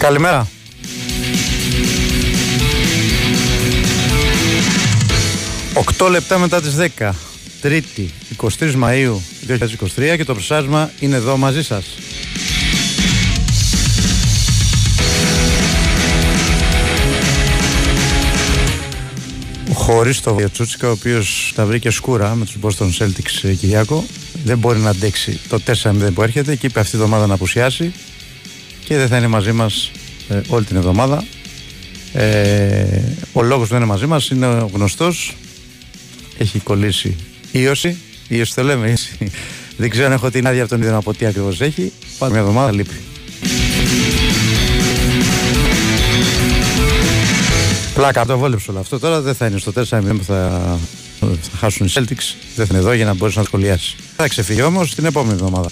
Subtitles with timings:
[0.00, 0.48] Καλημέρα.
[5.74, 7.10] Οκτώ λεπτά μετά τις 10,
[7.60, 9.14] Τρίτη, 23 Μαΐου
[9.48, 11.84] 2023 και το προσάσμα είναι εδώ μαζί σας.
[19.72, 24.04] Χωρίς το Τσούτσικα, ο οποίος τα βρήκε σκούρα με τους Boston Celtics ε, Κυριάκο,
[24.44, 27.92] δεν μπορεί να αντέξει το 4-0 που έρχεται και είπε αυτή τη εβδομάδα να απουσιάσει
[28.90, 29.90] και δεν θα είναι μαζί μας
[30.28, 31.24] ε, όλη την εβδομάδα.
[32.12, 35.36] Ε, ο λόγος που δεν είναι μαζί μας είναι ο γνωστός.
[36.38, 37.16] Έχει κολλήσει
[37.52, 37.96] ίωση.
[38.28, 38.94] Ίωση το λέμε.
[39.76, 41.92] δεν ξέρω αν έχω την άδεια από τον ίδιο από τι ακριβώς έχει.
[42.18, 42.94] Πάμε μια εβδομάδα λείπει.
[47.94, 48.98] Πλάκα, το βόλεψε όλο αυτό.
[48.98, 49.82] Τώρα δεν θα είναι στο 4-0
[50.16, 50.78] που θα,
[51.20, 52.34] θα χάσουν οι Celtics.
[52.56, 53.96] Δεν θα είναι εδώ για να μπορέσει να σχολιάσεις.
[54.16, 55.70] Θα ξεφύγει όμως την επόμενη εβδομάδα.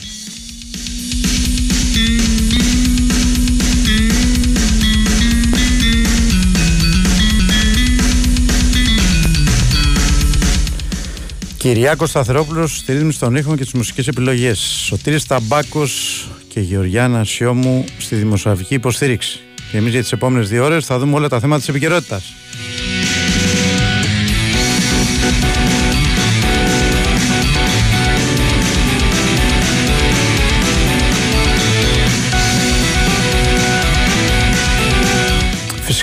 [11.69, 14.59] Κυριάκος Σταθερόπουλος στη ρύθμιση των ήχων και τις μουσικές επιλογές.
[14.59, 19.41] Σωτήρης Ταμπάκος και Γεωργιάνα Σιώμου στη δημοσιογραφική υποστήριξη.
[19.71, 22.33] Και εμείς για τις επόμενες δύο ώρες θα δούμε όλα τα θέματα της επικαιρότητας.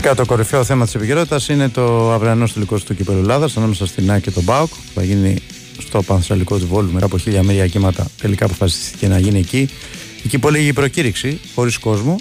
[0.05, 4.11] Φυσικά το κορυφαίο θέμα της επικαιρότητας είναι το αυριανό τελικό του κυπέλου Ελλάδας ανάμεσα στην
[4.11, 5.35] ΑΚ και τον ΠΑΟΚ που θα γίνει
[5.79, 8.07] στο Πανθραλικό του Βόλου μετά από χίλια μέρια κύματα.
[8.21, 9.69] Τελικά αποφασίστηκε να γίνει εκεί.
[10.25, 12.15] Εκεί που έλεγε η προκήρυξη, χωρίς κόσμο.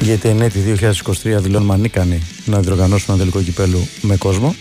[0.00, 4.54] Γιατί εν έτη 2023 δηλώνουμε ανίκανοι να διοργανώσουμε ένα τελικό κυπέλου με κόσμο.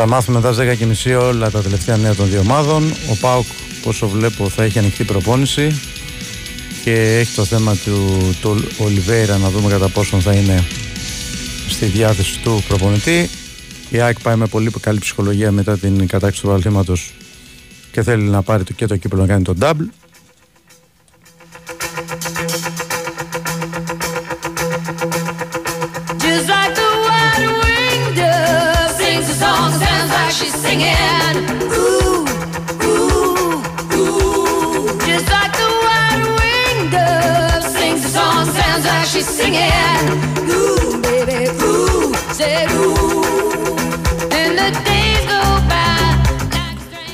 [0.00, 2.90] Θα μάθουμε μετά στις 10.30 όλα τα τελευταία νέα των δύο ομάδων.
[3.10, 3.44] Ο ΠΑΟΚ,
[3.84, 5.80] όσο βλέπω, θα έχει ανοιχτή προπόνηση
[6.84, 8.06] και έχει το θέμα του,
[8.40, 10.64] του Ολιβέηρα να δούμε κατά πόσο θα είναι
[11.68, 13.30] στη διάθεση του προπονητή.
[13.90, 17.14] Η ΑΕΚ πάει με πολύ καλή ψυχολογία μετά την κατάξυση του βαλθήματος
[17.92, 20.07] και θέλει να πάρει και το κύπελο να κάνει τον double.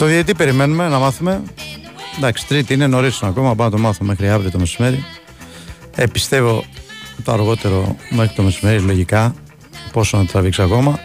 [0.04, 1.43] Το διαιτή περιμένουμε να μάθουμε.
[2.16, 3.54] Εντάξει, τρίτη είναι νωρίς ακόμα.
[3.54, 5.04] Πάμε να το μάθουμε μέχρι αύριο το μεσημέρι.
[5.94, 6.64] Ε, πιστεύω
[7.25, 9.34] το αργότερο μέχρι το μεσημέρι, λογικά.
[9.93, 10.98] Πόσο να τραβήξει ακόμα.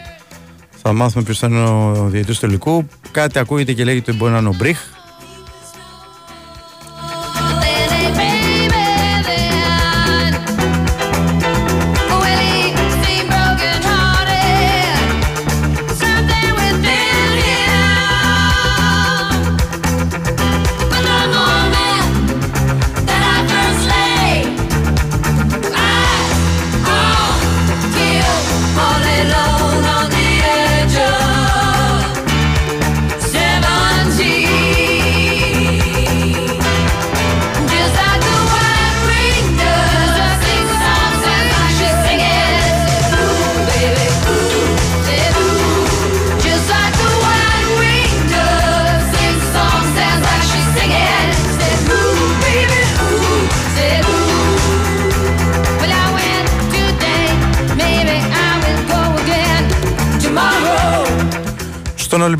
[0.82, 2.86] Θα μάθουμε ποιος θα είναι ο διαιτή του τελικού.
[3.10, 4.80] Κάτι ακούγεται και λέγεται ότι μπορεί να είναι ο Μπριχ.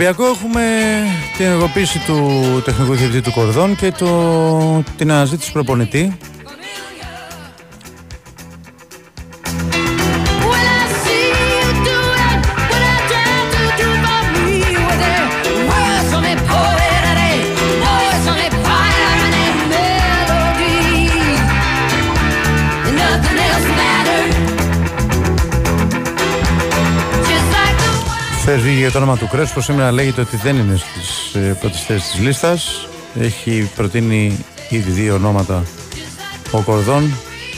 [0.01, 0.63] Ολυμπιακό έχουμε
[1.37, 2.29] την ενεργοποίηση του
[2.65, 6.17] τεχνικού διευθυντή του Κορδόν και το, την αναζήτηση προπονητή.
[28.91, 29.65] Χθε βγήκε το όνομα του Κρέσπος.
[29.65, 32.89] Σήμερα λέγεται ότι δεν είναι στις ε, πρώτες θέσεις της λίστας.
[33.15, 35.63] Έχει προτείνει ήδη δύο ονόματα
[36.51, 37.15] ο Κορδόν,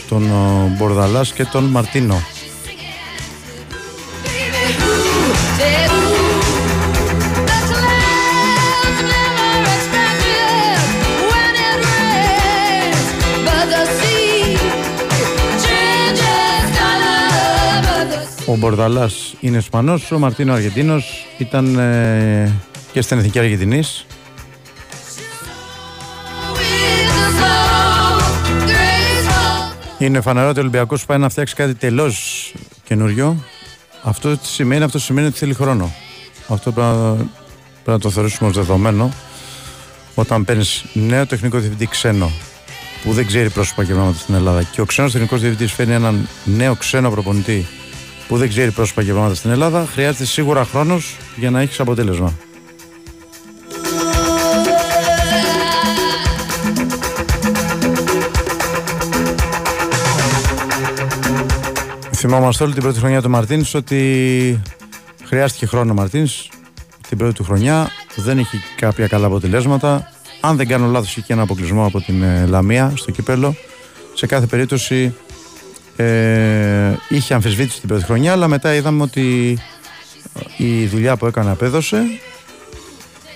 [0.08, 0.30] τον
[0.76, 2.22] Μπορδαλάς και τον Μαρτίνο.
[18.52, 22.52] Ο Μπορδαλάς είναι Ισπανός, ο Μαρτίνο Αργεντίνος ήταν ε,
[22.92, 24.06] και στην Εθνική Αργεντινής.
[29.98, 32.54] Είναι φανερό ότι ο Ολυμπιακός πάει να φτιάξει κάτι τελώς
[32.84, 33.44] καινούριο.
[34.02, 35.92] Αυτό σημαίνει, αυτό σημαίνει ότι θέλει χρόνο.
[36.48, 37.28] Αυτό πρέπει να, πρέπει
[37.84, 39.12] να το θεωρήσουμε ως δεδομένο.
[40.14, 42.30] Όταν παίρνεις νέο τεχνικό διευθυντή ξένο
[43.02, 46.28] που δεν ξέρει πρόσωπα και πράγματα στην Ελλάδα και ο ξένος τεχνικός διευθυντής φέρνει έναν
[46.44, 47.66] νέο ξένο προπονητή
[48.32, 52.32] που δεν ξέρει πρόσωπα και πράγματα στην Ελλάδα, χρειάζεται σίγουρα χρόνος για να έχεις αποτέλεσμα.
[62.12, 64.60] Θυμόμαστε όλη την πρώτη χρονιά του Μαρτίνς ότι
[65.24, 66.48] χρειάστηκε χρόνο ο Μαρτίνς
[67.08, 67.90] την πρώτη του χρονιά.
[68.16, 70.12] Δεν είχε κάποια καλά αποτελέσματα.
[70.40, 73.54] Αν δεν κάνω λάθος, είχε και ένα αποκλεισμό από την ε, Λαμία στο κύπελο.
[74.14, 75.14] Σε κάθε περίπτωση
[75.96, 79.58] ε, είχε αμφισβήτηση την πρώτη χρονιά, αλλά μετά είδαμε ότι
[80.56, 82.02] η δουλειά που έκανε απέδωσε.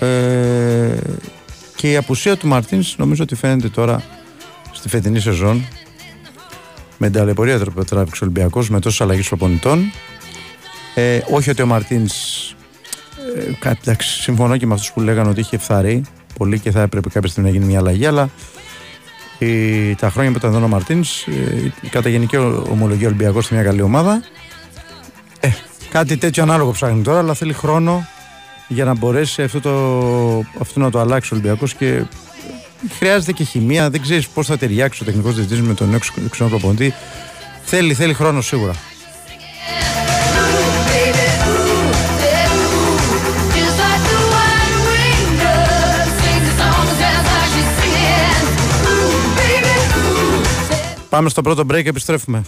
[0.00, 0.96] Ε,
[1.76, 4.02] και η απουσία του Μαρτίνς νομίζω ότι φαίνεται τώρα
[4.72, 5.66] στη φετινή σεζόν.
[6.98, 9.92] Με την ταλαιπωρία που τράβηξε ο Ολυμπιακός με τόσες αλλαγές προπονητών
[10.98, 12.14] ε, όχι ότι ο Μαρτίνς
[13.84, 16.04] ε, συμφωνώ και με αυτούς που λέγανε ότι είχε φθαρεί
[16.38, 18.30] πολύ και θα έπρεπε κάποια στιγμή να γίνει μια αλλαγή αλλά
[19.38, 22.36] η, τα χρόνια που ήταν εδώ ο Μαρτίνς, ε, κατά γενική
[22.70, 24.22] ομολογία Ολυμπιακός σε μια καλή ομάδα.
[25.40, 25.48] Ε,
[25.90, 28.06] κάτι τέτοιο ανάλογο ψάχνει τώρα, αλλά θέλει χρόνο
[28.68, 29.72] για να μπορέσει αυτό, το,
[30.60, 32.02] αυτό να το αλλάξει ο Ολυμπιακός και
[32.98, 33.90] χρειάζεται και χημεία.
[33.90, 35.98] Δεν ξέρεις πώς θα ταιριάξει ο τεχνικός διευθυντής με τον νέο
[36.30, 36.94] ξενό προπονητή.
[37.64, 38.72] Θέλει, θέλει χρόνο σίγουρα.
[51.16, 52.42] Πάμε στο πρώτο break, επιστρέφουμε.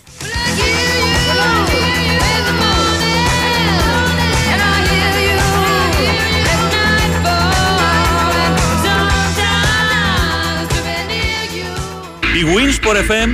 [12.38, 13.30] Η Winsport FM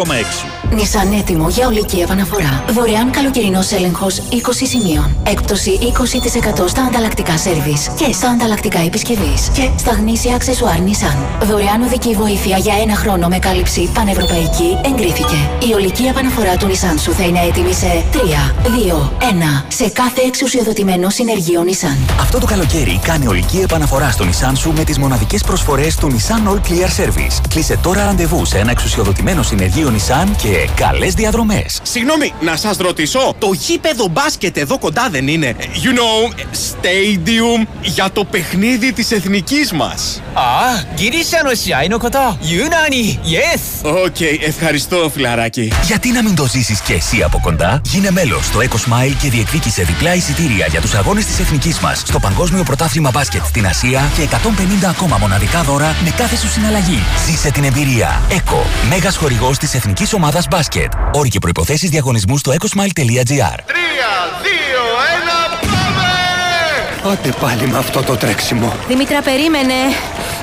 [0.00, 2.64] 94,6 Νισάν έτοιμο για ολική επαναφορά.
[2.68, 5.16] Δωρεάν καλοκαιρινός έλεγχος 20 σημείων.
[5.26, 5.78] Έκπτωση
[6.60, 9.48] 20% στα ανταλλακτικά σερβις και στα ανταλλακτικά επισκευής.
[9.52, 11.26] Και στα γνήσια αξεσουάρ Νισάν.
[11.42, 15.36] Δωρεάν οδική βοήθεια για ένα χρόνο με κάλυψη πανευρωπαϊκή εγκρίθηκε.
[15.70, 18.16] Η ολική επαναφορά του Νισάν σου θα είναι έτοιμη σε 3,
[18.62, 21.96] 2, 1 σε κάθε εξουσιοδοτημένο συνεργείο Νισάν.
[22.20, 26.48] Αυτό το καλοκαίρι κάνει ολική επαναφορά στο Νισάν σου με τις μοναδικές προσφορές του Nissan
[26.52, 27.47] All Clear Service.
[27.48, 31.80] Κλείσε τώρα ραντεβού σε ένα εξουσιοδοτημένο συνεργείο Nissan και καλές διαδρομές.
[31.82, 38.10] Συγγνώμη, να σας ρωτήσω, το γήπεδο μπάσκετ εδώ κοντά δεν είναι, you know, stadium για
[38.12, 40.22] το παιχνίδι της εθνικής μας.
[40.32, 40.42] Α,
[40.96, 42.36] Girisha no shiai no koto.
[42.42, 43.90] Yunani, yes.
[44.04, 45.72] OK, ευχαριστώ, φιλαράκι.
[45.84, 49.30] Γιατί να μην το ζήσεις και εσύ από κοντά, γίνε μέλος στο ΕΚΟ Smile και
[49.30, 54.10] διεκδίκησε διπλά εισιτήρια για τους αγώνες της εθνικής μας στο Παγκόσμιο Πρωτάθλημα Μπάσκετ στην Ασία
[54.16, 57.02] και 150 ακόμα μοναδικά δώρα με κάθε σου συναλλαγή.
[57.38, 58.22] Ζήσε την εμπειρία.
[58.30, 60.92] ΕΚΟ, μέγας χορηγός της εθνικής ομάδας μπάσκετ.
[61.12, 63.04] Όροι και προϋποθέσεις διαγωνισμού στο ekosmile.gr.
[63.04, 63.58] 3, 2, 1,
[65.60, 67.12] πάμε!
[67.12, 68.72] Άντε πάλι με αυτό το τρέξιμο.
[68.88, 69.74] Δήμητρα, περίμενε.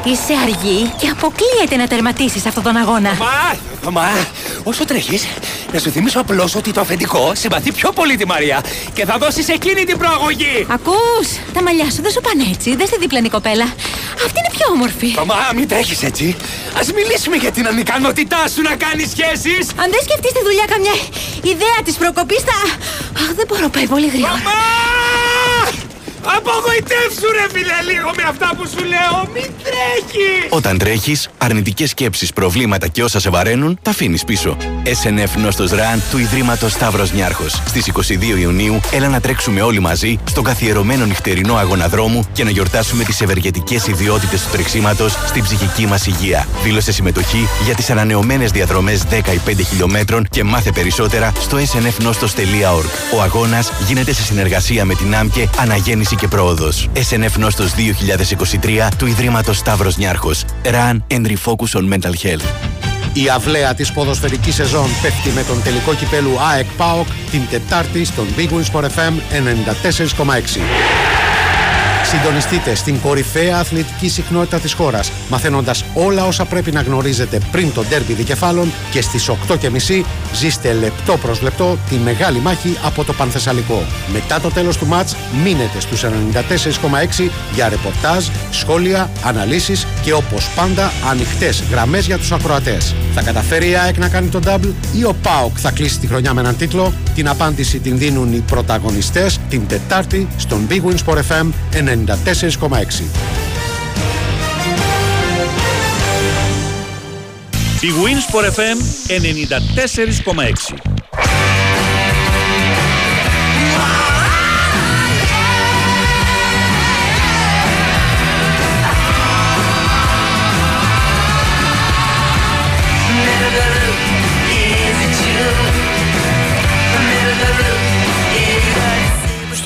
[0.05, 3.09] Είσαι αργή και αποκλείεται να τερματίσεις αυτόν τον αγώνα.
[3.83, 4.07] Μα, μα,
[4.63, 5.27] όσο τρέχεις,
[5.73, 9.45] να σου θυμίσω απλώς ότι το αφεντικό συμπαθεί πιο πολύ τη Μαρία και θα δώσει
[9.47, 10.65] εκείνη την προαγωγή.
[10.69, 11.27] Ακούς!
[11.53, 12.75] Τα μαλλιά σου δεν σου πάνε έτσι.
[12.75, 13.63] Δεν στη δίπλανη κοπέλα.
[14.25, 15.15] Αυτή είναι πιο όμορφη.
[15.25, 16.35] Μα, μην τρέχεις έτσι.
[16.79, 19.63] Α μιλήσουμε για την ανικανότητά σου να κάνεις σχέσεις.
[19.81, 20.95] Αν δεν σκεφτείς τη δουλειά καμιά
[21.41, 22.59] ιδέα της προκοπής, θα.
[23.21, 24.31] Αχ, δεν μπορώ, πάει πολύ γρήγορα.
[24.31, 25.34] Μαμά!
[26.37, 29.29] Απογοητεύσου ρε φίλε λίγο με αυτά που σου λέω.
[29.33, 30.47] Μην τρέχεις.
[30.49, 34.57] Όταν τρέχεις, αρνητικές σκέψεις, προβλήματα και όσα σε βαραίνουν Τα αφήνεις πίσω.
[34.83, 37.61] SNF Νόστος Run του Ιδρύματος Σταύρος Νιάρχος.
[37.67, 42.49] Στις 22 Ιουνίου έλα να τρέξουμε όλοι μαζί Στον καθιερωμένο νυχτερινό αγώνα δρόμου Και να
[42.49, 46.47] γιορτάσουμε τις ευεργετικές ιδιότητες του τρεξίματος Στην ψυχική μας υγεία.
[46.63, 53.21] Δήλωσε συμμετοχή για τις ανανεωμένες διαδρομές 10 5 χιλιόμετρων Και μάθε περισσότερα στο snfnostos.org Ο
[53.21, 56.89] αγώνας γίνεται σε συνεργασία με την ΆΜΚΕ Αναγέννηση και πρόοδος.
[56.93, 60.43] SNF Νόστος 2023 του Ιδρύματος Σταύρος Νιάρχος.
[60.63, 62.45] Run and refocus on mental health.
[63.13, 68.25] Η αυλαία της ποδοσφαιρικής σεζόν πέφτει με τον τελικό κυπέλου ΑΕΚ ΠΑΟΚ την Τετάρτη στον
[68.37, 70.61] Big Wins for FM 94,6.
[72.09, 77.83] Συντονιστείτε στην κορυφαία αθλητική συχνότητα της χώρας, μαθαίνοντας όλα όσα πρέπει να γνωρίζετε πριν το
[77.83, 83.83] ντέρμπι δικεφάλων και στις 8.30 Ζήστε λεπτό προς λεπτό τη μεγάλη μάχη από το Πανθεσσαλικό.
[84.13, 90.91] Μετά το τέλος του μάτς μείνετε στους 94,6 για ρεπορτάζ, σχόλια, αναλύσεις και όπως πάντα
[91.09, 92.95] ανοιχτές γραμμές για τους ακροατές.
[93.13, 96.33] Θα καταφέρει η ΑΕΚ να κάνει τον double ή ο ΠΑΟΚ θα κλείσει τη χρονιά
[96.33, 101.17] με έναν τίτλο; Την απάντηση την δίνουν οι πρωταγωνιστές την Τετάρτη στον Big Wins for
[101.17, 101.49] FM
[101.95, 103.03] Ενενηντατέσσερι κομμάξι.
[107.81, 110.73] Η Wins FM ενεενηντατέσσερι κομμάξι.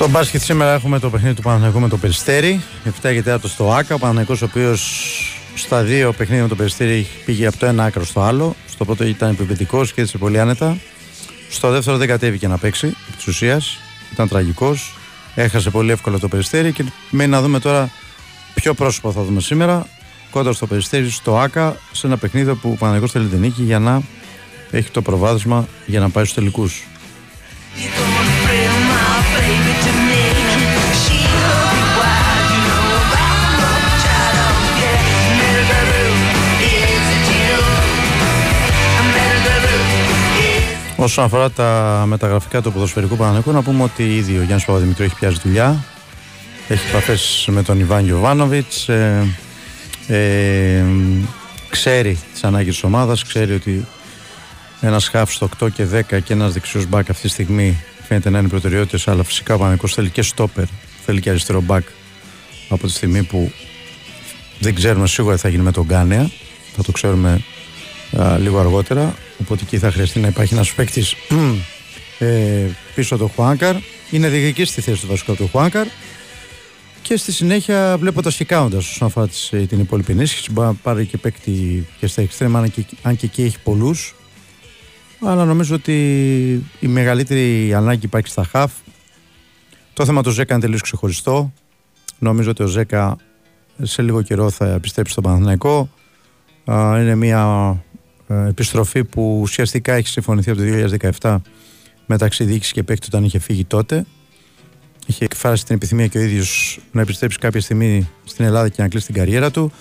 [0.00, 2.60] Στο μπάσκετ σήμερα έχουμε το παιχνίδι του Παναθηναϊκού με το Περιστέρι.
[2.84, 3.94] 7 και 4 στο ΑΚΑ.
[3.94, 4.80] Ο Παναθηναϊκός ο οποίος
[5.54, 8.56] στα δύο παιχνίδια με το Περιστέρι πήγε από το ένα άκρο στο άλλο.
[8.70, 10.76] Στο πρώτο ήταν επιβετικό και έτσι πολύ άνετα.
[11.50, 13.78] Στο δεύτερο δεν κατέβηκε να παίξει της ουσίας.
[14.12, 14.94] Ήταν τραγικός.
[15.34, 17.90] Έχασε πολύ εύκολα το Περιστέρι και μένει να δούμε τώρα
[18.54, 19.86] ποιο πρόσωπο θα δούμε σήμερα.
[20.30, 23.78] Κόντρα στο Περιστέρι, στο ΑΚΑ, σε ένα παιχνίδι που ο Παναθηναϊκός θέλει την νίκη για
[23.78, 24.02] να
[24.70, 26.84] έχει το προβάδισμα για να πάει στους τελικούς.
[41.02, 45.14] Όσον αφορά τα μεταγραφικά του ποδοσφαιρικού Παναγενικού, να πούμε ότι ήδη ο Γιάννης Παπαδημητρίου έχει
[45.14, 45.84] πιάσει δουλειά.
[46.68, 48.72] Έχει επαφές με τον Ιβάν Γιοβάνοβιτ.
[48.86, 49.22] Ε,
[50.06, 50.84] ε,
[51.68, 53.86] ξέρει τις ανάγκες της ομάδας, ξέρει ότι
[54.80, 58.38] ένας χάφς στο 8 και 10 και ένας δεξιός μπακ αυτή τη στιγμή φαίνεται να
[58.38, 60.64] είναι προτεραιότητες, αλλά φυσικά ο Παναγενικό θέλει και στόπερ,
[61.04, 61.84] θέλει και αριστερό μπακ
[62.68, 63.52] από τη στιγμή που
[64.58, 66.30] δεν ξέρουμε σίγουρα τι θα γίνει με τον Γκάνεα.
[66.76, 67.42] Θα το ξέρουμε
[68.20, 69.14] α, λίγο αργότερα.
[69.40, 71.14] Οπότε εκεί θα χρειαστεί να υπάρχει ένας παίκτης
[72.18, 73.76] ε, πίσω από τον Χουάνκαρ.
[74.10, 75.86] Είναι διεκδική στη θέση του βασικού του Χουάνκαρ.
[77.02, 81.06] Και στη συνέχεια βλέποντα και κάνοντα όσον αφορά ε, την υπόλοιπη ενίσχυση, μπορεί να πάρει
[81.06, 84.14] και παίκτη και στα εξτρέμα, αν και, αν και εκεί έχει πολλούς.
[85.24, 85.94] Αλλά νομίζω ότι
[86.80, 88.72] η μεγαλύτερη ανάγκη υπάρχει στα χαφ.
[89.92, 91.52] Το θέμα του Ζέκα είναι τελείως ξεχωριστό.
[92.18, 93.16] Νομίζω ότι ο Ζέκα
[93.82, 95.90] σε λίγο καιρό θα επιστρέψει στον Παναθηναϊκό.
[96.66, 97.44] Είναι μια
[97.76, 97.89] ε,
[98.48, 100.66] επιστροφή που ουσιαστικά έχει συμφωνηθεί από το
[101.20, 101.36] 2017
[102.06, 104.04] μεταξύ διοίκησης και παίκτη όταν είχε φύγει τότε.
[105.06, 108.88] Είχε εκφράσει την επιθυμία και ο ίδιος να επιστρέψει κάποια στιγμή στην Ελλάδα και να
[108.88, 109.72] κλείσει την καριέρα του.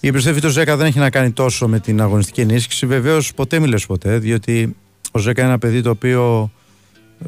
[0.00, 2.86] Η επιστροφή του Ζέκα δεν έχει να κάνει τόσο με την αγωνιστική ενίσχυση.
[2.86, 4.76] Βεβαίως ποτέ μιλέ ποτέ, διότι
[5.12, 6.50] ο Ζέκα είναι ένα παιδί το οποίο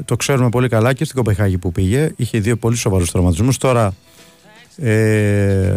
[0.04, 2.12] το ξέρουμε πολύ καλά και στην Κοπεχάγη που πήγε.
[2.16, 3.57] Είχε δύο πολύ σοβαρούς τραυματισμούς.
[3.57, 3.95] Τώρα
[4.76, 5.76] ε,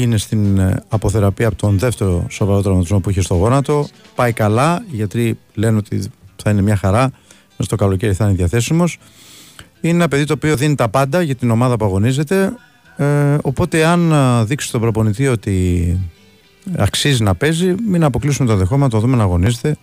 [0.00, 3.88] είναι στην ε, αποθεραπεία από τον δεύτερο σοβαρό τραυματισμό που είχε στο γόνατο.
[4.14, 6.02] Πάει καλά, οι γιατροί λένε ότι
[6.42, 7.02] θα είναι μια χαρά.
[7.50, 8.98] Μέσα στο καλοκαίρι θα είναι διαθέσιμος.
[9.80, 12.52] Είναι ένα παιδί το οποίο δίνει τα πάντα για την ομάδα που αγωνίζεται.
[12.96, 15.98] Ε, οπότε, αν ε, δείξει στον προπονητή ότι
[16.76, 19.76] αξίζει να παίζει, μην αποκλείσουμε το δεχόμενο, το δούμε να αγωνίζεται.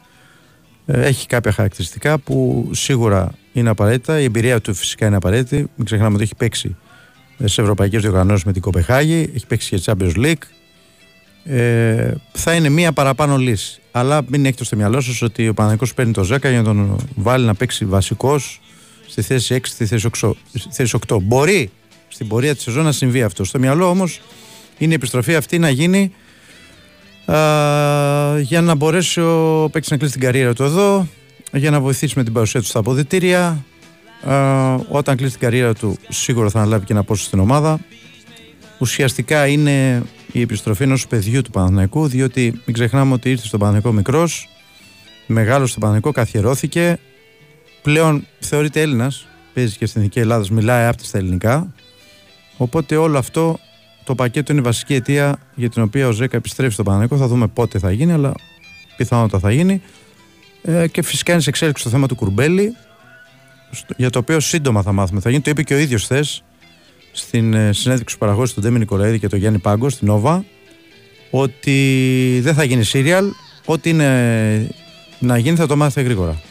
[0.86, 4.20] Ε, έχει κάποια χαρακτηριστικά που σίγουρα είναι απαραίτητα.
[4.20, 5.56] Η εμπειρία του φυσικά είναι απαραίτητη.
[5.76, 6.76] Μην ξεχνάμε ότι έχει παίξει
[7.44, 10.44] σε ευρωπαϊκές διοργανώσεις με την Κοπεχάγη, έχει παίξει και Champions League.
[11.44, 13.82] Ε, θα είναι μία παραπάνω λύση.
[13.92, 17.00] Αλλά μην έχετε στο μυαλό σας ότι ο Παναγικό παίρνει το 10 για να τον
[17.16, 18.62] βάλει να παίξει βασικός
[19.08, 20.32] στη θέση 6, στη θέση 8.
[20.54, 21.18] Στη θέση 8.
[21.22, 21.72] Μπορεί
[22.08, 23.44] στην πορεία της σεζόν να συμβεί αυτό.
[23.44, 24.22] Στο μυαλό όμως
[24.78, 26.14] είναι η επιστροφή αυτή να γίνει
[27.26, 31.08] α, για να μπορέσει ο παίκτης να κλείσει την καριέρα του εδώ,
[31.54, 33.66] για να βοηθήσει με την παρουσία του στα αποδητήρια,
[34.88, 37.80] όταν κλείσει την καριέρα του σίγουρα θα αναλάβει και ένα πόσο στην ομάδα.
[38.80, 43.98] Ουσιαστικά είναι η επιστροφή ενός παιδιού του Παναθηναϊκού διότι μην ξεχνάμε ότι ήρθε στον Παναθηναϊκό
[43.98, 44.50] μικρός,
[45.28, 46.98] μεγάλος στον Παναθηναϊκό, καθιερώθηκε.
[47.82, 51.74] Πλέον θεωρείται Έλληνας, παίζει και στην Εθνική Ελλάδας, μιλάει άπτης στα ελληνικά.
[52.58, 53.60] Οπότε όλο αυτό
[54.04, 57.26] το πακέτο είναι η βασική αιτία για την οποία ο Ζέκα επιστρέφει στον Παναθηναϊκό.
[57.26, 58.34] Θα δούμε πότε θα γίνει αλλά
[58.98, 59.82] πιθανότατα θα γίνει.
[60.62, 62.76] Ε, και φυσικά είναι σε εξέλιξη το θέμα του Κουρμπέλη
[63.98, 65.20] για το οποίο σύντομα θα μάθουμε.
[65.20, 66.44] Θα γίνει, το είπε και ο ίδιος χθες
[67.12, 70.46] στην ε, συνέντευξη που παραγώσει του Ντέμι Νικολαίδη και τον Γιάννη Πάγκο στην Όβα,
[71.30, 73.26] ότι δεν θα γίνει σύριαλ,
[73.66, 74.76] ό,τι είναι
[75.20, 76.42] να γίνει θα το μάθει γρήγορα.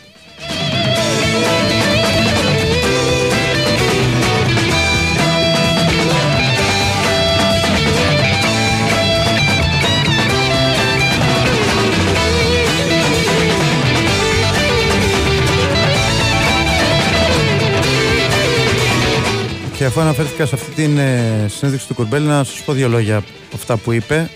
[19.82, 23.16] Και αφού αναφέρθηκα σε αυτή την ε, συνέντευξη του Κουρμπέλη, να σας πω δύο λόγια
[23.16, 24.30] από αυτά που είπε.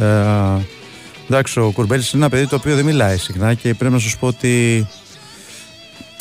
[0.00, 0.62] Ε,
[1.26, 4.16] Εντάξει, ο Κουρμπέλης είναι ένα παιδί το οποίο δεν μιλάει συχνά και πρέπει να σας
[4.16, 4.86] πω ότι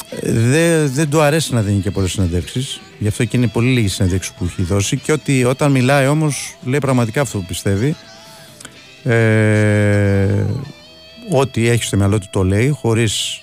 [0.10, 2.82] ε, δεν, δεν του αρέσει να δίνει και πολλές συνεντεύξεις.
[3.00, 4.98] Γι' αυτό και είναι πολύ λίγες συνεντεύξεις που έχει δώσει.
[4.98, 7.96] Και ότι όταν μιλάει όμως λέει πραγματικά αυτό που πιστεύει.
[9.04, 10.46] Ε,
[11.30, 13.42] ό,τι έχει στο μυαλό του το λέει, χωρίς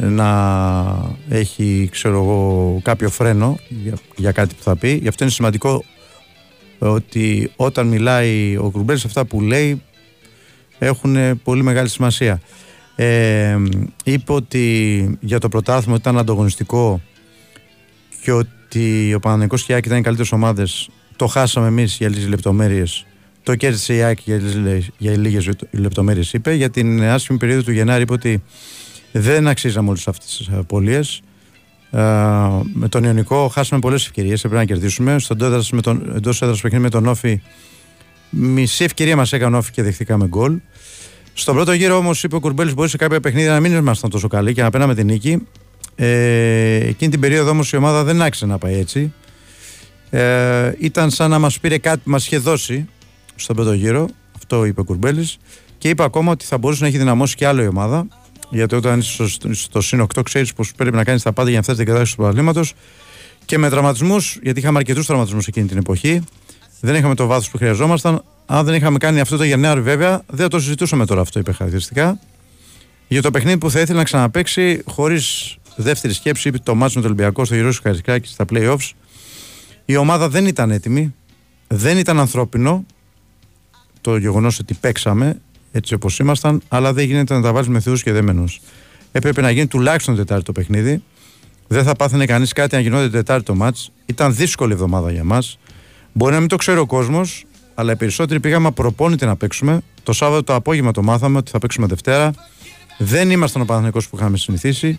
[0.00, 4.92] να έχει ξέρω εγώ, κάποιο φρένο για, για κάτι που θα πει.
[4.92, 5.84] Γι' αυτό είναι σημαντικό
[6.78, 9.82] ότι όταν μιλάει ο Κουρμπέλης αυτά που λέει
[10.78, 12.40] έχουν πολύ μεγάλη σημασία.
[12.96, 13.56] Ε,
[14.04, 17.00] είπε ότι για το πρωτάθλημα ήταν ανταγωνιστικό
[18.22, 22.28] και ότι ο Παναγενικός και η ήταν οι καλύτερες ομάδες το χάσαμε εμείς για λίγες
[22.28, 23.06] λεπτομέρειες
[23.48, 24.40] το κέρδισε η ΑΕΚ για,
[24.98, 28.42] για λίγες λεπτομέρειες είπε για την άσχημη περίοδο του Γενάρη είπε ότι
[29.12, 31.20] δεν αξίζαμε όλες αυτές τις απολίες
[31.90, 32.00] ε,
[32.72, 36.60] με τον Ιωνικό χάσαμε πολλές ευκαιρίες έπρεπε να κερδίσουμε στον εντός με τον, εντός έδρας
[36.60, 37.42] παιχνίδι με τον Όφη
[38.30, 40.58] μισή ευκαιρία μας έκανε Όφη και δεχτήκαμε γκολ
[41.38, 44.28] στον πρώτο γύρο όμως είπε ο Κουρμπέλης μπορεί σε κάποια παιχνίδια να μην ήμασταν τόσο
[44.28, 45.46] καλοί και να παίρναμε την νίκη.
[45.94, 49.12] Ε, εκείνη την περίοδο όμως η ομάδα δεν άξιζε να πάει έτσι.
[50.10, 52.88] Ε, ήταν σαν να μας πήρε κάτι που μας είχε δώσει
[53.34, 54.08] στον πρώτο γύρο.
[54.36, 55.38] Αυτό είπε ο Κουρμπέλης.
[55.78, 58.06] Και είπε ακόμα ότι θα μπορούσε να έχει δυναμώσει και άλλο η ομάδα.
[58.50, 61.56] Γιατί όταν είσαι στο, στο συν 8, ξέρεις πως πρέπει να κάνεις τα πάντα για
[61.56, 62.62] να φτάσεις την κατάσταση του παραδείγματο.
[63.44, 66.24] Και με τραυματισμούς, γιατί είχαμε αρκετούς τραυματισμούς εκείνη την εποχή.
[66.80, 68.24] Δεν είχαμε το βάθος που χρειαζόμασταν.
[68.46, 71.52] Αν δεν είχαμε κάνει αυτό το Γενάρη, βέβαια, δεν θα το συζητούσαμε τώρα αυτό, είπε
[71.52, 72.18] χαρακτηριστικά.
[73.08, 77.00] Για το παιχνίδι που θα ήθελε να ξαναπέξει χωρίς δεύτερη σκέψη, είπε το μάτσο με
[77.00, 78.90] το Ολυμπιακό στο γύρο Καρισκάκη στα playoffs.
[79.84, 81.14] Η ομάδα δεν ήταν έτοιμη,
[81.68, 82.84] δεν ήταν ανθρώπινο
[84.00, 85.40] το γεγονός ότι παίξαμε
[85.72, 88.60] έτσι όπως ήμασταν, αλλά δεν γίνεται να τα βάλεις με θεούς και δεμένους.
[89.12, 91.02] Έπρεπε να γίνει τουλάχιστον Τετάρτη το παιχνίδι.
[91.68, 93.92] Δεν θα πάθαινε κανείς κάτι αν γινόταν Τετάρτη το μάτς.
[94.06, 95.58] Ήταν δύσκολη εβδομάδα για μας.
[96.12, 97.44] Μπορεί να μην το ξέρει ο κόσμος,
[97.74, 99.80] αλλά οι περισσότεροι πήγαμε προπόνητοι να παίξουμε.
[100.02, 102.32] Το Σάββατο το απόγευμα το μάθαμε ότι θα παίξουμε Δευτέρα.
[102.98, 104.98] Δεν ήμασταν ο Παναθηναϊκός που είχαμε συνηθίσει.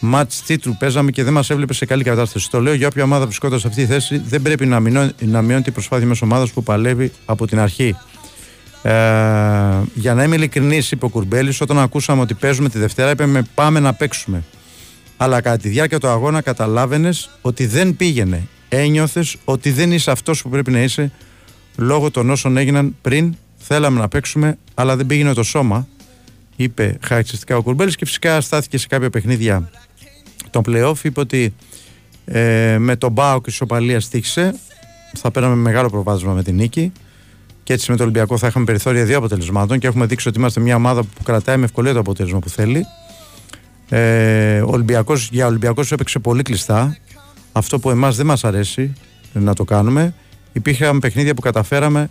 [0.00, 2.50] Ματ τίτλου παίζαμε και δεν μας έβλεπε σε καλή κατάσταση.
[2.50, 5.42] Το λέω για όποια ομάδα βρισκόταν σε αυτή τη θέση, δεν πρέπει να, μειώνει, να
[5.42, 7.96] μειώνει την προσπάθεια μιας ομάδας που παλεύει από την αρχή.
[8.82, 8.90] Ε,
[9.94, 13.80] για να είμαι ειλικρινής, είπε ο Κουρμπέλης, όταν ακούσαμε ότι παίζουμε τη Δευτέρα, είπαμε πάμε
[13.80, 14.42] να παίξουμε.
[15.16, 18.46] Αλλά κατά τη διάρκεια του αγώνα καταλάβαινες ότι δεν πήγαινε.
[18.68, 21.12] Ένιωθες ότι δεν είσαι αυτός που πρέπει να είσαι
[21.76, 23.36] λόγω των όσων έγιναν πριν.
[23.56, 25.88] Θέλαμε να παίξουμε, αλλά δεν πήγαινε το σώμα,
[26.56, 29.70] είπε χαρακτηριστικά ο Κουρμπέλης και φυσικά στάθηκε σε κάποια παιχνίδια
[30.50, 30.94] τον playoff.
[31.02, 31.54] Είπε ότι
[32.24, 34.54] ε, με τον Μπάο και η Σοπαλία στήχησε.
[35.14, 36.92] Θα παίρναμε μεγάλο προβάδισμα με την νίκη.
[37.68, 40.60] Και έτσι με το Ολυμπιακό θα είχαμε περιθώρια δύο αποτελεσμάτων και έχουμε δείξει ότι είμαστε
[40.60, 42.84] μια ομάδα που κρατάει με ευκολία το αποτέλεσμα που θέλει.
[43.88, 46.96] Ε, Ολυμπιακός, για Ολυμπιακός έπαιξε πολύ κλειστά.
[47.52, 48.92] Αυτό που εμάς δεν μας αρέσει
[49.32, 50.14] να το κάνουμε.
[50.52, 52.10] Υπήρχαν παιχνίδια που καταφέραμε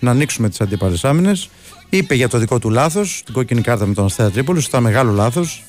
[0.00, 1.48] να ανοίξουμε τις αντίπαλες άμυνες.
[1.88, 5.12] Είπε για το δικό του λάθος, την κόκκινη κάρτα με τον Αστέρα Τρίπολη, ήταν μεγάλο
[5.12, 5.64] λάθος.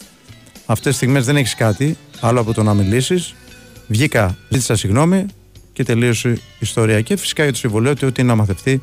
[0.65, 3.36] Αυτές τις στιγμές δεν έχεις κάτι άλλο από το να μιλήσεις.
[3.88, 5.26] Βγήκα, ζήτησα συγγνώμη
[5.73, 7.02] και τελείωσε η ιστορία.
[7.02, 8.82] Και φυσικά για το συμβολέο ότι ό,τι να μαθευτεί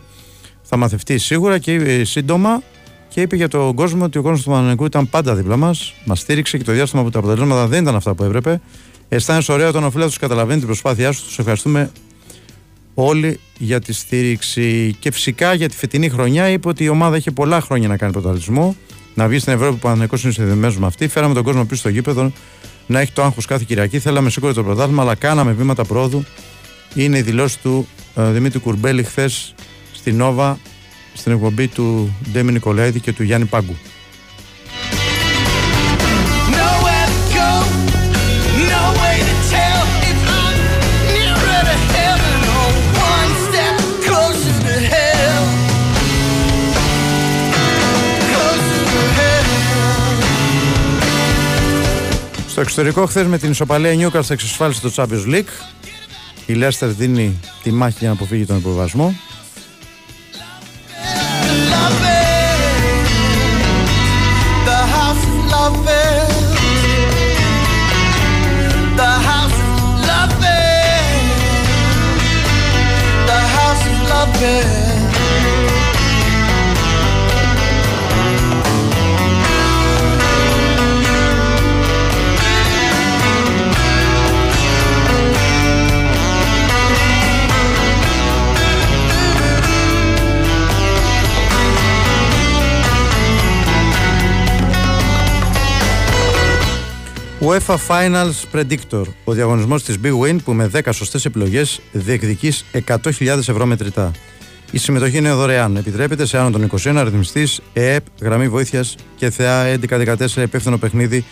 [0.65, 2.63] θα μαθευτεί σίγουρα και σύντομα.
[3.09, 5.95] Και είπε για τον κόσμο ότι ο κόσμος του Παναγενικού ήταν πάντα δίπλα μας.
[6.05, 8.61] Μας στήριξε και το διάστημα που τα αποτελέσματα δεν ήταν αυτά που έπρεπε.
[9.09, 11.25] Αισθάνεσαι ωραίο όταν ο φίλος τους καταλαβαίνει την προσπάθειά σου.
[11.25, 11.91] Τους ευχαριστούμε
[12.95, 14.97] όλοι για τη στήριξη.
[14.99, 18.13] Και φυσικά για τη φετινή χρονιά είπε ότι η ομάδα είχε πολλά χρόνια να κάνει
[18.13, 18.77] πρωταθλητισμό.
[19.15, 21.09] Να βγει στην Ευρώπη που ο είναι συνδεδεμένος με αυτή.
[21.09, 22.33] Φέραμε τον κόσμο πίσω στο γήπεδο
[22.87, 23.99] να έχει το άγχος κάθε Κυριακή.
[23.99, 26.25] Θέλαμε σίγουρα το πρωτάθλημα, αλλά κάναμε βήματα πρόοδου.
[26.95, 29.55] Είναι η δηλώση του ε, Δημήτρη Κουρμπέλη χθες
[30.05, 30.59] στην Νόβα
[31.15, 33.77] στην εκπομπή του Ντέμι Νικολαίδη και του Γιάννη Πάγκου.
[52.49, 55.75] Στο εξωτερικό, χθες με την ισοπαλία Νιούκαστ εξασφάλισε το Champions League.
[56.47, 59.15] Η Λέστερ δίνει τη μάχη για να αποφύγει τον υποβασμό.
[97.45, 103.27] UEFA Finals Predictor, ο διαγωνισμός της Big Win που με 10 σωστές επιλογές διεκδικείς 100.000
[103.27, 104.11] ευρώ μετρητά.
[104.71, 105.77] Η συμμετοχή είναι δωρεάν.
[105.77, 111.25] Επιτρέπεται σε άνω των 21 αριθμιστής ΕΕΠ, γραμμή βοήθειας και ΘΕΑ 1114 υπεύθυνο παιχνίδι.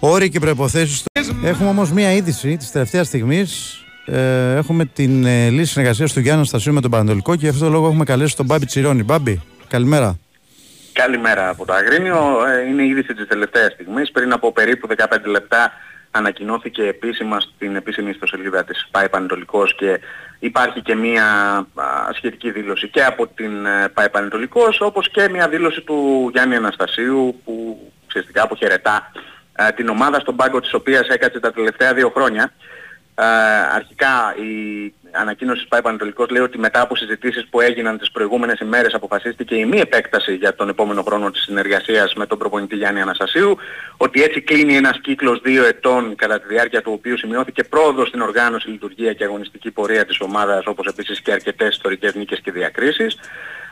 [0.00, 1.02] Όροι και προποθέσει.
[1.42, 3.80] Έχουμε όμως μία είδηση της τελευταίας στιγμής.
[4.06, 7.64] Ε, έχουμε την ε, λύση συνεργασίας του Γιάννη Στασίου με τον Πανατολικό και γι' αυτό
[7.64, 9.02] το λόγο έχουμε καλέσει τον Μπάμπη Τσιρόνι.
[9.02, 10.18] Μπάμπη, καλημέρα.
[11.02, 12.46] Καλημέρα από το Αγρίνιο.
[12.46, 14.10] Ε, Είναι η είδηση της τελευταίας στιγμής.
[14.10, 15.72] Πριν από περίπου 15 λεπτά
[16.10, 20.00] ανακοινώθηκε επίσημα στην επίσημη ιστοσελίδα της ΠΑΕ Πανετολικός και
[20.38, 21.24] υπάρχει και μία
[21.74, 26.56] α, σχετική δήλωση και από την ε, ΠΑΕ Πανετολικός όπως και μία δήλωση του Γιάννη
[26.56, 29.12] Αναστασίου που ουσιαστικά αποχαιρετά
[29.52, 32.52] ε, την ομάδα στον πάγκο της οποίας έκατσε τα τελευταία δύο χρόνια.
[33.18, 33.24] Ε,
[33.74, 38.58] αρχικά η ανακοίνωση της ΠΑΕ Πανατολικός λέει ότι μετά από συζητήσεις που έγιναν τις προηγούμενες
[38.60, 43.00] ημέρες αποφασίστηκε η μη επέκταση για τον επόμενο χρόνο της συνεργασίας με τον προπονητή Γιάννη
[43.00, 43.56] Αναστασίου,
[43.96, 48.20] ότι έτσι κλείνει ένας κύκλος δύο ετών κατά τη διάρκεια του οποίου σημειώθηκε πρόοδος στην
[48.20, 53.18] οργάνωση, λειτουργία και αγωνιστική πορεία της ομάδας, όπως επίσης και αρκετές ιστορικές νίκες και διακρίσεις.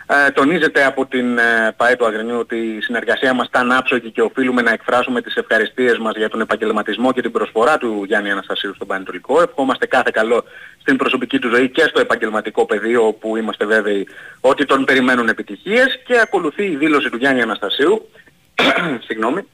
[0.06, 4.22] Ε, τονίζεται από την ε, ΠαΕ του Αγρινίου ότι η συνεργασία μας ήταν άψογη και
[4.22, 8.74] οφείλουμε να εκφράσουμε τις ευχαριστίες μας για τον επαγγελματισμό και την προσφορά του Γιάννη Αναστασίου
[8.74, 9.42] στον Πανετολικό.
[9.42, 10.44] Ευχόμαστε κάθε καλό
[10.80, 14.08] στην προσωπική του ζωή και στο επαγγελματικό πεδίο όπου είμαστε βέβαιοι
[14.40, 18.08] ότι τον περιμένουν επιτυχίες και ακολουθεί η δήλωση του Γιάννη Αναστασίου
[19.06, 19.46] συγγνώμη,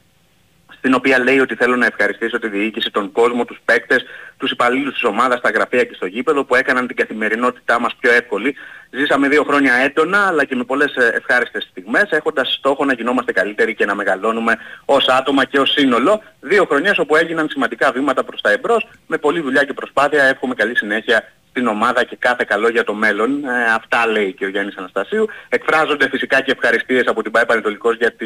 [0.77, 4.03] στην οποία λέει ότι θέλω να ευχαριστήσω τη διοίκηση, τον κόσμο, τους παίκτες,
[4.37, 8.11] τους υπαλλήλους της ομάδας, στα γραφεία και στο γήπεδο που έκαναν την καθημερινότητά μας πιο
[8.11, 8.55] εύκολη.
[8.89, 13.31] Ζήσαμε δύο χρόνια έντονα αλλά και με πολλές ε, ευχάριστες στιγμές έχοντας στόχο να γινόμαστε
[13.31, 16.21] καλύτεροι και να μεγαλώνουμε ως άτομα και ως σύνολο.
[16.39, 20.23] Δύο χρονιές όπου έγιναν σημαντικά βήματα προς τα εμπρός με πολλή δουλειά και προσπάθεια.
[20.23, 23.45] Εύχομαι καλή συνέχεια στην ομάδα και κάθε καλό για το μέλλον.
[23.45, 25.27] Ε, αυτά λέει και ο Γιάννης Αναστασίου.
[25.49, 28.25] Εκφράζονται φυσικά και ευχαριστίες από την ΠΑΕ Πανετολικός για τη,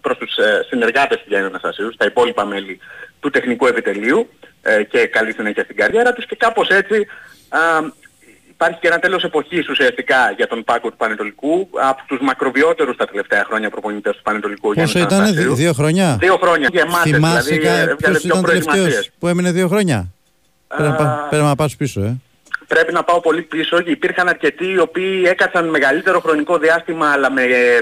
[0.00, 2.78] προς τους ε, συνεργάτες του Γιάννη Αναστασίου, στα υπόλοιπα μέλη
[3.20, 4.28] του τεχνικού επιτελείου
[4.62, 7.06] ε, και καλή συνέχεια στην καριέρα τους και κάπως έτσι
[7.48, 7.58] α,
[8.50, 13.06] υπάρχει και ένα τέλος εποχής ουσιαστικά για τον Πάκο του Πανετολικού από τους μακροβιότερους τα
[13.06, 17.86] τελευταία χρόνια προπονητές του Πανετολικού Πόσο ήταν, δύο, δύο χρόνια; Δύο χρόνια γεμάτες, Θυμάσαι δηλαδή
[17.86, 17.96] κα...
[17.96, 20.12] ποιος ήταν τελευταίος που έμεινε δύο χρόνια;
[20.76, 22.16] Πρέπει, να, πρέπει να πας πίσω, ε
[22.74, 27.30] πρέπει να πάω πολύ πίσω και υπήρχαν αρκετοί οι οποίοι έκατσαν μεγαλύτερο χρονικό διάστημα αλλά
[27.30, 27.80] με, ε,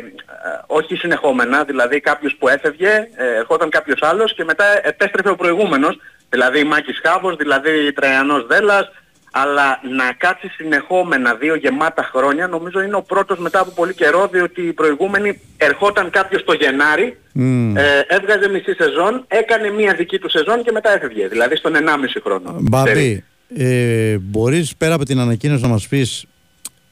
[0.66, 5.98] όχι συνεχόμενα, δηλαδή κάποιος που έφευγε, ε, ερχόταν κάποιος άλλος και μετά επέστρεφε ο προηγούμενος,
[6.28, 8.90] δηλαδή Μάκης Χάβος, δηλαδή Τραϊανός Δέλλας,
[9.30, 14.28] αλλά να κάτσει συνεχόμενα δύο γεμάτα χρόνια νομίζω είναι ο πρώτος μετά από πολύ καιρό
[14.32, 17.72] διότι οι προηγούμενοι ερχόταν κάποιος το Γενάρη, mm.
[17.76, 21.80] ε, έβγαζε μισή σεζόν, έκανε μία δική του σεζόν και μετά έφευγε, δηλαδή στον 1,5
[22.22, 22.56] χρόνο.
[22.58, 23.24] Μπαμπή,
[23.56, 26.24] ε, μπορείς πέρα από την ανακοίνωση να μας πεις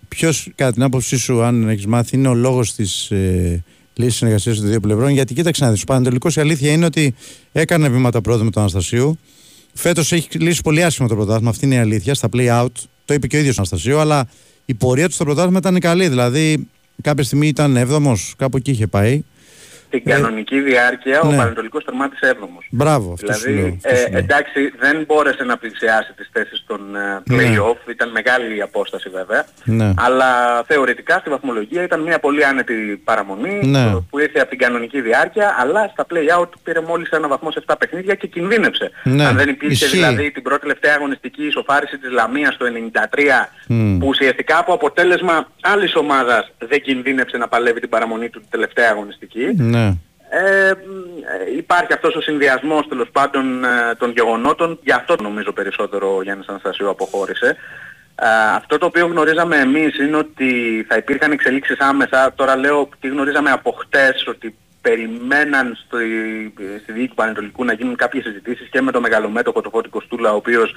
[0.08, 3.64] ποιος κατά την άποψή σου αν έχεις μάθει είναι ο λόγος της ε,
[3.94, 7.14] λύσης συνεργασίας των δύο πλευρών; Γιατί κοίταξε να δεις ο Πανατολικός η αλήθεια είναι ότι
[7.52, 9.18] έκανε βήματα πρόοδου με τον Αναστασίου.
[9.74, 12.72] Φέτος έχει λύσει πολύ άσχημα το πρωτάθλημα αυτή είναι η αλήθεια στα play out
[13.04, 14.28] το είπε και ο ίδιος ο Αναστασίου αλλά
[14.64, 16.08] η πορεία του στο πρωτάθλημα ήταν καλή.
[16.08, 16.68] Δηλαδή
[17.02, 19.22] κάποια στιγμή ήταν 7 κάπου εκεί είχε πάει
[19.90, 21.34] την ε, κανονική διάρκεια ναι.
[21.34, 22.66] ο Πανετολικός τερμάτισε 7ος.
[22.70, 27.92] Μπράβο, αυτός Δηλαδή, ε, εντάξει, δεν μπόρεσε να πλησιάσει τις θέσεις των uh, play-off, ναι.
[27.92, 29.94] ήταν μεγάλη η απόσταση βέβαια, ναι.
[29.96, 34.00] αλλά θεωρητικά στη βαθμολογία ήταν μια πολύ άνετη παραμονή ναι.
[34.10, 37.74] που ήρθε από την κανονική διάρκεια, αλλά στα play-out πήρε μόλις ένα βαθμό σε 7
[37.78, 38.90] παιχνίδια και κινδύνευσε.
[39.02, 39.26] Ναι.
[39.26, 39.96] Αν δεν υπήρχε Ισχύει.
[39.96, 43.18] δηλαδή την πρώτη τελευταία αγωνιστική ισοφάριση της Λαμίας το 93,
[43.68, 43.96] mm.
[44.00, 48.90] που ουσιαστικά από αποτέλεσμα άλλης ομάδας δεν κινδύνευσε να παλεύει την παραμονή του την τελευταία
[48.90, 49.92] αγωνιστική, ναι.
[50.28, 50.72] Ε,
[51.56, 56.46] υπάρχει αυτός ο συνδυασμός τέλος πάντων ε, των γεγονότων, γι' αυτό νομίζω περισσότερο ο Γιάννης
[56.48, 57.56] Αναστασίου αποχώρησε.
[58.14, 63.08] Ε, αυτό το οποίο γνωρίζαμε εμείς είναι ότι θα υπήρχαν εξελίξεις άμεσα, τώρα λέω τι
[63.08, 65.96] γνωρίζαμε από χτες, ότι περιμέναν στο,
[66.82, 70.36] στη Διοίκη Πανετολικού να γίνουν κάποιες συζητήσεις και με το μεγαλομέτωπο το Φώτη Κοστούλα, ο
[70.36, 70.74] οποίος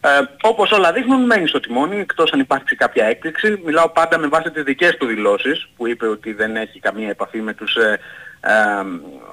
[0.00, 0.08] ε,
[0.42, 3.60] όπως όλα δείχνουν μένει στο τιμόνι, εκτός αν υπάρξει κάποια έκπληξη.
[3.64, 7.40] Μιλάω πάντα με βάση τις δικές του δηλώσεις, που είπε ότι δεν έχει καμία επαφή
[7.40, 7.98] με τους ε,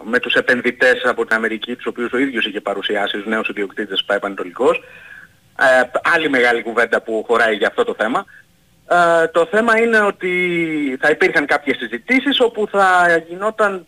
[0.03, 4.03] με τους επενδυτές από την Αμερική, τους οποίους ο ίδιος είχε παρουσιάσει ως νέους ιδιοκτήτες
[4.03, 4.83] πάει Πανετολικός.
[5.59, 8.25] Ε, άλλη μεγάλη κουβέντα που χωράει για αυτό το θέμα.
[8.87, 10.31] Ε, το θέμα είναι ότι
[11.01, 13.85] θα υπήρχαν κάποιες συζητήσεις όπου θα γινόταν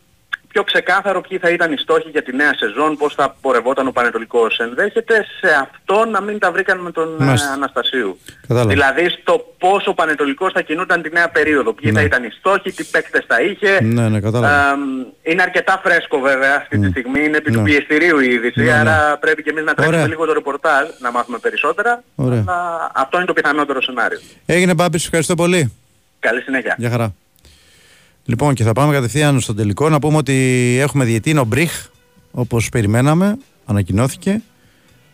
[0.55, 3.91] πιο ξεκάθαρο ποιοι θα ήταν οι στόχοι για τη νέα σεζόν, πώς θα πορευόταν ο
[3.91, 4.59] Πανετολικός.
[4.59, 8.19] Ενδέχεται σε αυτό να μην τα βρήκαν με τον ε, Αναστασίου.
[8.41, 8.69] Κατάλαβα.
[8.69, 11.99] Δηλαδή στο πώς ο Πανετολικός θα κινούταν τη νέα περίοδο, ποιοι ναι.
[11.99, 13.81] θα ήταν οι στόχοι, τι παίκτες θα είχε.
[13.81, 14.77] Ναι, ναι, κατάλαβα.
[15.23, 17.69] είναι αρκετά φρέσκο βέβαια αυτή τη στιγμή, είναι επί του ναι.
[17.69, 21.37] πιεστηρίου η είδηση, ναι, άρα πρέπει και εμείς να τρέξουμε λίγο το ρεπορτάζ, να μάθουμε
[21.37, 22.03] περισσότερα.
[22.15, 22.43] Ωραία.
[22.47, 24.19] Αλλά αυτό είναι το πιθανότερο σενάριο.
[24.45, 25.73] Έγινε Μπάμπης, ευχαριστώ πολύ.
[26.19, 26.75] Καλή συνέχεια.
[26.77, 27.13] Γεια χαρά.
[28.25, 29.89] Λοιπόν, και θα πάμε κατευθείαν στον τελικό.
[29.89, 31.87] Να πούμε ότι έχουμε διετή Μπριχ,
[32.31, 34.41] όπως περιμέναμε, ανακοινώθηκε.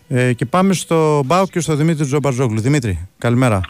[0.07, 2.59] Ε, και πάμε στο Μπάου και στο Δημήτρη Τζομπαρζόγλου.
[2.59, 3.61] Δημήτρη, καλημέρα.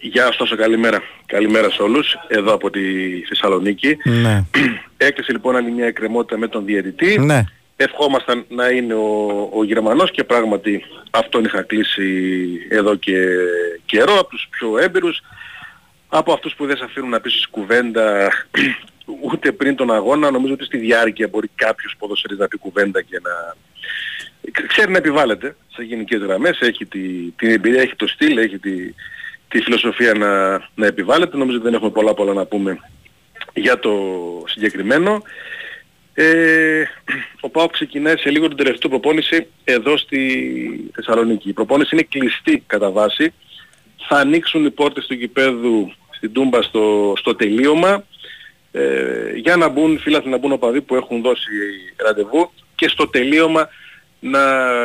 [0.00, 1.02] Γεια σας, καλημέρα.
[1.26, 2.80] Καλημέρα σε όλους, εδώ από τη
[3.28, 3.96] Θεσσαλονίκη.
[4.04, 4.44] Ναι.
[4.96, 7.18] Έκλεισε λοιπόν άλλη μια εκκρεμότητα με τον διαιτητή.
[7.18, 7.44] Ναι.
[7.76, 13.12] Ευχόμασταν να είναι ο, ο Γερμανός και πράγματι αυτόν είχα κλείσει εδώ και
[13.86, 15.20] καιρό από τους πιο έμπειρους
[16.08, 18.30] από αυτούς που δεν σε αφήνουν να πεις κουβέντα
[19.30, 23.20] ούτε πριν τον αγώνα νομίζω ότι στη διάρκεια μπορεί κάποιος ποδοσφαιρής να πει κουβέντα και
[23.22, 23.54] να
[24.66, 28.94] ξέρει να επιβάλλεται σε γενικές γραμμές, έχει τη, την εμπειρία, έχει το στυλ, έχει τη,
[29.48, 31.36] τη φιλοσοφία να, να επιβάλλεται.
[31.36, 32.78] Νομίζω ότι δεν έχουμε πολλά πολλά να πούμε
[33.54, 33.92] για το
[34.46, 35.22] συγκεκριμένο.
[36.14, 36.82] Ε,
[37.40, 41.48] ο Πάο ξεκινάει σε λίγο την τελευταία προπόνηση εδώ στη Θεσσαλονίκη.
[41.48, 43.32] Η προπόνηση είναι κλειστή κατά βάση.
[44.08, 48.04] Θα ανοίξουν οι πόρτες του γηπέδου στην Τούμπα στο, στο τελείωμα
[48.72, 51.50] ε, για να μπουν φίλαθλοι να μπουν οπαδοί που έχουν δώσει
[51.96, 53.68] ραντεβού και στο τελείωμα
[54.20, 54.40] να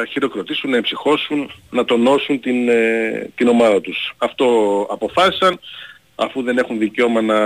[0.10, 4.14] χειροκροτήσουν, να εμψυχώσουν, να τονώσουν την, ε, την ομάδα τους.
[4.18, 4.46] Αυτό
[4.90, 5.60] αποφάσισαν,
[6.16, 7.38] αφού δεν έχουν δικαίωμα να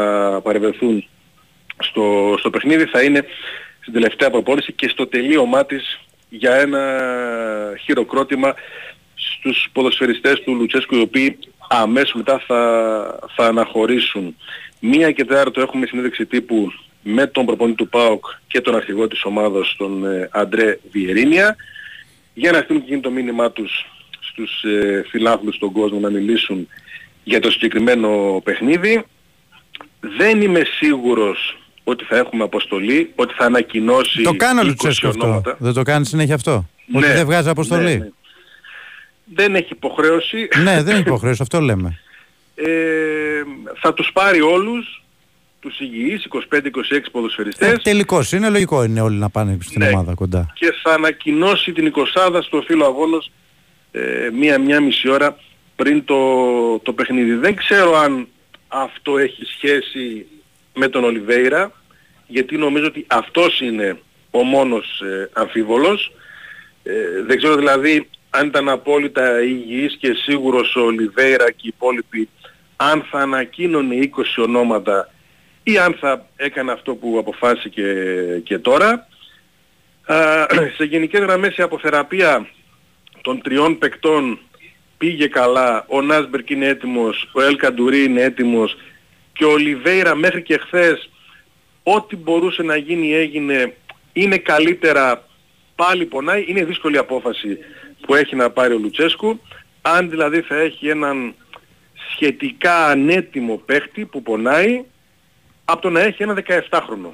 [0.41, 1.07] παρευρεθούν
[1.77, 3.25] στο, στο παιχνίδι, θα είναι
[3.79, 5.99] στην τελευταία προπόνηση και στο τελείωμά της
[6.29, 6.99] για ένα
[7.83, 8.53] χειροκρότημα
[9.15, 11.37] στους ποδοσφαιριστές του Λουτσέσκου οι οποίοι
[11.69, 14.35] αμέσως μετά θα, θα αναχωρήσουν.
[14.79, 19.23] Μία και τέταρτο έχουμε συνέντευξη τύπου με τον προπονητή του ΠΑΟΚ και τον αρχηγό της
[19.23, 21.55] ομάδας, τον ε, Αντρέ Βιερίνια,
[22.33, 23.85] για να στείλουν και το μήνυμά τους
[24.19, 26.67] στους ε, φιλάθλους στον κόσμο να μιλήσουν
[27.23, 29.03] για το συγκεκριμένο παιχνίδι.
[29.99, 35.41] Δεν είμαι σίγουρος ότι θα έχουμε αποστολή, ότι θα ανακοινώσει Το κάνει ο Λουτσέσκο αυτό.
[35.57, 38.09] Δεν το κάνεις συνέχεια αυτό; Ναι, ότι δεν βγάζει αποστολή; ναι, ναι.
[39.33, 40.47] Δεν έχει υποχρέωση.
[40.63, 41.99] ναι, δεν έχει υποχρέωση, αυτό λέμε.
[42.57, 43.41] Ε,
[43.81, 45.03] θα τους πάρει όλους
[45.59, 47.71] τους υγιείς, 25-26 ποδοσφαιριστές.
[47.71, 49.87] Ε, τελικώς είναι λογικό είναι όλοι να πάνε στην Ναι.
[49.89, 50.51] ομάδα κοντά.
[50.53, 53.31] και θα ανακοινώσει την 20 στο φύλλο αγώνος
[53.91, 55.37] ε, μία-μία μισή ώρα
[55.75, 56.15] πριν το,
[56.79, 57.33] το παιχνίδι.
[57.33, 58.27] Δεν ξέρω αν
[58.67, 60.25] αυτό έχει σχέση
[60.73, 61.71] με τον Ολιβέηρα,
[62.27, 63.99] γιατί νομίζω ότι αυτός είναι
[64.31, 66.11] ο μόνος ε, αμφίβολος.
[66.83, 66.91] Ε,
[67.27, 72.29] δεν ξέρω δηλαδή αν ήταν απόλυτα υγιής και σίγουρος ο Ολιβέηρα και οι υπόλοιποι
[72.75, 75.09] αν θα ανακοίνωνε 20 ονόματα
[75.63, 77.83] ή αν θα έκανε αυτό που αποφάσισε και,
[78.43, 79.07] και τώρα.
[80.05, 80.45] Α,
[80.75, 82.47] σε γενικές γραμμές η αποθεραπεία
[83.21, 84.39] των τριών παικτών
[84.97, 85.85] πήγε καλά.
[85.87, 88.77] Ο Νάσμπερκ είναι έτοιμος, ο Ελ Καντουρί είναι έτοιμος
[89.33, 91.09] και ο Ολιβέηρα μέχρι και χθες
[91.83, 93.75] ό,τι μπορούσε να γίνει έγινε.
[94.13, 95.27] Είναι καλύτερα,
[95.75, 96.45] πάλι πονάει.
[96.47, 97.57] Είναι δύσκολη απόφαση
[98.05, 99.39] που έχει να πάρει ο Λουτσέσκου.
[99.81, 101.33] Αν δηλαδή θα έχει έναν
[102.11, 104.83] σχετικά ανέτοιμο παίχτη που πονάει
[105.65, 107.09] από το να έχει ένα 17χρονο.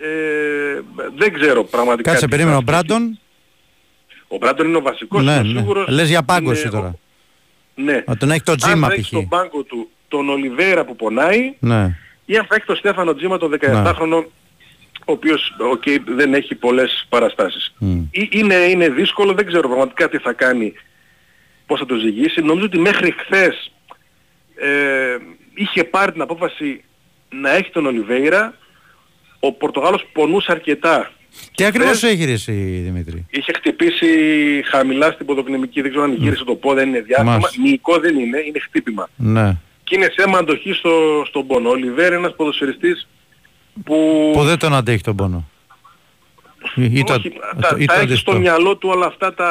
[0.00, 0.80] Ε,
[1.16, 2.10] δεν ξέρω πραγματικά.
[2.10, 3.18] Κάτσε, τι περίμενα θα ο Μπράντον;
[4.28, 5.58] Ο Μπράντον είναι ο βασικός, Ναι, είμαι ναι.
[5.58, 5.88] σίγουρος.
[5.88, 6.86] Λες για πάγκωση Είναι τώρα.
[6.86, 6.98] ο-
[7.74, 8.02] Ναι.
[8.06, 9.06] Να τον έχει το Αν τζίμα θα έχει π.χ.
[9.08, 11.96] στον πάγκο του τον Ολιβέρα που πονάει Ναι.
[12.24, 14.24] ή αν θα έχει τον Στέφανο Τζίμα τον 17χρονο
[15.04, 17.74] ο οποίος οκ, δεν έχει πολλές παραστάσεις.
[17.78, 18.02] Μμ.
[18.10, 20.72] Ε, Είναι, είναι δύσκολο, δεν ξέρω πραγματικά τι θα κάνει,
[21.66, 22.40] πώς θα το ζυγίσει.
[22.40, 23.72] Νομίζω ότι μέχρι χθες
[24.54, 25.16] ε,
[25.54, 26.84] είχε πάρει την απόφαση
[27.30, 28.54] να έχει τον Ολιβέηρα.
[29.40, 31.12] Ο Πορτογάλος πονούσε αρκετά.
[31.54, 32.52] Τι ακριβώς χθες έχει ρε εσύ
[32.84, 34.08] Δημήτρη; Είχε χτυπήσει
[34.66, 37.30] χαμηλά στην ποδοκνημική, δεν ξέρω αν γύρισε το πόδι, δεν είναι διάστημα.
[37.30, 37.60] Μάλιστα.
[37.60, 39.08] Μυϊκό δεν είναι, είναι χτύπημα.
[39.16, 39.56] Ναι.
[39.84, 41.68] Και είναι θέμα αντοχή στο, στον πόνο.
[41.68, 43.08] Ο Ολιβέρ είναι ένας ποδοσφαιριστής
[43.84, 45.48] που, Που δεν τον αντέχει τον πόνο.
[46.74, 48.38] Ή, ή το, όχι, τα, ή τα το έχεις στο αντιστό.
[48.38, 49.48] μυαλό του όλα αυτά τα,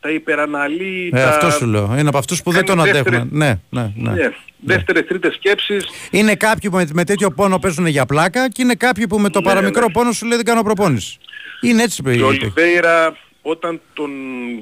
[0.00, 1.94] τα υπεραναλύει, Ε, τα αυτό σου λέω.
[1.98, 3.38] Είναι από αυτούς που δεν κάνει τον δεύτερη- αντέχουν.
[3.38, 4.10] Ναι, ναι, ναι.
[4.12, 5.86] ναι, δεύτερες, τρίτες σκέψεις.
[6.10, 9.28] Είναι κάποιοι που με, με τέτοιο πόνο παίζουν για πλάκα και είναι κάποιοι που με
[9.30, 9.92] το Ναι, παραμικρό ναι.
[9.92, 11.18] πόνο σου λέει δεν κάνω προπόνηση.
[11.60, 12.22] Είναι έτσι Και ο παιδί.
[12.22, 14.10] Ολιβέηρα όταν τον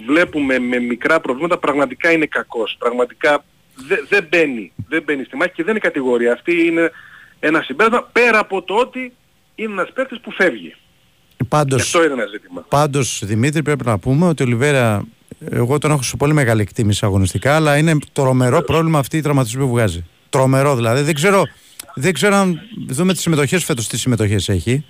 [0.07, 2.77] βλέπουμε με μικρά προβλήματα πραγματικά είναι κακός.
[2.79, 3.45] Πραγματικά
[3.89, 4.73] δε- δεν μπαίνει.
[4.89, 6.33] Δεν μπαίνει στη μάχη και δεν είναι κατηγορία.
[6.33, 6.91] Αυτή είναι
[7.41, 9.13] ένα συμπέρασμα πέρα από το ότι
[9.55, 10.75] είναι ένας παίκτης που φεύγει.
[11.37, 12.65] Και Πάντως, αυτό είναι ένα ζήτημα.
[12.69, 15.05] πάντως Δημήτρη πρέπει να πούμε ότι ο Λιβέρα
[15.51, 19.63] εγώ τον έχω σε πολύ μεγάλη εκτίμηση αγωνιστικά αλλά είναι τρομερό πρόβλημα αυτή η τραυματισμή
[19.63, 20.07] που βγάζει.
[20.31, 21.03] Τρομερό δηλαδή.
[21.03, 21.43] Δεν ξέρω,
[21.95, 24.85] δεν ξέρω αν δούμε τις συμμετοχές φέτος τι συμμετοχές έχει.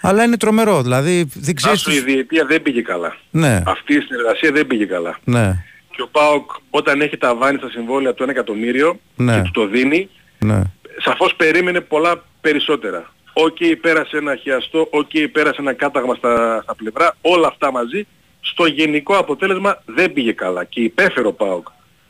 [0.00, 0.82] Αλλά είναι τρομερό.
[0.82, 1.86] Δηλαδή δεν ξέρεις...
[1.86, 3.16] Άσο η διετία δεν πήγε καλά.
[3.30, 5.18] Ναι, Αυτή η συνεργασία δεν πήγε καλά.
[5.24, 5.64] ναι,
[5.96, 9.34] Και ο ΠΑΟΚ όταν έχει ταβάνι στα συμβόλαια του 1 εκατομμύριο Ναι.
[9.36, 10.62] και του το δίνει, ναι.
[10.98, 13.12] Σαφώς περίμενε πολλά περισσότερα.
[13.32, 18.06] Οκ, πέρασε ένα χιαστό, οκ, πέρασε ένα κάταγμα στα, στα πλευρά, όλα αυτά μαζί,
[18.40, 20.64] στο γενικό αποτέλεσμα δεν πήγε καλά.
[20.64, 21.68] Και υπέφερε ο ΠΑΟΚ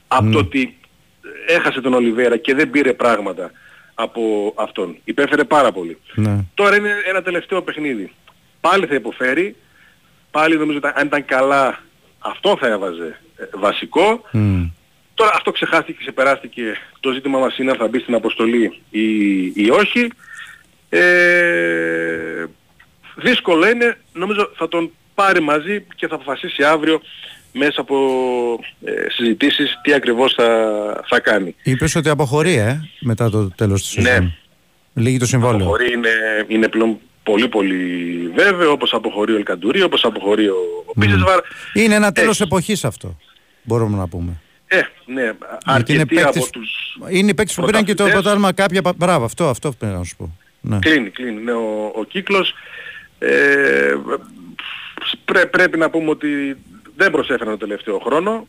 [0.09, 0.33] από Ναι.
[0.33, 0.79] το ότι
[1.46, 3.51] έχασε τον Ολιβέρα και δεν πήρε πράγματα
[3.94, 4.96] από αυτόν.
[5.05, 5.98] Υπέφερε πάρα πολύ.
[6.14, 6.44] ναι.
[6.55, 8.12] Τώρα είναι ένα τελευταίο παιχνίδι.
[8.61, 9.57] Πάλι θα υποφέρει.
[10.31, 11.79] Πάλι νομίζω ότι αν ήταν καλά
[12.18, 14.24] αυτό θα έβαζε ε, βασικό.
[14.33, 14.64] Μμ.
[15.18, 16.62] Τώρα αυτό ξεχάστηκε και ξεπεράστηκε.
[17.00, 19.07] Το ζήτημα μας είναι αν θα μπει στην αποστολή ή,
[19.54, 20.11] ή όχι.
[20.88, 22.44] Ε,
[23.16, 23.98] δύσκολο είναι.
[24.12, 27.00] Νομίζω θα τον πάρει μαζί και θα αποφασίσει αύριο
[27.52, 27.96] μέσα από
[28.85, 30.48] ε, συζητήσεις τι ακριβώς θα,
[31.09, 31.54] θα κάνει.
[31.62, 34.09] Είπες ότι αποχωρεί ε, μετά το τέλος της Ναι.
[34.11, 34.35] σεζόν.
[34.94, 35.57] Λίγη το συμβόλαιο.
[35.57, 36.11] Αποχωρεί είναι,
[36.48, 37.76] είναι πλέον πολύ πολύ
[38.35, 41.40] βέβαιο, όπως αποχωρεί ο Ελκαντουρί, όπως αποχωρεί ο, ο Πίσεσβαρ.
[41.74, 43.18] Είναι ένα τέλος εποχής αυτό.
[43.62, 44.40] Μπορούμε να πούμε.
[44.68, 48.02] Ε, ναι, Γιατί αρκετοί είναι από παίκτες, τους είναι οι παίκτες που πήραν και το
[48.04, 48.12] πρωταθλητές.
[48.12, 48.83] πρωτάθλημα κάποια...
[48.83, 50.37] πα- Μπράβο, αυτό, αυτό πρέπει να σου πω.
[50.61, 50.78] Ναι.
[50.78, 52.54] Κλείνει, κλείνει ναι, ο, ο κύκλος.
[53.18, 53.94] Ε,
[55.24, 56.57] πρέ, πρέπει να πούμε ότι
[56.96, 58.46] δεν προσέφεραν το τελευταίο χρόνο.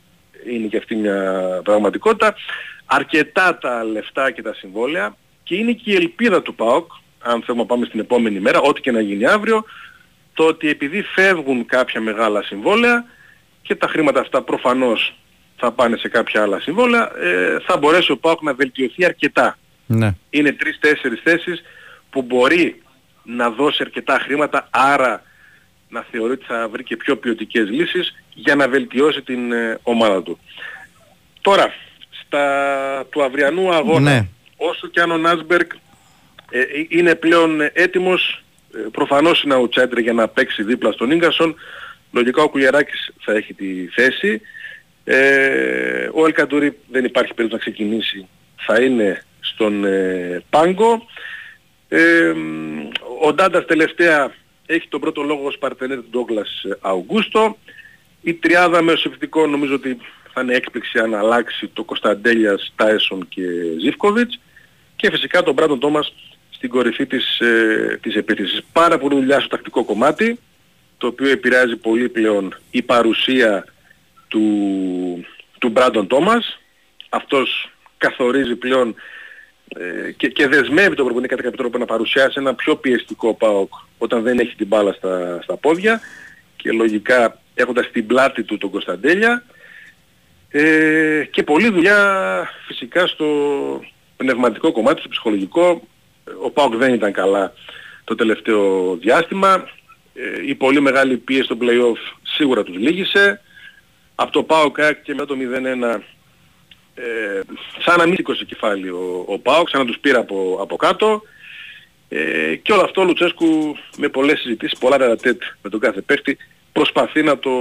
[0.52, 1.22] Είναι και αυτή μια
[1.64, 2.36] πραγματικότητα.
[2.86, 7.64] Αρκετά τα λεφτά και τα συμβόλαια και είναι και η ελπίδα του ΠΑΟΚ, αν θέλουμε
[7.64, 9.64] να πάμε στην επόμενη μέρα, ό,τι και να γίνει αύριο,
[10.34, 13.06] το ότι επειδή φεύγουν κάποια μεγάλα συμβόλαια
[13.62, 15.14] και τα χρήματα αυτά προφανώς
[15.60, 20.12] θα πάνε σε κάποια άλλα συμβόλαια, ε, θα μπορέσει ο ΠΑΟΚ να βελτιωθεί αρκετά Ναι.
[20.30, 21.62] είναι τρεις-τέσσερις θέσεις
[22.10, 22.82] που μπορεί
[23.24, 25.24] να δώσει αρκετά χρήματα, άρα
[25.90, 30.24] να θεωρεί ότι θα βρει και πιο ποιοτικές λύσεις για να βελτιώσει την ε, ομάδα
[30.24, 30.40] του.
[31.42, 31.74] Τώρα,
[32.26, 32.44] στα
[33.10, 34.28] του αυριανού αγώνα, Ναι.
[34.58, 35.68] όσο και αν ο Νάσμπεργκ
[36.52, 38.44] ε, ε, είναι πλέον έτοιμος,
[38.76, 41.56] ε, προφανώς είναι outsider για να παίξει δίπλα στον Ίγκασον,
[42.12, 44.42] λογικά ο Κουλιαράκης θα έχει τη θέση.
[45.12, 51.06] Ε, ο Ελκαντουρί δεν υπάρχει περίπτωση να ξεκινήσει, θα είναι στον ε, Πάγκο.
[51.88, 52.34] Ε,
[53.22, 54.32] ο Ντάντας τελευταία
[54.66, 57.58] έχει τον πρώτο λόγο ως παρτενέρ του Ντόγκλας Αουγκούστο.
[58.22, 59.98] Η τριάδα με επιθετικό νομίζω ότι
[60.34, 63.42] θα είναι έκπληξη αν αλλάξει το Κωνσταντέλιας, Τάισον και
[63.80, 64.40] Ζιβκοβιτς.
[64.96, 66.14] Και φυσικά τον Μπράντον Τόμας
[66.50, 68.62] στην κορυφή της, ε, της επίθεσης.
[68.72, 70.40] Πάρα πολύ δουλειά στο τακτικό κομμάτι,
[70.98, 73.66] το οποίο επηρεάζει πολύ πλέον η παρουσία
[74.30, 74.46] του,
[75.60, 76.60] του Μπράντον Τόμας.
[77.10, 78.96] Αυτός καθορίζει πλέον
[79.68, 83.74] ε, και, και δεσμεύει τον προπονητή κατά κάποιο τρόπο να παρουσιάσει ένα πιο πιεστικό ΠΑΟΚ
[83.98, 86.02] όταν δεν έχει την μπάλα στα, στα πόδια
[86.56, 89.44] και λογικά έχοντας την πλάτη του τον Κωνσταντέλια
[90.50, 93.26] ε, και πολλή δουλειά φυσικά στο
[94.18, 95.88] πνευματικό κομμάτι, στο ψυχολογικό.
[96.44, 97.54] Ο ΠΑΟΚ δεν ήταν καλά
[98.04, 99.70] το τελευταίο διάστημα.
[100.14, 103.42] Ε, η πολύ μεγάλη πίεση στο play-off σίγουρα τους λύγησε.
[104.22, 105.36] Από το ΠΑΟΚ και μετά το
[105.96, 106.00] 0-1
[106.94, 107.42] ε,
[107.86, 111.22] σαν να μην σήκωσε κεφάλι ο, ο ΠΑΟΚ, σαν να τους πήρε από, από κάτω.
[112.10, 116.38] Ε, και όλο αυτό ο Λουτσέσκου με πολλές συζητήσεις, πολλά τερατέτ με τον κάθε παίχτη,
[116.72, 117.52] προσπαθεί να το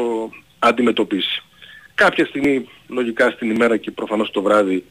[0.59, 1.42] αντιμετωπίσει.
[1.94, 4.85] Κάποια στιγμή, λογικά στην ημέρα και προφανώς το βράδυ,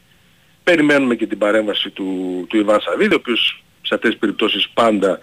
[0.64, 5.18] περιμένουμε και την παρέμβαση του, του Ιβάν Σαββίδη, ο οποίος σε αυτές τις περιπτώσεις πάντα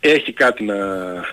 [0.00, 0.76] έχει κάτι να,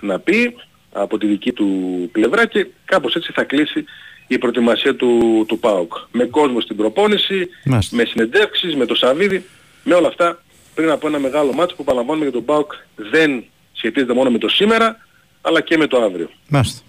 [0.01, 0.55] να πει
[0.91, 3.85] από τη δική του πλευρά και κάπως έτσι θα κλείσει
[4.31, 5.93] η προετοιμασία του, του ΠΑΟΚ.
[6.11, 7.95] Με κόσμο στην προπόνηση, Μάλιστα.
[7.95, 9.45] με συνεντεύξεις, με το Σαββίδη,
[9.83, 10.43] με όλα αυτά
[10.75, 14.47] πριν από ένα μεγάλο μάτσο που παραλαμβάνουμε για τον ΠΑΟΚ δεν σχετίζεται μόνο με το
[14.49, 14.97] σήμερα,
[15.41, 16.29] αλλά και με το αύριο.
[16.47, 16.81] Μάλιστα.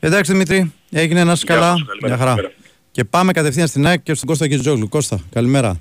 [0.00, 1.70] Εντάξει Δημήτρη, έγινε να είσαι Γεια καλά.
[1.70, 2.30] σας, καλημέρα, Μια χαρά.
[2.30, 2.54] καλημέρα.
[2.90, 4.88] Και πάμε κατευθείαν στην ΑΕΚ και στον Κώστα Κιτζόγλου.
[4.88, 5.80] Κώστα, καλημέρα.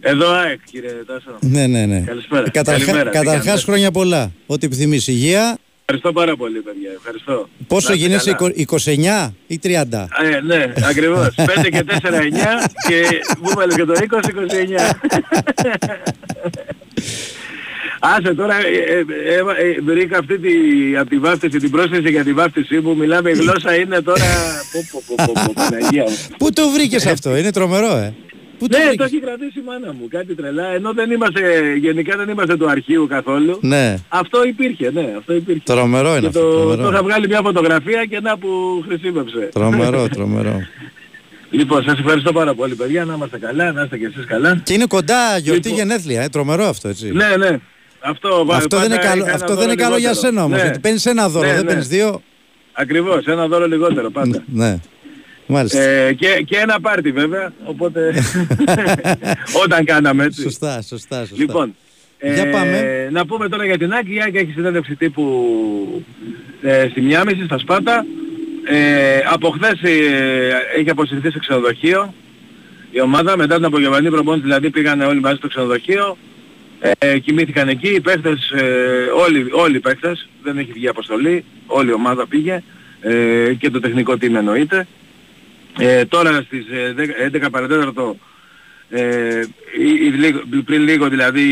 [0.00, 1.38] Εδώ ΑΕΚ κύριε Τάσο.
[1.40, 2.00] Ναι, ναι, ναι.
[2.00, 2.50] Καλησπέρα.
[2.50, 4.32] Καταρχά, Καλημέρα, τι καταρχάς κάνετε; χρόνια πολλά.
[4.46, 5.06] Ό,τι επιθυμείς.
[5.08, 5.58] Υγεία.
[5.84, 6.90] Ευχαριστώ πάρα πολύ παιδιά.
[6.96, 7.48] Ευχαριστώ.
[7.66, 9.30] Πόσο Να είστε γίνεσαι, καλά.
[9.30, 9.68] 29 ή 30.
[10.22, 11.28] Ε, ναι, ακριβώς.
[11.36, 12.24] 5 και 4, 9
[12.88, 13.04] και
[13.40, 14.92] μου έβαλες και το 20, 29.
[18.04, 20.50] Άσε τώρα, ε, ε, ε, ε, βρήκα αυτή τη,
[20.96, 24.24] από τη βάφτιση, την πρόσθεση για τη βάφτισή μου, μιλάμε η γλώσσα είναι τώρα...
[24.72, 26.16] Πω, πω, πω, πω, πω, Παναγία μου.
[26.38, 28.14] Πού το βρήκες αυτό, είναι τρομερό, ε.
[28.62, 31.40] Πού το Ναι, το βρήκες; έχει κρατήσει η μάνα μου, κάτι τρελά, ενώ δεν είμαστε,
[31.80, 33.58] γενικά δεν είμαστε του αρχείου καθόλου.
[33.60, 35.62] Ναι, Αυτό υπήρχε, ναι, αυτό υπήρχε.
[35.64, 36.40] τρομερό είναι Και αυτό.
[36.40, 38.48] το, το Τρομερό, είχα βγάλει μια φωτογραφία και να που
[38.88, 39.48] χρησιμεύσε.
[39.52, 40.08] τρομερό.
[40.16, 40.60] τρομερό.
[41.50, 44.60] Λοιπόν, σας ευχαριστώ πάρα πολύ παιδιά, να είμαστε καλά, να είστε και εσείς καλά.
[44.64, 45.84] Και είναι κοντά γιορτή Λοιπόν.
[45.84, 46.28] γενέθλια, ε.
[46.28, 47.10] τρομερό αυτό, έτσι.
[47.12, 47.58] Ναι, ναι.
[48.00, 50.08] Αυτό, βα- αυτό δεν είναι πάντα καλό, είχα ένα αυτό δώρο δεν είναι καλό για
[50.10, 50.30] λιγότερο.
[50.32, 50.62] σένα όμως, Ναι.
[50.64, 51.68] γιατί παίρνεις ένα δώρο, Ναι, δεν ναι.
[51.68, 52.22] παίρνεις δύο.
[52.72, 54.42] Ακριβώς, ένα δώρο λιγότερο πάντα.
[54.46, 54.78] Ναι,
[55.46, 55.80] μάλιστα.
[55.80, 58.14] Ε, και, και ένα πάρτι βέβαια, οπότε
[59.64, 60.42] όταν κάναμε έτσι.
[60.42, 61.36] Σωστά, σωστά, σωστά.
[61.36, 61.74] Λοιπόν,
[62.34, 63.08] Για πάμε.
[63.12, 64.14] να πούμε τώρα για την Άκη.
[64.14, 66.04] Η Άκη έχει συνέντευξη τύπου
[66.62, 68.06] ε, στη Μιάμιση, στα Σπάτα.
[68.64, 69.98] Ε, από χθες ε,
[70.78, 72.14] έχει αποσυρθεί σε ξενοδοχείο
[72.90, 73.36] η ομάδα.
[73.36, 76.16] Μετά την απογευματινή προπόνηση δηλαδή πήγαν όλοι μαζί στο ξενοδοχείο.
[76.98, 77.88] Ε, κοιμήθηκαν εκεί.
[77.88, 78.64] Οι παίχτες, ε,
[79.26, 81.44] όλοι, όλοι οι παίχτες, δεν έχει βγει αποστολή.
[81.66, 82.62] Όλη η ομάδα πήγε
[83.00, 84.86] ε, και το τεχνικό team εννοείται.
[85.78, 86.94] Ε, τώρα στις ε,
[87.40, 88.16] 10 11 παρατέταρτο
[88.90, 89.40] ε,
[89.80, 91.44] η- η- λίγο- πριν λίγο δηλαδή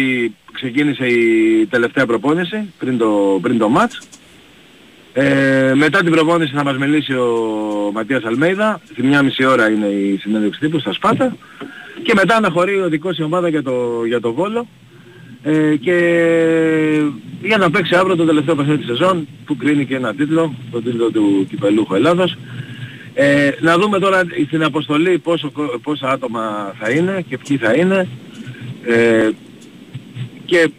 [0.52, 4.04] ξεκίνησε η τελευταία προπόνηση πριν το, πριν το match
[5.12, 7.34] Ε, μετά την προπόνηση θα μας μιλήσει ο
[7.94, 11.36] Ματίας Αλμέιδα, στη μια μισή ώρα είναι η συνέντευξη τύπου στα Σπάτα
[12.02, 14.66] και μετά αναχωρεί ο δικός η ομάδα για το, για το Βόλο.
[15.42, 15.94] Ε, και
[17.42, 20.82] για να παίξει αύριο το τελευταίο παιχνίδι της σεζόν που κρίνει και ένα τίτλο, το
[20.82, 22.36] τίτλο του Κυπελούχου Ελλάδος.
[23.22, 25.52] Ε, να δούμε τώρα στην αποστολή πόσο,
[25.82, 28.08] πόσα άτομα θα είναι και ποιοι θα είναι.
[28.84, 29.30] Ε,
[30.44, 30.70] και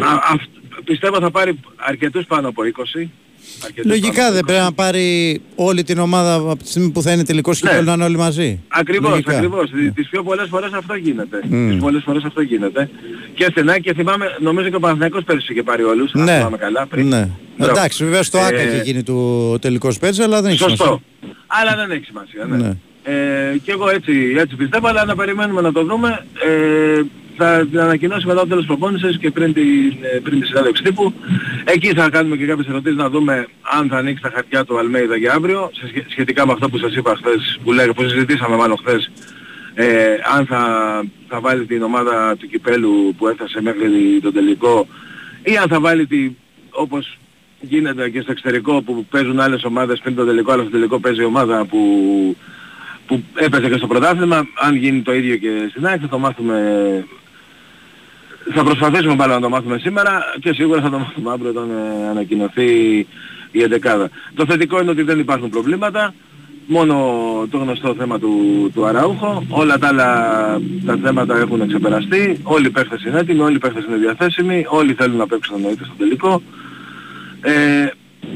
[0.00, 0.36] α,
[0.84, 2.62] πιστεύω θα πάρει αρκετούς πάνω από
[2.96, 3.08] 20
[3.84, 7.60] Λογικά δεν πρέπει να πάρει όλη την ομάδα από τη στιγμή που θα είναι τελικός
[7.60, 7.80] και ναι.
[7.80, 8.60] να είναι όλοι μαζί.
[8.68, 9.36] Ακριβώς, Λογικά.
[9.36, 9.70] ακριβώς.
[9.70, 9.82] Yeah.
[9.82, 9.90] Ναι.
[9.90, 11.40] Τις πιο πολλές φορές αυτό γίνεται.
[11.44, 11.66] Mm.
[11.70, 12.90] Τις πολλές φορές αυτό γίνεται.
[13.34, 16.32] Και στην και θυμάμαι, νομίζω και ο Παναθηναϊκός πέρσι είχε πάρει όλους, ναι.
[16.32, 16.86] αν θυμάμαι καλά.
[16.86, 17.08] Πριν.
[17.08, 17.28] Ναι.
[17.56, 18.68] Εντάξει, βέβαια στο ΆΚΑ ε...
[18.68, 20.84] είχε γίνει το τελικός πέρσι, αλλά δεν έχει Σωστό.
[20.84, 21.02] σημασία.
[21.46, 22.56] Αλλά δεν έχει σημασία, ναι.
[22.56, 22.76] ναι.
[23.04, 26.26] Ε, και εγώ έτσι, έτσι πιστεύω, αλλά να περιμένουμε να το δούμε.
[26.46, 27.02] Ε,
[27.36, 31.12] θα την ανακοινώσει μετά το τέλος προπόνησης και πριν, την, ε, πριν τη συνέντευξη τύπου.
[31.64, 33.46] Εκεί θα κάνουμε και κάποιες ερωτήσεις να δούμε
[33.78, 35.70] αν θα ανοίξει τα χαρτιά του Αλμέιδα για αύριο,
[36.08, 39.10] σχετικά με αυτό που σας είπα χθες, που, λέγα, που συζητήσαμε μάλλον χθες,
[39.74, 40.64] ε, αν θα,
[41.28, 44.86] θα βάλει την ομάδα του Κυπέλου που έφτασε μέχρι τον τελικό
[45.42, 46.30] ή αν θα βάλει τη,
[46.70, 47.18] όπως
[47.60, 51.20] γίνεται και στο εξωτερικό που παίζουν άλλες ομάδες πριν τον τελικό, αλλά στο τελικό παίζει
[51.20, 51.80] η ομάδα που,
[53.06, 54.46] που έπαιζε και στο πρωτάθλημα.
[54.54, 56.56] Αν γίνει το ίδιο και στην ΑΕΚ θα το μάθουμε
[58.54, 62.08] θα προσπαθήσουμε πάλι να το μάθουμε σήμερα και σίγουρα θα το μάθουμε αύριο όταν ε,
[62.08, 62.98] ανακοινωθεί
[63.50, 64.10] η εντεκάδα.
[64.34, 66.14] Το θετικό είναι ότι δεν υπάρχουν προβλήματα,
[66.66, 66.94] μόνο
[67.50, 70.06] το γνωστό θέμα του, του Αραούχο, όλα τα άλλα
[70.86, 74.94] τα θέματα έχουν ξεπεραστεί, όλοι οι παίχτες είναι έτοιμοι, όλοι οι παίχτες είναι διαθέσιμοι, όλοι
[74.94, 76.42] θέλουν να παίξουν εννοείται στο τελικό.
[77.40, 77.86] Ε,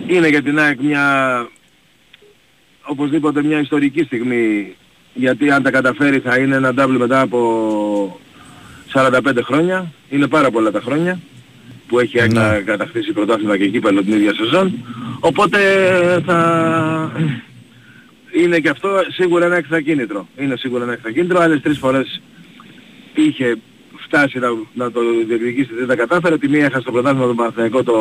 [0.07, 1.04] είναι για την ΑΕΚ μια,
[2.82, 4.74] οπωσδήποτε μια ιστορική στιγμή,
[5.14, 8.20] γιατί αν τα καταφέρει θα είναι ένα double μετά από
[8.93, 11.20] 45 χρόνια, είναι πάρα πολλά τα χρόνια
[11.87, 12.62] που έχει ναι.
[12.64, 14.72] κατακτήσει πρωτάθλημα και κύπελο την ίδια σεζόν.
[15.20, 15.59] Οπότε
[16.26, 17.12] θα
[18.32, 20.28] είναι και αυτό σίγουρα ένα έξτρα κίνητρο.
[20.39, 21.41] Είναι σίγουρα ένα έξτρα κίνητρο.
[21.41, 22.20] Άλλες τρεις φορές
[23.14, 23.59] είχε
[23.97, 26.39] φτάσει να, να το διεκδικήσει, δεν τα κατάφερε.
[26.39, 27.93] Τη μία έχασε το πρωτάθλημα του Παναθηναϊκό το,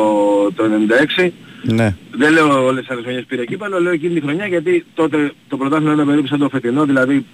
[0.54, 0.64] το
[1.18, 1.30] 96.
[1.62, 1.96] Ναι.
[2.10, 5.56] Δεν λέω όλες τις άλλες χρονιές πήρε κύπελο, λέω εκείνη τη χρονιά γιατί τότε το
[5.56, 7.24] πρωτάθλημα ήταν περίπου σαν το φετινό, δηλαδή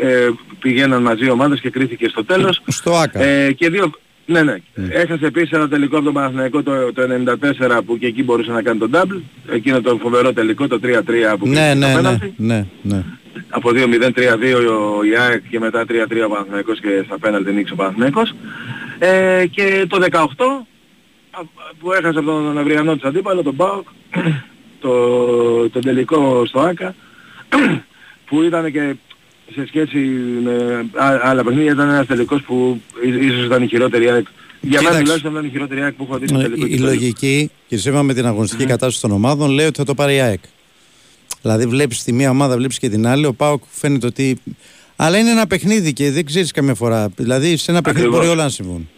[0.00, 0.28] ε,
[0.60, 2.62] πηγαίναν μαζί ομάδες και κρίθηκε στο τέλος.
[2.66, 3.22] Στο ΆΚΑ.
[3.22, 3.92] Ε, και δύο,
[4.26, 4.56] ναι, ναι.
[4.76, 4.80] Mm.
[4.90, 7.02] Έχασε επίσης ένα τελικό από τον Παναθηναϊκό το, το
[7.60, 9.20] 94 που και εκεί μπορούσε να κάνει τον double.
[9.52, 13.04] Εκείνο το φοβερό τελικό, το 3-3 που ναι, ναι, ναι, ναι, ναι.
[13.48, 13.78] Από 2-0-3-2
[14.98, 15.92] ο Ιάκ και μετά 3-3
[16.26, 18.34] ο Παναθηναϊκός και στα πέναλτι νίξει ο Παναθηναϊκός.
[18.98, 20.26] Ε, και το 18
[21.78, 23.86] που έχασε από τον Αυριανό της αντίπαλο, τον Μπάουκ,
[24.80, 26.94] το, το τελικό στο ΆΚΑ,
[28.26, 28.94] που ήταν και
[29.54, 29.98] σε σχέση
[30.42, 30.86] με
[31.22, 32.80] άλλα παιχνίδια ήταν ένας τελικός που
[33.20, 34.26] ίσως ήταν η χειρότερη ΑΕΚ.
[34.60, 36.66] Για μένα τουλάχιστον ήταν η χειρότερη ΑΕΚ που έχω δει στο τελικό.
[36.66, 39.94] Η, η λογική, και σύμφωνα με την αγωνιστική κατάσταση των ομάδων, λέει ότι θα το
[39.94, 40.40] πάρει η ΑΕΚ.
[41.42, 44.40] Δηλαδή βλέπεις τη μία ομάδα, βλέπεις και την άλλη, ο ΠΑΟΚ φαίνεται ότι...
[44.96, 47.08] Αλλά είναι ένα παιχνίδι και δεν ξέρεις καμιά φορά.
[47.16, 48.88] Δηλαδή σε ένα παιχνίδι μπορεί όλα να συμβούν.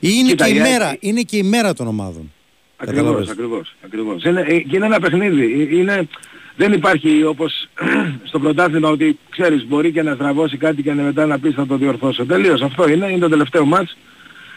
[0.00, 2.32] Είναι, και η, μέρα, είναι και η μέρα των ομάδων.
[2.76, 4.24] Ακριβώς, ακριβώς, ακριβώς.
[4.24, 5.68] Είναι, ε, και είναι ένα παιχνίδι.
[5.70, 6.08] Ε, είναι,
[6.56, 7.68] δεν υπάρχει όπως
[8.28, 11.76] στο πρωτάθλημα ότι ξέρεις μπορεί και να στραβώσει κάτι και μετά να πεις θα το
[11.76, 12.26] διορθώσω.
[12.26, 13.96] Τελείως αυτό είναι, είναι το τελευταίο μάτς.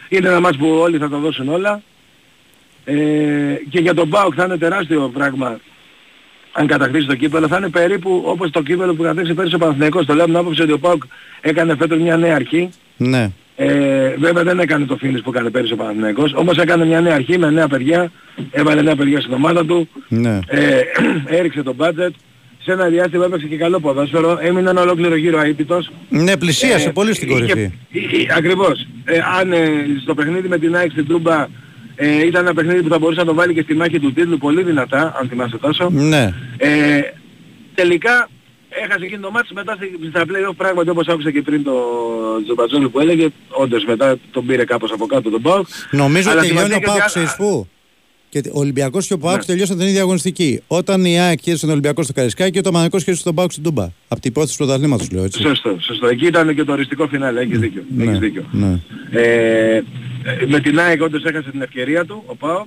[0.08, 1.82] Είναι ένα μάτς που όλοι θα το δώσουν όλα.
[2.84, 5.60] Ε, και για τον ΠΑΟΚ θα είναι τεράστιο πράγμα
[6.52, 7.48] αν κατακτήσει το κύπελο.
[7.48, 10.06] Θα είναι περίπου όπως το κύπελο που κατέξει πέρυσι ο Παναθηναϊκός.
[10.06, 11.02] Το λέω με άποψη ότι ο ΠΑΟΚ
[11.40, 12.70] έκανε φέτος μια νέα αρχή.
[13.00, 13.30] Ναι.
[13.56, 17.14] Ε, βέβαια δεν έκανε το φίνις που έκανε πέρυσι ο Παναθηναϊκός, όμως έκανε μια νέα
[17.14, 18.12] αρχή με νέα παιδιά,
[18.50, 20.38] έβαλε νέα παιδιά στην ομάδα του, ναι.
[20.46, 20.80] ε,
[21.38, 22.10] έριξε το budget,
[22.62, 25.90] σε ένα διάστημα έπαιξε και καλό ποδόσφαιρο, έμεινε ένα ολόκληρο γύρο αίτητος.
[26.08, 27.70] Ναι, πλησίασε ε, πολύ στην κορυφή.
[28.36, 28.86] ακριβώς.
[29.04, 29.68] Ε, αν ε,
[30.02, 31.46] στο παιχνίδι με την ΑΕΚ στην Τρούμπα
[31.96, 34.38] ε, ήταν ένα παιχνίδι που θα μπορούσε να το βάλει και στη μάχη του τίτλου
[34.38, 35.90] πολύ δυνατά, αν θυμάσαι τόσο.
[35.90, 36.34] Ναι.
[36.56, 37.00] Ε,
[37.74, 38.28] τελικά
[38.70, 39.76] έχασε εκείνο το μάτς μετά
[40.08, 41.74] στα play-off πράγματι όπως άκουσα και πριν το
[42.44, 46.74] Τζομπατζόλη που έλεγε όντως μετά τον πήρε κάπως από κάτω τον Πάουκ Νομίζω ότι τελειώνει
[46.74, 47.68] ο Πάουκ σε πού;
[48.28, 49.44] Και ο Ολυμπιακός και ο Πάουκ ναι.
[49.44, 50.62] τελειώσαν την ίδια αγωνιστική.
[50.66, 53.62] Όταν η ΑΕΚ κέρδισε τον Ολυμπιακό στο Καρισκάκι και το Μανικό κέρδισε τον Πάουκ στην
[53.64, 53.88] Τούμπα.
[54.08, 55.42] Από την υπόθεση του πρωταθλήματος λέω έτσι.
[55.42, 56.06] Σωστό, σωστό.
[56.06, 57.82] Εκεί ήταν και το οριστικό φινάλε, έχεις δίκιο.
[57.96, 58.44] Ναι, έχεις δίκιο.
[58.50, 58.80] Ναι.
[59.10, 59.82] Ε,
[60.46, 62.66] με την ΑΕΚ όντως έχασε την ευκαιρία του, ο Πάουκ,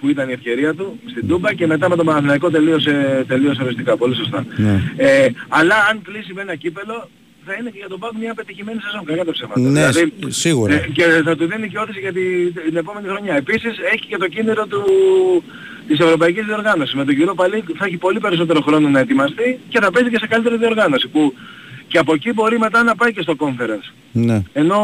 [0.00, 3.96] που ήταν η ευκαιρία του στην Τούμπα και μετά με τον Παναθηναϊκό τελείωσε, τελείωσε οριστικά.
[3.96, 4.46] Πολύ σωστά.
[4.56, 4.82] Ναι.
[4.96, 7.08] Ε, αλλά αν κλείσει με ένα κύπελο
[7.48, 9.52] θα είναι και για τον Πάουκ μια πετυχημένη σεζόν, κακά το ψέμα.
[9.56, 10.74] Ναι, δηλαδή, σίγουρα.
[10.74, 13.34] Ε, και θα του δίνει και όθηση για την, την επόμενη χρονιά.
[13.34, 14.82] Επίσης έχει και το κίνητρο του,
[15.88, 16.94] της Ευρωπαϊκής Διοργάνωσης.
[16.94, 20.18] Με τον κύριο Παλή θα έχει πολύ περισσότερο χρόνο να ετοιμαστεί και θα παίζει και
[20.18, 21.08] σε καλύτερη διοργάνωση.
[21.08, 21.34] Που
[21.88, 23.92] και από εκεί μπορεί μετά να πάει και στο conference.
[24.12, 24.42] Ναι.
[24.52, 24.78] Ενώ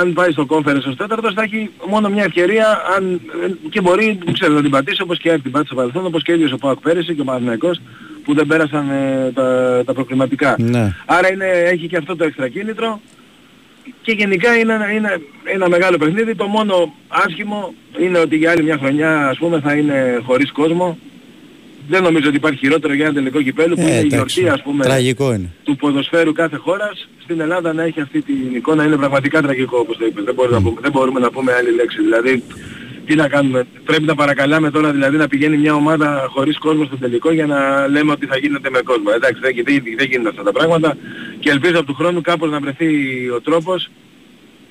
[0.00, 2.66] αν πάει στο conference ως τέταρτος θα έχει μόνο μια ευκαιρία
[2.96, 3.20] αν,
[3.70, 6.52] και μπορεί ξέρω, να την πατήσει όπως και την πάτησε στο παρελθόν, όπως και ίδιος
[6.52, 7.80] ο Πάοκ πέρυσι και ο Παναθηναϊκός
[8.24, 10.54] που δεν πέρασαν ε, τα, τα προκληματικά.
[10.58, 10.94] Ναι.
[11.06, 13.00] Άρα είναι, έχει και αυτό το έξτρα κίνητρο
[14.02, 16.34] και γενικά είναι, ένα- είναι ένα μεγάλο παιχνίδι.
[16.34, 20.98] Το μόνο άσχημο είναι ότι για άλλη μια χρονιά ας πούμε θα είναι χωρίς κόσμο.
[21.88, 24.40] Δεν νομίζω ότι υπάρχει χειρότερο για ένα τελικό κυπέλου που Ε, είναι η εντάξει.
[24.40, 25.52] γιορτή ας πούμε Τραγικό είναι.
[25.62, 29.96] του ποδοσφαίρου κάθε χώρας στην Ελλάδα να έχει αυτή την εικόνα είναι πραγματικά τραγικό όπως
[29.96, 30.24] το είπες.
[30.24, 32.00] Δεν, μπορούμε να πούμε, δεν μπορούμε να πούμε άλλη λέξη.
[32.02, 32.42] Δηλαδή
[33.06, 36.96] τι να κάνουμε; Πρέπει να παρακαλάμε τώρα δηλαδή να πηγαίνει μια ομάδα χωρίς κόσμο στο
[36.96, 39.10] τελικό για να λέμε ότι θα γίνεται με κόσμο.
[39.14, 40.96] Εντάξει δεν, δεν, δεν γίνονται αυτά τα πράγματα
[41.40, 42.86] και ελπίζω από του χρόνου κάπως να βρεθεί
[43.36, 43.88] ο τρόπος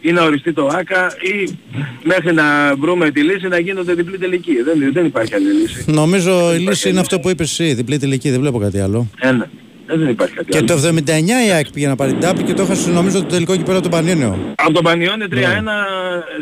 [0.08, 1.58] ή να οριστεί το ΆΚΑ ή
[2.04, 4.52] μέχρι να βρούμε τη λύση να γίνονται διπλή τελική.
[4.64, 5.84] Δεν, δεν υπάρχει άλλη λύση.
[5.92, 9.10] Νομίζω η λύση είναι αυτό που είπες εσύ, διπλή τελική, δεν βλέπω κάτι άλλο.
[9.20, 9.50] Ένα.
[9.88, 10.68] Ε, δεν υπάρχει κάτι Και άλλο.
[10.68, 13.56] το 79 η ΑΕΚ πήγε να πάρει την τάπη και το έχασε νομίζω το τελικό
[13.56, 14.54] κυπέλο του Πανιόνιο.
[14.56, 15.36] Από τον Πανιόνι 3-1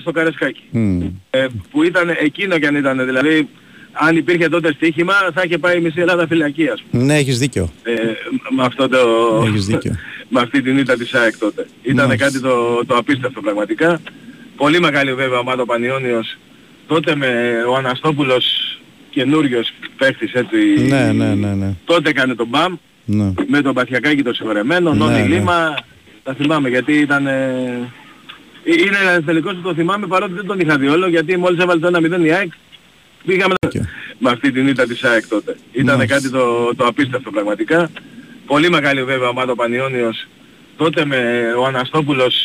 [0.01, 0.61] στο Καρεσκάκι.
[0.71, 1.01] Μμ.
[1.29, 3.05] Ε, που ήταν εκείνο κι αν ήταν.
[3.05, 3.47] Δηλαδή
[3.93, 7.03] αν υπήρχε τότε στοίχημα θα είχε πάει η μισή Ελλάδα φυλακή ας πούμε.
[7.03, 7.69] Ναι, έχεις δίκιο.
[7.83, 7.91] Ε,
[8.55, 8.97] με αυτό το...
[9.47, 9.95] Έχεις δίκιο.
[10.29, 11.67] με αυτή την ήττα της ΑΕΚ τότε.
[11.81, 12.25] Ήταν Μάλιστα.
[12.25, 14.01] κάτι το, το απίστευτο πραγματικά.
[14.57, 16.37] Πολύ μεγάλη βέβαια ομάδα ο Πανιόνιος.
[16.87, 18.45] Τότε με ο Αναστόπουλος
[19.09, 20.57] καινούριος παίχτης έτσι.
[20.87, 21.73] Ναι, ναι, ναι, ναι.
[21.85, 23.33] Τότε έκανε τον μπαμ ναι.
[23.47, 25.27] με τον Παθιακάκη το συγχωρεμένο, Ναι, Νόνι ναι.
[25.27, 25.75] Λίμα,
[26.23, 27.27] τα θυμάμαι γιατί ήταν...
[27.27, 27.91] ε,
[28.63, 31.79] Είναι ένας τελικός που το θυμάμαι παρότι δεν τον είχα δει όλο γιατί μόλις έβαλε
[31.79, 32.51] το 1-0 η ΑΕΚ
[33.25, 33.53] πήγαμε
[34.17, 35.57] με αυτή την ήττα της ΑΕΚ τότε.
[35.71, 36.15] Ήταν Μάλιστα.
[36.15, 37.89] κάτι το, το απίστευτο πραγματικά.
[38.45, 40.27] Πολύ μεγάλη βέβαια ομάδα ο Πανιόνιος.
[40.77, 42.35] Τότε με ο Αναστόπουλος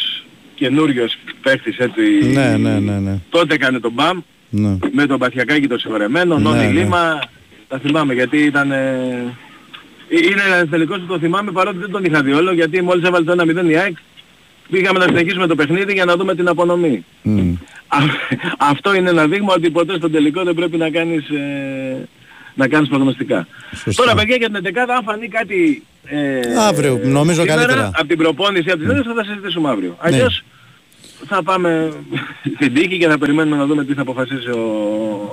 [0.54, 2.02] καινούριος παίχτης έτσι.
[2.32, 3.18] Ναι, ναι, ναι, ναι.
[3.30, 4.20] Τότε έκανε τον μπαμ
[4.50, 4.76] ναι.
[4.92, 6.70] με τον Παθιακάκη το συγχωρεμένο, Ναι, Νόνι ναι.
[6.80, 7.18] Λίμα,
[7.68, 8.70] τα θυμάμαι γιατί ήταν...
[8.70, 9.34] ε,
[10.08, 13.24] Είναι ένας τελικός που το θυμάμαι παρότι δεν τον είχα δει όλο γιατί μόλις έβαλε
[13.34, 13.96] το 1-0 η ΑΕΚ
[14.70, 17.04] πήγαμε να συνεχίσουμε το παιχνίδι για να δούμε την απονομή.
[17.22, 17.52] Μμ.
[17.88, 17.98] Α-
[18.58, 22.08] Αυτό είναι ένα δείγμα ότι ποτέ στο τελικό δεν πρέπει να κάνεις, ε,
[22.58, 23.46] να κάνεις προγνωστικά.
[23.84, 24.02] Σωστά.
[24.02, 27.90] Τώρα παιδιά για την 11 αν φανεί κάτι ε, Αύριο, νομίζω σήμερα, καλύτερα.
[27.94, 29.02] Από την προπόνηση, από τις ναι.
[29.02, 29.96] θα τα συζητήσουμε αύριο.
[29.98, 30.42] Αλλιώς
[31.26, 31.92] θα πάμε
[32.56, 34.60] στην τύχη και θα περιμένουμε να δούμε τι θα αποφασίσει ο,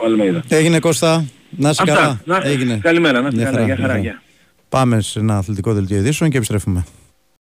[0.01, 0.43] ο Αλμέιδα.
[0.47, 1.95] Έγινε Κώστα, να είσαι Αυτά.
[1.95, 2.21] καλά.
[2.25, 2.79] Να- Έγινε.
[2.81, 3.65] Καλημέρα, να είστε Μια καλά.
[3.65, 3.99] Γεια χαρά, χαρά.
[3.99, 4.11] γεια.
[4.11, 4.21] γεια.
[4.69, 6.85] Πάμε σε ένα αθλητικό δελτίο ειδήσεων και επιστρέφουμε.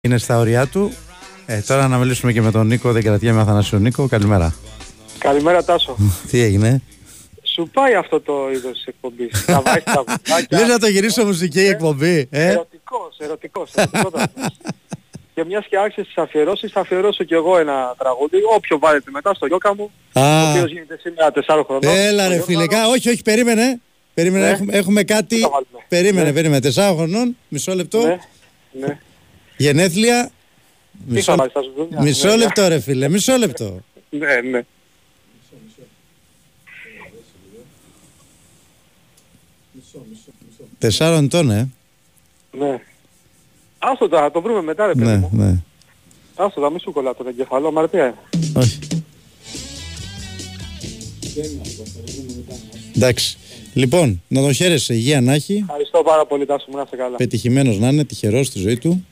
[0.01, 0.91] Είναι στα ωριά του.
[1.45, 4.07] Ε, τώρα να μιλήσουμε και με τον Νίκο, δεν κρατιέμαι Αθανάσιο Νίκο.
[4.07, 4.53] Καλημέρα.
[5.17, 5.95] Καλημέρα Τάσο.
[6.29, 6.81] Τι έγινε;
[7.53, 9.45] Σου πάει αυτό το είδος της εκπομπής.
[9.47, 10.59] Να βάζεις τα βουτάκια.
[10.59, 12.27] Λες να το γυρίσω μουσική εκπομπή.
[12.31, 13.71] Ε; Ερωτικός, ερωτικός.
[13.75, 14.57] ερωτικότατος.
[15.33, 19.33] και μιας και άρχισες τις αφιερώσεις, θα αφιερώσω κι εγώ ένα τραγούδι, όποιο βάλετε μετά
[19.33, 20.47] στο γιώκα μου, Α.
[20.47, 21.95] ο οποίος γίνεται σήμερα 4 χρονών.
[21.97, 22.79] Έλα ρε Ο φίλε, Γιώργος.
[22.79, 23.79] κα- όχι, όχι, περίμενε.
[24.13, 24.51] Περίμενε, Ναι.
[24.51, 25.39] έχουμε, έχουμε κάτι.
[25.39, 26.33] θα βάλουμε; Περίμενε, Ναι.
[26.33, 26.61] περίμενε.
[26.61, 27.99] Τεσσάρων χρονών, μισό λεπτό.
[28.05, 28.17] Ναι,
[28.71, 28.97] ναι.
[29.57, 30.29] Γενέθλια.
[31.07, 33.79] Τι Μισό, θα βάλεις, θα σου δω μια- μισό ναι, λεπτό ρε φίλε, μισό λεπτό.
[34.09, 34.61] Ναι, ναι.
[40.87, 41.69] Τεσσάρων ετών, ε.
[42.59, 42.79] Ναι.
[43.79, 45.29] Άστο τα, θα το βρούμε μετά ρε παιδί Ναι, μου.
[45.33, 45.55] ναι.
[46.35, 48.15] Άστο τα, μη σου κολλά τον εγκεφαλό, αμαρτία είναι.
[48.55, 48.79] Όχι.
[52.95, 53.37] Εντάξει.
[53.73, 55.59] Λοιπόν, να τον χαίρεσαι, υγεία να έχει.
[55.67, 57.15] Ευχαριστώ πάρα πολύ Τάσο μου, να είσαι καλά.
[57.15, 59.05] Πετυχημένος να είναι, τυχερός στη ζωή του.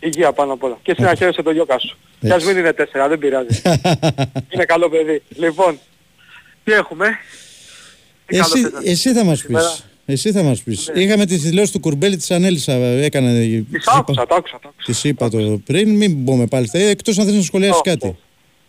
[0.00, 0.78] Υγεία πάνω απ' όλα.
[0.82, 1.96] Και εσύ να χαίρεσαι το γιώκα σου.
[2.20, 3.60] Κι ας μην είναι τέσσερα, δεν πειράζει.
[4.54, 5.22] είναι καλό παιδί.
[5.36, 5.78] Λοιπόν,
[6.64, 7.06] τι έχουμε;
[8.26, 9.76] Τι καλό Εσύ, θες να- εσύ θα μας Σήμερα.
[10.06, 10.14] Πεις.
[10.24, 10.90] Εσύ θα μας πεις.
[10.94, 11.02] Ναι.
[11.02, 13.64] Είχαμε τη δηλώση του Κουρμπέλη της Ανέλισσα, έκανε...
[13.72, 14.58] Τις άκουσα, το άκουσα.
[14.62, 14.84] το άκουσα.
[14.84, 18.16] Της είπα το πριν, μην μπούμε πάλι στα ίδια, εκτός αν θες να σχολιάσεις κάτι.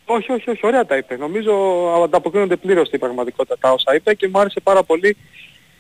[0.05, 1.17] Όχι, όχι, όχι, ωραία τα είπε.
[1.17, 1.51] Νομίζω
[2.03, 5.17] ανταποκρίνονται πλήρως στην πραγματικότητα τα όσα είπε και μου άρεσε πάρα πολύ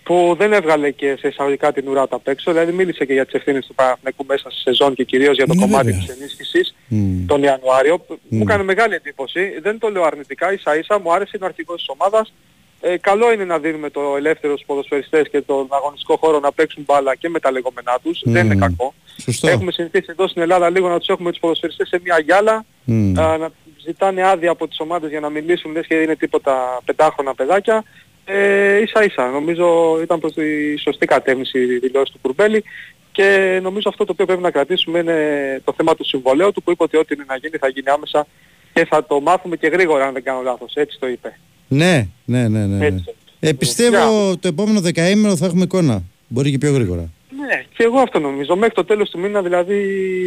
[0.03, 3.33] που δεν έβγαλε και σε εισαγωγικά την ουράτα απ' έξω, δηλαδή μίλησε και για τις
[3.33, 6.05] ευθύνες του Παναθηναϊκού μέσα στη σεζόν και κυρίως για το Ναι, κομμάτι βέβαια.
[6.05, 7.25] της ενίσχυσης Μμ.
[7.25, 7.99] τον Ιανουάριο.
[7.99, 8.35] που Μμ.
[8.37, 11.77] Μου έκανε μεγάλη εντύπωση, δεν το λέω αρνητικά, ίσα ίσα μου άρεσε, είναι ο αρχηγός
[11.77, 12.33] της ομάδας.
[12.81, 16.83] Ε, καλό είναι να δίνουμε το ελεύθερο στους ποδοσφαιριστές και τον αγωνιστικό χώρο να παίξουν
[16.83, 18.21] μπάλα και με τα λεγόμενά τους.
[18.23, 18.59] Δεν είναι Μμ.
[18.59, 18.93] κακό.
[19.17, 19.47] Σωστό.
[19.47, 23.19] Έχουμε συνηθίσει εδώ στην Ελλάδα λίγο να τους έχουμε τους ποδοσφαιριστές σε μια γυάλα, Μμ.
[23.19, 23.49] α, να
[23.85, 27.83] ζητάνε άδεια από τις ομάδες για να μιλήσουν, λες και είναι τίποτα πεντάχρονα παιδάκια.
[28.25, 32.63] Ε, ίσα ίσα, νομίζω ήταν προς τη σωστή κατεύθυνση η δηλώση του Κουρμπέλη
[33.11, 36.71] και νομίζω αυτό το οποίο πρέπει να κρατήσουμε είναι το θέμα του συμβολέου του που
[36.71, 38.27] είπε ότι ό,τι είναι να γίνει θα γίνει άμεσα
[38.73, 40.73] και θα το μάθουμε και γρήγορα αν δεν κάνω λάθος.
[40.75, 41.39] Έτσι το είπε.
[41.67, 42.77] Ναι, ναι, ναι, ναι.
[42.77, 42.85] ναι.
[42.85, 43.15] Έτσι.
[43.39, 46.03] Ε, πιστεύω το επόμενο δεκαήμερο θα έχουμε εικόνα.
[46.27, 47.09] Μπορεί και πιο γρήγορα.
[47.47, 48.55] Ναι, και εγώ αυτό νομίζω.
[48.55, 49.75] Μέχρι το τέλος του μήνα δηλαδή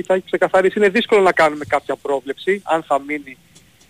[0.07, 0.79] θα έχει ξεκαθαρίσει.
[0.79, 3.37] Είναι δύσκολο να κάνουμε κάποια πρόβλεψη αν θα μείνει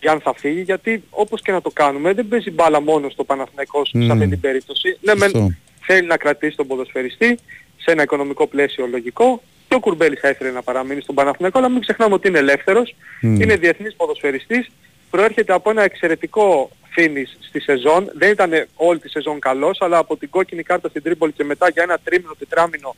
[0.00, 3.24] ή αν θα φύγει γιατί όπως και να το κάνουμε δεν παίζει μπάλα μόνος στο
[3.24, 4.10] Παναθηναϊκός σε Μμμ.
[4.12, 4.98] αυτή την περίπτωση.
[5.00, 5.54] Ναι, μεν Σωστό.
[5.80, 7.38] θέλει να κρατήσει τον ποδοσφαιριστή
[7.76, 11.68] σε ένα οικονομικό πλαίσιο λογικό και ο Κουρμπέλης θα ήθελε να παραμείνει στον Παναθηναϊκό, αλλά
[11.68, 13.40] μην ξεχνάμε ότι είναι ελεύθερος, Μμ.
[13.40, 14.70] είναι διεθνής ποδοσφαιριστής,
[15.10, 20.16] προέρχεται από ένα εξαιρετικό finish στη σεζόν, δεν ήταν όλη τη σεζόν καλός, αλλά από
[20.16, 22.94] την κόκκινη κάρτα στην Τρίπολη και μετά για ένα τρίμηνο, τετράμινο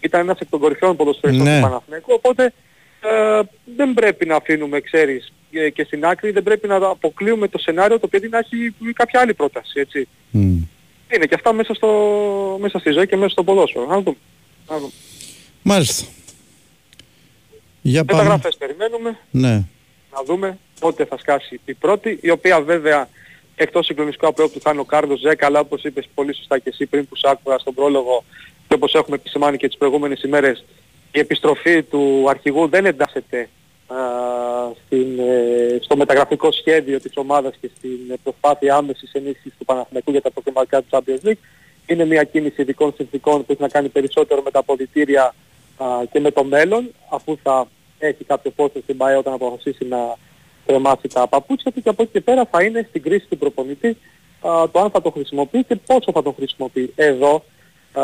[0.00, 1.56] ήταν ένας εκ των κορυφαίων ποδοσφαιριστών Ναι.
[1.56, 2.52] του Παναθηναϊκού, οπότε
[3.00, 3.40] ε,
[3.76, 7.98] δεν πρέπει να αφήνουμε, ξέρεις, ε, και στην άκρη δεν πρέπει να αποκλείουμε το σενάριο
[8.00, 10.08] το παιδί να έχει κάποια άλλη πρόταση, έτσι.
[10.30, 10.56] Μμ.
[11.14, 11.88] Είναι και αυτά μέσα, στο,
[12.60, 13.86] μέσα στη ζωή και μέσα στο ποδόσφαιρο.
[13.86, 14.16] Να δούμε.
[14.68, 14.92] Να δούμε.
[15.62, 16.06] Μάλιστα.
[17.82, 18.22] Για πάμε.
[18.22, 19.52] Μεταγραφές περιμένουμε, Ναι.
[20.12, 23.08] να δούμε πότε θα σκάσει η πρώτη, η οποία βέβαια
[23.54, 26.68] εκτός συγκλονιστικού απλό του θα είναι ο Κάρλος Ζέκα, αλλά όπως είπες πολύ σωστά και
[26.68, 28.24] εσύ πριν που σ' άκουγα στον πρόλογο
[28.68, 30.64] και όπως έχουμε επισημάνει και τις προηγούμενες ημέρες,
[31.12, 33.48] η επιστροφή του αρχηγού δεν εντάσσεται
[33.86, 33.96] α,
[34.86, 40.10] στην, ε, στο μεταγραφικό σχέδιο της ομάδας και στην ε, προσπάθεια άμεσης ενίσχυσης του Παναθηναϊκού
[40.10, 41.42] για τα προκριματικά του Champions League.
[41.86, 45.34] Είναι μια κίνηση ειδικών συνθήκων που έχει να κάνει περισσότερο με τα αποδητήρια
[45.76, 47.66] α, και με το μέλλον, αφού θα
[47.98, 50.16] έχει κάποιο πόσο στην ΠΑΕ όταν αποφασίσει να
[50.66, 53.88] κρεμάσει τα παπούτσια του και από εκεί και πέρα θα είναι στην κρίση του προπονητή
[54.40, 56.92] α, το αν θα το χρησιμοποιεί και πόσο θα το χρησιμοποιεί.
[56.94, 57.44] Εδώ,
[57.92, 58.02] α,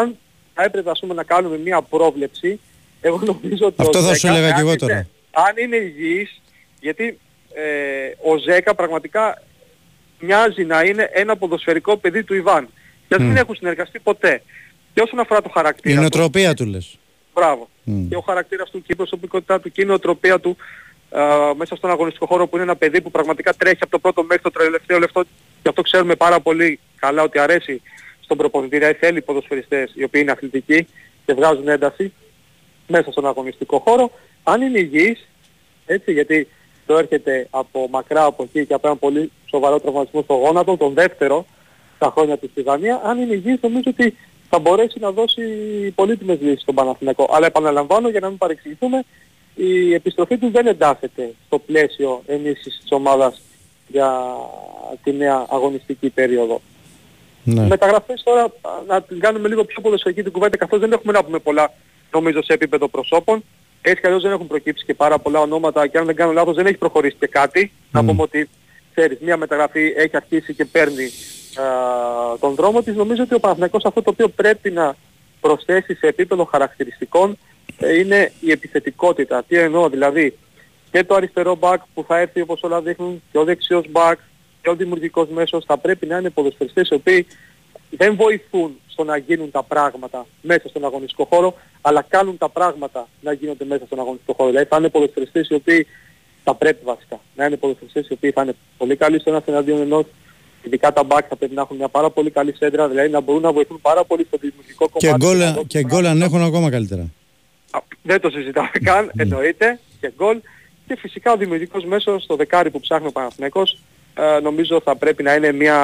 [0.00, 0.16] αν
[0.54, 2.60] θα έπρεπε ας πούμε, να κάνουμε μια πρόβλεψη,
[3.00, 5.06] εγώ νομίζω ότι Αυτό ο θα σου Ζέκα, έλεγα και αν εγώ είναι- τώρα.
[5.30, 6.40] Αν είναι υγιής,
[6.80, 7.18] γιατί
[7.54, 9.42] ε, ο Ζέκα πραγματικά
[10.20, 12.68] μοιάζει να είναι ένα ποδοσφαιρικό παιδί του Ιβάν.
[13.08, 13.36] Και δεν Μμ.
[13.36, 14.42] έχουν συνεργαστεί ποτέ.
[14.94, 16.98] Και όσον αφορά το Η χαρακτήρα του, νοοτροπία του λες.
[17.34, 17.68] Μπράβο.
[17.84, 18.08] Μμ.
[18.08, 20.56] Και ο χαρακτήρας του και η προσωπικότητά του και η νοοτροπία του
[21.12, 24.22] α, μέσα στον αγωνιστικό χώρο που είναι ένα παιδί που πραγματικά τρέχει από το πρώτο
[24.22, 25.22] μέχρι το τελευταίο λεπτό
[25.62, 27.82] και αυτό ξέρουμε πάρα πολύ καλά ότι αρέσει
[28.20, 28.78] στον προπονητή.
[28.78, 30.86] Δηλαδή θέλει ποδοσφαιριστές οι οποίοι είναι αθλητικοί
[31.26, 32.12] και βγάζουν ένταση
[32.86, 34.10] μέσα στον αγωνιστικό χώρο.
[34.42, 35.28] Αν είναι υγιής,
[35.86, 36.48] έτσι, γιατί
[36.86, 40.92] το έρχεται από μακρά από εκεί και από ένα πολύ σοβαρό τραυματισμό στο γόνατο, τον
[40.94, 41.46] δεύτερο
[41.96, 44.16] στα χρόνια του στη Δανία, αν είναι υγιής νομίζω ότι
[44.48, 45.42] θα μπορέσει να δώσει
[45.94, 47.28] πολύτιμες λύσεις στον Παναθηναϊκό.
[47.32, 49.04] Αλλά επαναλαμβάνω για να μην παρεξηγηθούμε,
[49.54, 53.42] η επιστροφή τους δεν εντάσσεται στο πλαίσιο ενίσχυσης της ομάδας
[53.86, 54.36] για
[55.02, 56.60] τη νέα αγωνιστική περίοδο.
[57.44, 57.66] Ναι.
[57.66, 58.50] Μεταγραφές τώρα α,
[58.86, 61.72] να την κάνουμε λίγο πιο ποδοσφαιρική την κουβέντα καθώς δεν έχουμε να πούμε πολλά
[62.12, 63.44] νομίζω σε επίπεδο προσώπων.
[63.82, 66.54] Έτσι κι αλλιώς δεν έχουν προκύψει και πάρα πολλά ονόματα και αν δεν κάνω λάθος
[66.54, 67.72] δεν έχει προχωρήσει και κάτι.
[67.90, 68.48] Να πούμε ότι
[68.94, 71.64] ξέρεις μια μεταγραφή έχει αρχίσει και παίρνει α,
[72.38, 72.94] τον δρόμο της.
[72.94, 74.96] Νομίζω ότι ο Παναθηναϊκός αυτό το οποίο πρέπει να
[75.40, 77.36] προσθέσει σε επίπεδο χαρακτηριστικών ε,
[77.98, 79.42] είναι η επιθετικότητα.
[79.48, 80.38] Τι εννοώ δηλαδή
[80.90, 84.14] και το αριστερό back που θα έρθει όπως όλα δείχνουν και ο δεξιός back
[84.62, 87.26] και ο δημιουργικός μέσος θα πρέπει να είναι ποδοσφαιριστές οι οποίοι
[87.90, 93.08] δεν βοηθούν στο να γίνουν τα πράγματα μέσα στον αγωνιστικό χώρο, αλλά κάνουν τα πράγματα
[93.20, 94.50] να γίνονται μέσα στον αγωνιστικό χώρο.
[94.50, 95.86] Δηλαδή θα είναι ποδοσφαιριστές οι οποίοι
[96.44, 99.80] θα πρέπει βασικά να είναι ποδοσφαιριστές οι οποίοι θα είναι πολύ καλοί στο ένας εναντίον
[99.80, 100.04] ενός,
[100.62, 103.42] ειδικά τα back θα πρέπει να έχουν μια πάρα πολύ καλή σέντρα, δηλαδή να μπορούν
[103.42, 105.24] να βοηθούν πάρα πολύ στο δημιουργικό Και κομμάτι.
[105.24, 107.10] γκολ, να δώσουν και γκολ αν έχουν ακόμα καλύτερα.
[108.02, 109.22] Δεν το συζητάμε καν, Ναι.
[109.22, 110.40] εννοείται, και γκολ.
[110.86, 113.78] Και φυσικά ο δημιουργικός μέσος, στο δεκάρι που ψάχνει ο Παναθηναϊκός,
[114.14, 115.76] ε, νομίζω θα πρέπει να είναι μια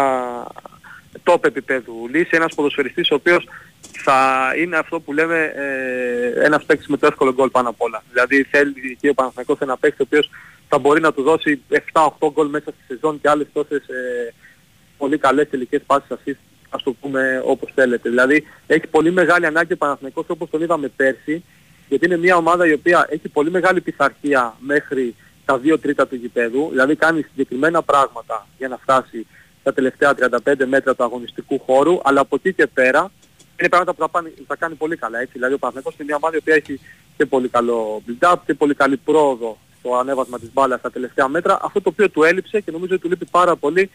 [1.25, 3.49] top επίπεδου λύση, ένας ποδοσφαιριστής ο οποίος
[3.93, 8.03] θα είναι αυτό που λέμε ε, ένας παίκτης με το εύκολο γκολ πάνω απ' όλα.
[8.13, 10.31] Δηλαδή θέλει και ο Παναθηναϊκός ένα παίκτη ο οποίος
[10.69, 11.63] θα μπορεί να του δώσει
[11.93, 14.35] 7-8 γκολ μέσα στη σεζόν και άλλες τόσες ε,
[14.99, 16.39] πολύ καλές τελικές πάσεις assist,
[16.71, 18.09] ας το πούμε όπως θέλετε.
[18.09, 21.45] Δηλαδή έχει πολύ μεγάλη ανάγκη ο Παναθηναϊκός όπως τον είδαμε πέρσι,
[21.89, 25.15] γιατί είναι μια ομάδα η οποία έχει πολύ μεγάλη πειθαρχία μέχρι
[25.45, 29.27] τα 2 τρίτα του γηπέδου, δηλαδή κάνει συγκεκριμένα πράγματα για να φτάσει
[29.61, 30.15] στα τελευταία
[30.47, 33.11] 35 μέτρα του αγωνιστικού χώρου, αλλά από εκεί και πέρα
[33.61, 35.19] είναι πράγματα που θα, πάνε, θα κάνει πολύ καλά.
[35.19, 35.33] Έτσι.
[35.33, 36.81] Δηλαδή ο Παναθηναϊκός είναι μια ομάδα η οποία έχει
[37.17, 41.59] και πολύ καλό build-up και πολύ καλή πρόοδο στο ανέβασμα της μπάλας στα τελευταία μέτρα.
[41.63, 43.91] Αυτό το οποίο του έλειψε και νομίζω ότι του λείπει πάρα πολύ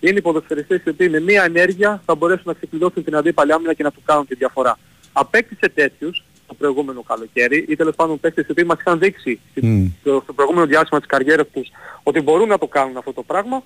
[0.00, 3.74] είναι οι ποδοσφαιριστές οι οποίοι με μία ενέργεια θα μπορέσουν να ξεκλειδώσουν την αντίπαλη άμυνα
[3.74, 4.78] και να του κάνουν τη διαφορά.
[5.12, 9.86] Απέκτησε τέτοιους το προηγούμενο καλοκαίρι ή τέλος πάντων παίκτες οι οποίοι μας είχαν δείξει Μμ.
[10.00, 11.70] στο, στο προηγούμενο διάστημα της καριέρας τους
[12.02, 13.62] ότι μπορούν να το κάνουν αυτό το πράγμα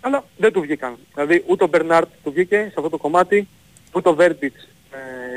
[0.00, 0.94] αλλά δεν του βγήκαν.
[1.14, 3.48] Δηλαδή ούτε ο Μπερνάρτ του βγήκε σε αυτό το κομμάτι,
[3.92, 4.68] ούτε ο Βέρμπιτς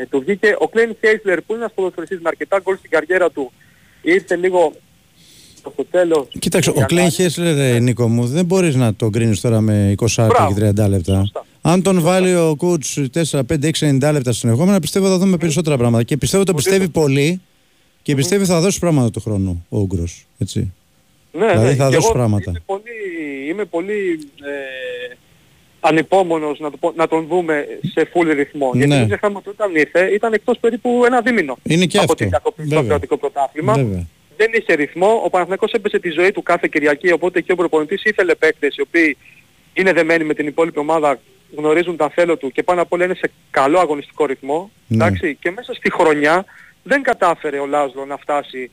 [0.02, 0.56] ε, του βγήκε.
[0.60, 3.52] Ο Κλέιν Χέισλερ που είναι ένας ποδοσφαιριστής με αρκετά γκολ στην καριέρα του
[4.02, 4.74] ήρθε λίγο
[5.60, 6.28] στο τέλος.
[6.40, 9.62] Κοίταξε, για ο Κλέιν να- Χέσλερ, ε, Νίκο μου, δεν μπορείς να το κρίνεις τώρα
[9.62, 10.54] με 20 Μπράβο.
[10.54, 11.30] και 30 λεπτά.
[11.70, 13.72] Αν τον βάλει ο coach 4, 5, 6,
[14.08, 16.04] 90 λεπτά συνεχόμενα, πιστεύω θα δούμε περισσότερα πράγματα.
[16.04, 17.42] Και πιστεύω το πιστεύει πολύ
[18.02, 20.26] και πιστεύει θα δώσει πράγματα του χρόνου ο Ούγκρος.
[20.38, 20.74] Έτσι.
[21.32, 21.76] Ναι, Δηλαδή ναι.
[21.76, 22.50] θα Και δώσει εγώ πράγματα.
[22.52, 22.92] Είμαι πολύ,
[23.50, 25.16] είμαι πολύ ε,
[25.80, 28.72] ανυπόμονος να, το πω- να τον δούμε σε full ρυθμό.
[28.74, 28.98] Γιατί Ναι.
[28.98, 32.16] δεν ξεχνάμε ότι όταν ήρθε ήταν εκτός περίπου ένα δίμηνο Είναι και από αυτό.
[32.16, 32.88] την διακοπή στο Βέβαια.
[32.90, 33.74] κρατικό πρωτάθλημα.
[33.74, 34.08] Βέβαια.
[34.38, 35.22] Δεν είχε ρυθμό.
[35.26, 38.82] Ο Παναθηναϊκός έπεσε τη ζωή του κάθε Κυριακή, οπότε και ο προπονητής ήθελε παίκτες οι
[38.82, 39.18] οποίοι
[39.74, 41.20] είναι δεμένοι με την υπόλοιπη ομάδα,
[41.56, 44.72] γνωρίζουν τα θέλω του και πάνω απ' όλα είναι σε καλό αγωνιστικό ρυθμό.
[44.88, 45.06] Ναι.
[45.06, 46.46] Εντάξει, και μέσα στη χρονιά
[46.84, 48.72] δεν κατάφερε ο Λάζλο να φτάσει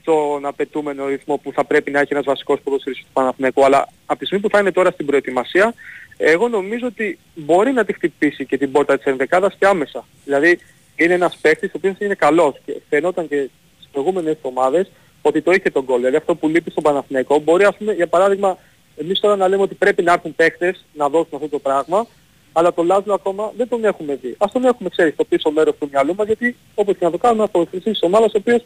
[0.00, 3.64] στον απαιτούμενο ρυθμό που θα πρέπει να έχει ένας βασικός ποδοσφαιριστής του Παναθηναϊκού.
[3.64, 5.74] Αλλά από τη στιγμή που θα είναι τώρα στην προετοιμασία,
[6.16, 10.04] εγώ νομίζω ότι μπορεί να τη χτυπήσει και την πόρτα της ενδεκάδας και άμεσα.
[10.24, 10.58] Δηλαδή
[10.96, 14.90] είναι ένας παίκτης ο οποίος είναι καλός και φαινόταν και στις προηγούμενες εβδομάδες
[15.22, 15.98] ότι το είχε τον κόλλο.
[15.98, 18.58] Δηλαδή αυτό που λείπει στον Παναθηναϊκό μπορεί ας πούμε για παράδειγμα
[19.00, 22.06] εμείς τώρα να λέμε ότι πρέπει να έρθουν παίκτες να δώσουν αυτό το πράγμα
[22.52, 24.34] αλλά τον Λάζλο ακόμα δεν τον έχουμε δει.
[24.38, 27.18] Ας τον έχουμε ξέρεις στο πίσω μέρος του μυαλού μας γιατί όπως και να το
[27.18, 28.64] κάνουμε από της ομάδας ο οποίος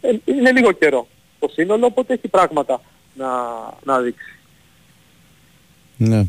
[0.00, 1.06] ε, είναι λίγο καιρό
[1.38, 2.80] το σύνολο οπότε έχει πράγματα
[3.14, 3.28] να,
[3.84, 4.38] να δείξει.
[5.96, 6.24] Ναι.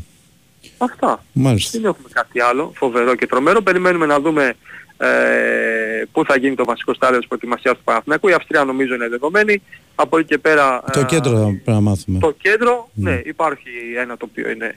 [0.78, 1.24] Αυτά.
[1.32, 1.78] Μάλιστα.
[1.78, 3.62] Δεν έχουμε κάτι άλλο φοβερό και τρομερό.
[3.62, 4.54] Περιμένουμε να δούμε
[5.00, 8.28] ε, πού θα γίνει το βασικό στάδιο της προετοιμασίας του Παναθηναϊκού.
[8.28, 9.62] Η Αυστρία νομίζω είναι δεδομένη.
[9.94, 10.82] Από εκεί και πέρα...
[10.92, 12.18] Το ε, κέντρο θα πρέπει να μάθουμε.
[12.18, 14.74] Το κέντρο, ναι, υπάρχει ένα το οποίο είναι,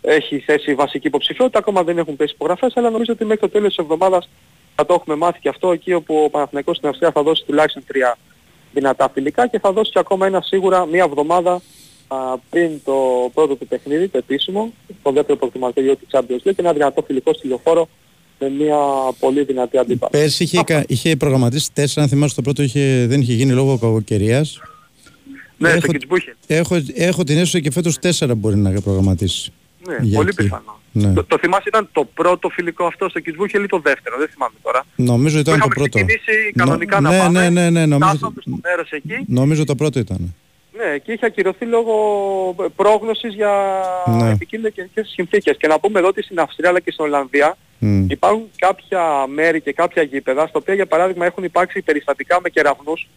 [0.00, 1.58] έχει θέσει βασική υποψηφιότητα.
[1.58, 4.28] Ακόμα δεν έχουν πέσει υπογραφές, αλλά νομίζω ότι μέχρι το τέλος της εβδομάδας
[4.74, 7.82] θα το έχουμε μάθει και αυτό εκεί όπου ο Παναθηναϊκός στην Αυστρία θα δώσει τουλάχιστον
[7.86, 8.18] τρία
[8.72, 11.60] δυνατά φιλικά και θα δώσει και ακόμα ένα σίγουρα μία εβδομάδα
[12.08, 12.16] α,
[12.50, 12.94] πριν το
[13.34, 17.34] πρώτο του παιχνίδι, το επίσημο, το δεύτερο προετοιμαστήριο του Champions League και ένα δυνατό φιλικό
[17.34, 17.88] στη λεωφόρο
[18.40, 18.76] με μια
[19.18, 20.10] πολύ δυνατή αντίπαλη.
[20.10, 23.78] Πέρσι είχε, κα- είχε προγραμματίσει τέσσερα, αν θυμάσαι το πρώτο είχε, δεν είχε γίνει λόγω
[23.78, 24.60] κακοκαιρίας.
[25.58, 26.36] Ναι, έχω, στο Κιτσμπούχεν.
[26.46, 29.52] έχω, έχω την αίσθηση και φέτος τέσσερα μπορεί να προγραμματίσει.
[29.88, 30.42] Ναι, Για πολύ εκεί.
[30.42, 30.78] πιθανό.
[30.92, 31.12] Ναι.
[31.12, 34.54] Το, το θυμάσαι ήταν το πρώτο φιλικό αυτό στο Κιτσμπούχελ ή το δεύτερο, δεν θυμάμαι
[34.62, 34.84] τώρα.
[34.96, 36.06] Νομίζω ήταν Που το είχαμε πρώτο.
[36.06, 37.48] ξεκινήσει κανονικά Νο- να ναι, πάμε.
[37.48, 39.14] ναι, ναι, ναι, νομίζω, Φτάσαμε στο μέρος εκεί.
[39.26, 40.34] νομίζω το πρώτο ήταν.
[40.72, 41.94] Ναι, και είχε ακυρωθεί λόγω
[42.76, 43.52] πρόγνωσης για
[44.06, 44.30] Ναι.
[44.30, 45.56] επικίνδυνες καιρικές συνθήκες.
[45.56, 48.06] Και να πούμε εδώ ότι στην Αυστρία αλλά και στην Ολλανδία Μμ.
[48.10, 53.08] υπάρχουν κάποια μέρη και κάποια γήπεδα στα οποία για παράδειγμα έχουν υπάρξει περιστατικά με κεραυνούς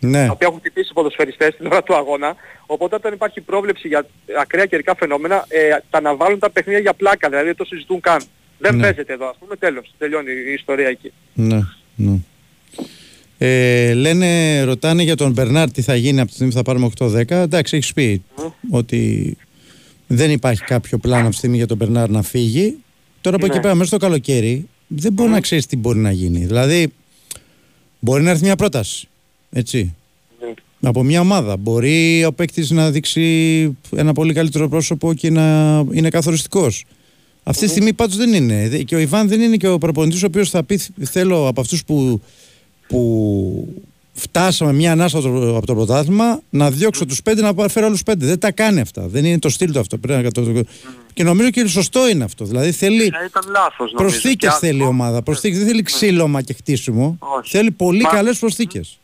[0.00, 0.26] Ναι.
[0.26, 2.34] τα οποία έχουν χτυπήσει ποδοσφαιριστές στην ώρα του αγώνα.
[2.66, 4.06] Οπότε όταν υπάρχει πρόβλεψη για
[4.40, 8.20] ακραία καιρικά φαινόμενα, ε, τα αναβάλουν τα παιχνίδια για πλάκα, δηλαδή δεν το συζητούν καν.
[8.58, 8.82] Δεν Ναι.
[8.82, 9.94] παίζεται εδώ, ας πούμε, τέλος.
[9.98, 11.12] Τελειώνει η ιστορία εκεί.
[11.32, 11.58] Ναι,
[11.96, 12.16] ναι.
[13.38, 16.90] Ε, λένε, ρωτάνε για τον Μπερνάρ τι θα γίνει από τη στιγμή που θα πάρουμε
[16.98, 17.30] 8-10.
[17.30, 18.22] Εντάξει, έχεις πει
[18.70, 19.36] ότι
[20.06, 22.76] δεν υπάρχει κάποιο πλάνο αυτή τη στιγμή για τον Μπερνάρ να φύγει.
[23.20, 23.52] Τώρα από Ναι.
[23.52, 26.46] εκεί πέρα, μέσα στο καλοκαίρι, δεν μπορεί να ξέρεις τι μπορεί να γίνει.
[26.46, 26.88] Δηλαδή,
[28.00, 29.08] μπορεί να έρθει μια πρόταση.
[29.50, 29.94] Έτσι.
[30.80, 31.56] Από μια ομάδα.
[31.56, 33.22] Μπορεί ο παίκτης να δείξει
[33.96, 36.84] ένα πολύ καλύτερο πρόσωπο και να είναι καθοριστικός.
[37.42, 38.68] Αυτή τη στιγμή πάντως δεν είναι.
[38.68, 41.60] Δε- Και ο Ιβάν δεν είναι και ο προπονητής ο οποίος θα πει θέλω από
[41.60, 42.20] αυτούς που,
[42.88, 43.82] που
[44.12, 47.86] φτάσαμε μια ανάσα από το, από το πρωτάθλημα να διώξω τους πέντε να πάρω- φέρω
[47.86, 48.26] άλλους πέντε.
[48.26, 49.06] Δεν τα κάνει αυτά.
[49.08, 49.96] Δεν είναι το στυλ του αυτό.
[49.98, 50.62] Πρέπει να το...
[51.14, 52.44] Και νομίζω και σωστό είναι αυτό.
[52.44, 53.96] Δηλαδή θέλει Ε, ήταν λάθος νομίζω.
[53.96, 55.22] προσθήκες Και θέλει η ομάδα.
[55.22, 55.58] Προσθήκες.
[55.58, 57.18] Δεν θέλει ξύλωμα και χτίσιμο.
[57.44, 58.98] Θέλει πολύ Μα- καλές προσθήκες.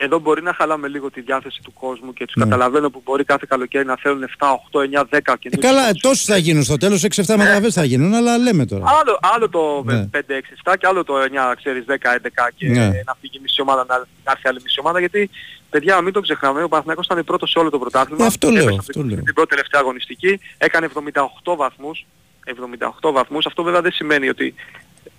[0.00, 2.44] Εδώ μπορεί να χαλάμε λίγο τη διάθεση του κόσμου και τους Ναι.
[2.44, 6.24] καταλαβαίνω που μπορεί κάθε καλοκαίρι να θέλουν 7, 8, 9, 10 και Ε, καλά, τόσοι
[6.24, 8.84] θα γίνουν στο τέλος, 6-7 μεταγραφές θα γίνουν, αλλά λέμε τώρα.
[9.00, 10.06] Άλλο, άλλο το Ναι.
[10.06, 12.86] 5, 6, 7 και άλλο το 9, ξέρεις, 10, 11 και Ναι.
[13.06, 14.98] να φύγει μισή ομάδα, να, να έρθει άλλη μισή ομάδα.
[14.98, 15.30] Γιατί,
[15.70, 18.24] παιδιά, μην το ξεχνάμε, ο Παναθηναϊκός ήταν πρώτος σε όλο το πρωτάθλημα.
[18.24, 19.22] Ε, αυτό Έπεσε λέω, από αυτό την- λέω.
[19.22, 22.06] Την πρώτη τελευταία αγωνιστική, έκανε 78 βαθμούς.
[22.44, 23.46] 78 βαθμούς.
[23.46, 24.54] Αυτό βέβαια δεν σημαίνει ότι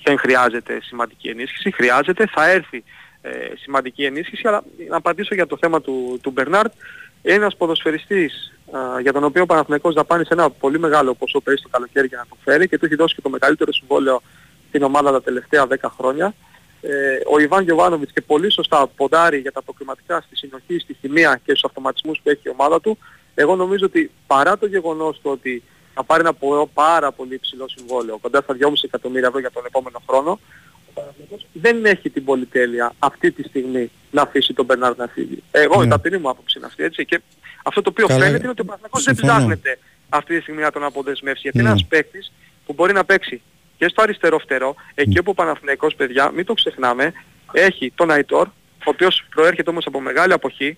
[0.04, 1.72] δεν χρειάζεται σημαντική ενίσχυση.
[1.72, 2.84] Χρειάζεται, θα έρθει
[3.22, 6.74] ε, σημαντική ενίσχυση, αλλά να απαντήσω για το θέμα του, του Μπερνάρτ.
[7.22, 11.70] Ένας ποδοσφαιριστής α, για τον οποίο ο Παναθηναϊκός δαπάνησε ένα πολύ μεγάλο ποσό πέρυσι το
[11.70, 14.22] καλοκαίρι για να τον φέρει και του έχει δώσει και το μεγαλύτερο συμβόλαιο
[14.68, 16.34] στην ομάδα τα τελευταία 10 χρόνια.
[16.82, 21.40] Ε, ο Ιβάν Γιωβάνοβιτς και πολύ σωστά ποντάρει για τα προκριματικά στη συνοχή, στη χημεία
[21.46, 22.98] και στους αυτοματισμούς που έχει η ομάδα του.
[23.36, 25.64] Εγώ νομίζω ότι παρά το γεγονός του ότι
[25.94, 29.66] θα πάρει ένα πο- πάρα πολύ υψηλό συμβόλαιο, κοντά στα 2,5 εκατομμύρια ευρώ για τον
[29.66, 30.69] επόμενο χρόνο, ο
[31.00, 35.44] Παναθηναϊκός δεν έχει την πολυτέλεια αυτή τη στιγμή να αφήσει τον Μπερνάρ να φύγει.
[35.52, 35.86] Εγώ, Ναι.
[35.86, 37.06] η ταπεινή μου άποψη είναι αυτή, έτσι.
[37.06, 37.22] Και
[37.64, 39.38] αυτό το οποίο Καλά, φαίνεται είναι ότι ο Παναθηναϊκός δεν συμφωνώ.
[39.38, 39.80] ψάχνεται
[40.10, 41.42] αυτή τη στιγμή να τον αποδεσμεύσει.
[41.42, 41.64] Γιατί Ναι.
[41.64, 42.32] είναι ένας παίκτης
[42.66, 43.42] που μπορεί να παίξει
[43.78, 47.14] και στο αριστερό φτερό, εκεί όπου ο Παναθηναϊκός, παιδιά, μην το ξεχνάμε,
[47.52, 50.78] έχει τον Αϊτόρ, ο οποίος προέρχεται όμως από μεγάλη αποχή,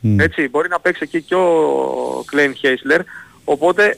[0.00, 0.20] Μμ.
[0.20, 3.00] έτσι, μπορεί να παίξει εκεί και ο Κλέιν Χέισλερ,
[3.44, 3.96] οπότε ε,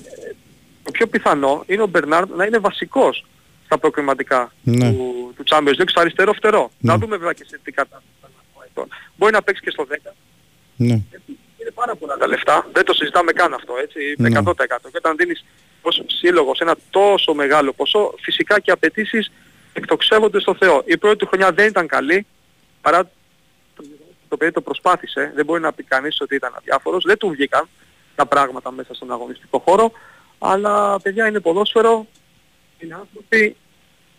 [0.83, 3.25] το πιο πιθανό είναι ο Μπερνάρντ να είναι βασικός
[3.67, 4.93] στα προκριματικά Ναι.
[4.93, 6.71] του, του Champions League στο αριστερό φτερό.
[6.79, 8.87] Να δούμε βέβαια και σε τι κατάσταση θα είναι ο Αϊτόρ.
[9.17, 10.13] Μπορεί να παίξει και στο 10.
[10.77, 10.95] Ναι.
[11.61, 12.69] Είναι πάρα πολλά τα λεφτά.
[12.73, 14.15] Δεν το συζητάμε καν αυτό, έτσι.
[14.19, 14.29] Ναι.
[14.29, 14.53] 100%.
[14.91, 15.45] Και όταν δίνεις
[15.83, 19.33] ως σύλλογος ένα τόσο μεγάλο ποσό, φυσικά και οι απαιτήσεις
[19.73, 20.83] εκτοξεύονται στο Θεό.
[20.85, 22.27] Η πρώτη του χρονιά δεν ήταν καλή,
[22.81, 23.03] παρά
[23.77, 25.33] το γεγονός ότι το παιδί το προσπάθησε.
[25.35, 27.05] Δεν μπορεί να πει κανείς ότι ήταν αδιάφορος.
[27.05, 27.69] Δεν του βγήκαν
[28.15, 29.93] τα πράγματα μέσα στον αγωνιστικό χώρο.
[30.39, 32.07] Αλλά παιδιά είναι ποδόσφαιρο,
[32.79, 33.57] είναι άνθρωποι,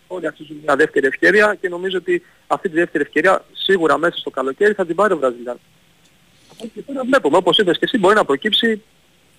[0.08, 4.30] όλοι αξίζουν μια δεύτερη ευκαιρία και νομίζω ότι αυτή τη δεύτερη ευκαιρία σίγουρα μέσα στο
[4.30, 5.62] καλοκαίρι θα την πάρει ο Βραζιλιάνος.
[6.74, 8.82] Και τώρα βλέπουμε, όπως είπες και εσύ, μπορεί να προκύψει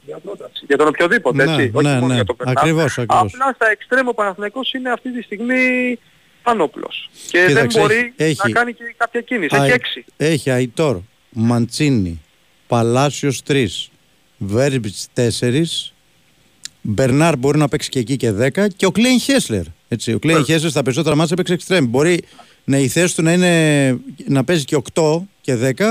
[0.06, 1.70] μια πρόταση για τον οποιοδήποτε, Ναι, έτσι.
[1.74, 2.14] όχι ναι, μόνο ναι.
[2.14, 2.56] για τον Περνάρ.
[2.58, 3.32] Ακριβώς, ακριβώς.
[3.34, 5.98] Απλά στα εξτρέμο ο Παναθηναϊκός είναι αυτή τη στιγμή
[6.40, 7.10] Σπανόπουλος.
[7.30, 9.54] Και δεν Κοίταξε, μπορεί έχει- να κάνει και κάποια κίνηση.
[9.54, 10.04] Έχει Αϊ- έξι.
[10.16, 10.98] Έχει Αϊτόρ,
[11.30, 12.22] Μαντσίνη,
[12.66, 13.66] Παλάσιος 3,
[14.38, 15.92] Βέρμπιτς 4,
[16.90, 19.62] Μπερνάρ μπορεί να παίξει και εκεί και 10 και ο Κλέιν Χέσλερ.
[19.88, 21.84] Έτσι, ο Κλέιν Χέσλερ στα περισσότερα μάτια έπαιξε εξτρέμ.
[21.84, 22.22] Μπορεί
[22.64, 25.84] να η θέση του να, είναι, να παίζει και 8 και 10,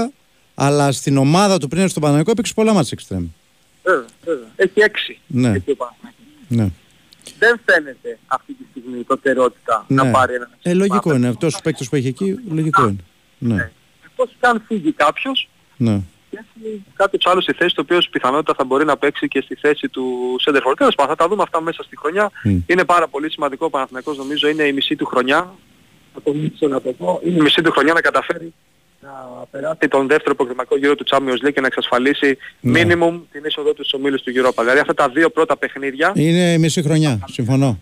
[0.56, 3.28] αλλά στην ομάδα του πριν έρθει στο Παναγικό έπαιξε πολλά μάτια εξτρέμ.
[3.84, 4.48] Βέβαια, βέβαια.
[4.56, 5.20] Έχει έξι.
[5.28, 5.48] Ναι.
[5.48, 6.26] Έχει ο Παναθηναϊκός.
[6.48, 6.68] Ναι.
[7.40, 10.12] Δεν φαίνεται αυτή τη στιγμή η προτεραιότητα να ναι.
[10.12, 11.28] πάρει έναν Ε, λογικό είναι.
[11.28, 13.04] Αυτός ο παίκτης που έχει εκεί, λογικό είναι.
[13.38, 13.72] Ναι.
[14.06, 16.02] Εκτός και αν φύγει κάποιος ναι.
[16.30, 19.56] Και έχει κάποιος άλλος στη θέση, το οποίος πιθανότητα θα μπορεί να παίξει και στη
[19.56, 20.76] θέση του Σέντερφορ.
[20.76, 22.32] Τέλος πάντων, θα τα δούμε αυτά μέσα στη χρονιά.
[22.44, 22.58] Μμ.
[22.68, 25.54] Είναι πάρα πολύ σημαντικό ο Παναθηναϊκός, νομίζω είναι η μισή του χρονιά.
[26.14, 27.20] Θα το μιλήσω να το πω.
[27.24, 28.54] Είναι η μισή του χρονιά να καταφέρει
[29.02, 32.82] να περάσει τον δεύτερο προκριματικό γύρο του Champions League και να εξασφαλίσει Ναι.
[32.82, 34.60] minimum την είσοδο τους στους ομίλους του Europa.
[34.60, 37.20] Δηλαδή αυτά τα δύο πρώτα παιχνίδια Είναι μισή χρονιά.
[37.32, 37.80] Συμφωνώ.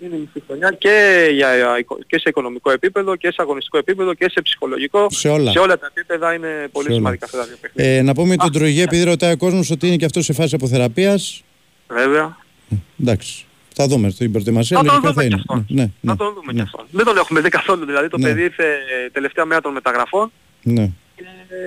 [0.00, 1.48] είναι η μισή χρονιά και, για,
[2.06, 5.06] και σε οικονομικό επίπεδο και σε αγωνιστικό επίπεδο και σε ψυχολογικό.
[5.10, 5.50] Σε όλα.
[5.50, 6.94] Σε όλα τα επίπεδα είναι πολύ Σε όλα.
[6.94, 7.92] σημαντικά αυτά τα δύο παιχνίδια.
[7.98, 10.54] Ε, να πούμε τον Τρογέ, επειδή ρωτάει ο κόσμος ότι είναι και αυτός σε φάση
[10.54, 11.42] αποθεραπείας.
[11.88, 12.36] Βέβαια.
[13.00, 13.44] Εντάξει.
[13.78, 14.76] Θα δούμε στην προετοιμασία.
[14.76, 15.42] Θα τον λογικά δούμε θα και είναι.
[15.48, 15.66] αυτόν.
[15.76, 16.58] Ναι, ναι, Να τον δούμε ναι.
[16.58, 16.86] και αυτό.
[16.90, 17.84] Δεν τον έχουμε δει καθόλου.
[17.84, 18.24] Δηλαδή το Ναι.
[18.28, 20.32] παιδί ήρθε ε, τελευταία μέρα των μεταγραφών.
[20.68, 20.90] Ναι,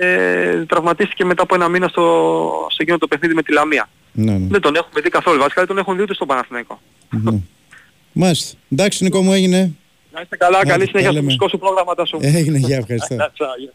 [0.00, 3.88] Ε, τραυματίστηκε μετά από ένα μήνα στο, σε εκείνο το παιχνίδι με τη Λαμία.
[4.12, 4.46] ναι, ναι.
[4.48, 5.38] Δεν τον έχουμε δει καθόλου.
[5.38, 6.80] Βασικά δεν τον έχουν δει ούτε στον Παναθηναϊκό.
[7.10, 7.38] ναι.
[8.12, 8.58] Μάλιστα.
[8.68, 9.72] Εντάξει, Νικό μου έγινε.
[10.12, 10.58] Να είστε καλά.
[10.58, 11.24] Άντε, Καλή τα συνέχεια στο λέμε.
[11.24, 12.18] μουσικό σου πρόγραμμα σου.
[12.20, 13.14] Έγινε, γεια, ευχαριστώ.
[13.34, 13.72] Τσάου, γεια.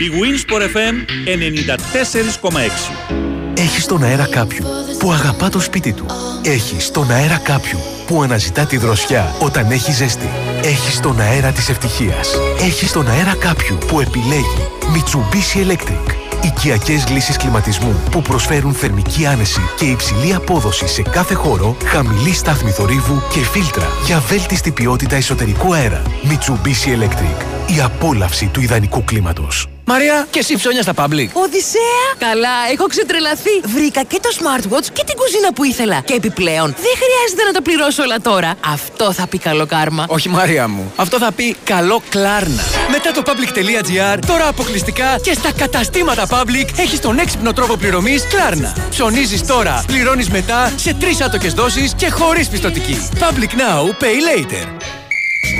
[0.00, 0.94] Η Winsport FM
[2.42, 3.27] 94,6.
[3.58, 6.06] Έχεις στον αέρα κάποιον που αγαπά το σπίτι του.
[6.42, 10.28] Έχεις στον αέρα κάποιον που αναζητά τη δροσιά όταν έχει ζέστη.
[10.62, 12.34] Έχεις τον αέρα της ευτυχίας.
[12.60, 16.14] Έχεις στον αέρα κάποιον που επιλέγει Mitsubishi Electric.
[16.44, 22.70] Οικιακές λύσεις κλιματισμού που προσφέρουν θερμική άνεση και υψηλή απόδοση σε κάθε χώρο, χαμηλή στάθμη
[22.70, 26.02] θορύβου και φίλτρα για βέλτιστη ποιότητα εσωτερικού αέρα.
[26.24, 27.42] Mitsubishi Electric.
[27.76, 29.68] Η απόλαυση του ιδανικού κλίματος.
[29.92, 31.28] Μαρία, και εσύ ψώνιας στα public.
[31.32, 32.04] Οδυσσέα!
[32.18, 33.50] Καλά, έχω ξετρελαθεί.
[33.64, 36.00] Βρήκα και το smartwatch και την κουζίνα που ήθελα.
[36.04, 38.54] Και επιπλέον, δεν χρειάζεται να τα πληρώσω όλα τώρα.
[38.66, 40.04] Αυτό θα πει καλό κάρμα.
[40.08, 42.62] Όχι Μαρία μου, αυτό θα πει καλό κλάρνα.
[42.90, 48.76] Μετά το public.gr, τώρα αποκλειστικά και στα καταστήματα public έχεις τον έξυπνο τρόπο πληρωμής κλάρνα.
[48.90, 53.08] Ψωνίζεις τώρα, πληρώνεις μετά σε τρεις άτοκες δόσεις και χωρίς πιστοτική.
[53.18, 54.97] Public now, pay later.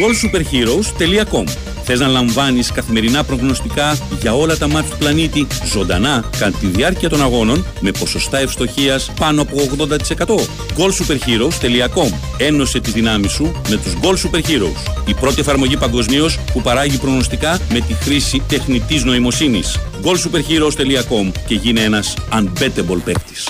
[0.01, 1.45] goalsuperheroes.com
[1.91, 7.09] Θες να λαμβάνεις καθημερινά προγνωστικά για όλα τα μάτια του πλανήτη ζωντανά κατά τη διάρκεια
[7.09, 9.89] των αγώνων με ποσοστά ευστοχίας πάνω από 80%.
[10.77, 15.07] goalsuperheroes.com Ένωσε τη δύναμη σου με τους Goal Super Heroes.
[15.07, 19.79] Η πρώτη εφαρμογή παγκοσμίως που παράγει προγνωστικά με τη χρήση τεχνητής νοημοσύνης.
[20.03, 23.49] goalsuperheroes.com και γίνε ένας unbettable παίκτης.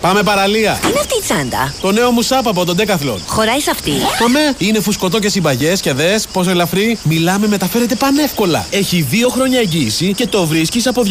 [0.00, 0.78] Πάμε παραλία.
[0.80, 1.74] Τι είναι αυτή η τσάντα.
[1.80, 3.18] Το νέο μου σάπ από τον Decathlon.
[3.26, 3.90] Χωράει σε αυτή.
[4.18, 6.98] Το ναι, είναι φουσκωτό και συμπαγές και δες πόσο ελαφρύ.
[7.02, 8.66] Μιλάμε, μεταφέρεται πανεύκολα.
[8.70, 11.08] Έχει δύο χρόνια εγγύηση και το βρίσκεις από 240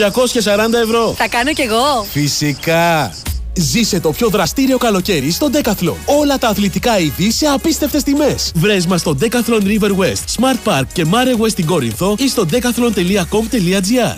[0.84, 1.13] ευρώ.
[1.18, 2.05] Θα κάνω κι εγώ.
[2.11, 3.13] Φυσικά.
[3.57, 5.95] Ζήσε το πιο δραστήριο καλοκαίρι στο Decathlon.
[6.05, 8.51] Όλα τα αθλητικά είδη σε απίστευτες τιμές.
[8.55, 12.45] Βρες μας στο Decathlon River West, Smart Park και Mare West στην Κόρινθο ή στο
[12.51, 14.16] decathlon.com.gr.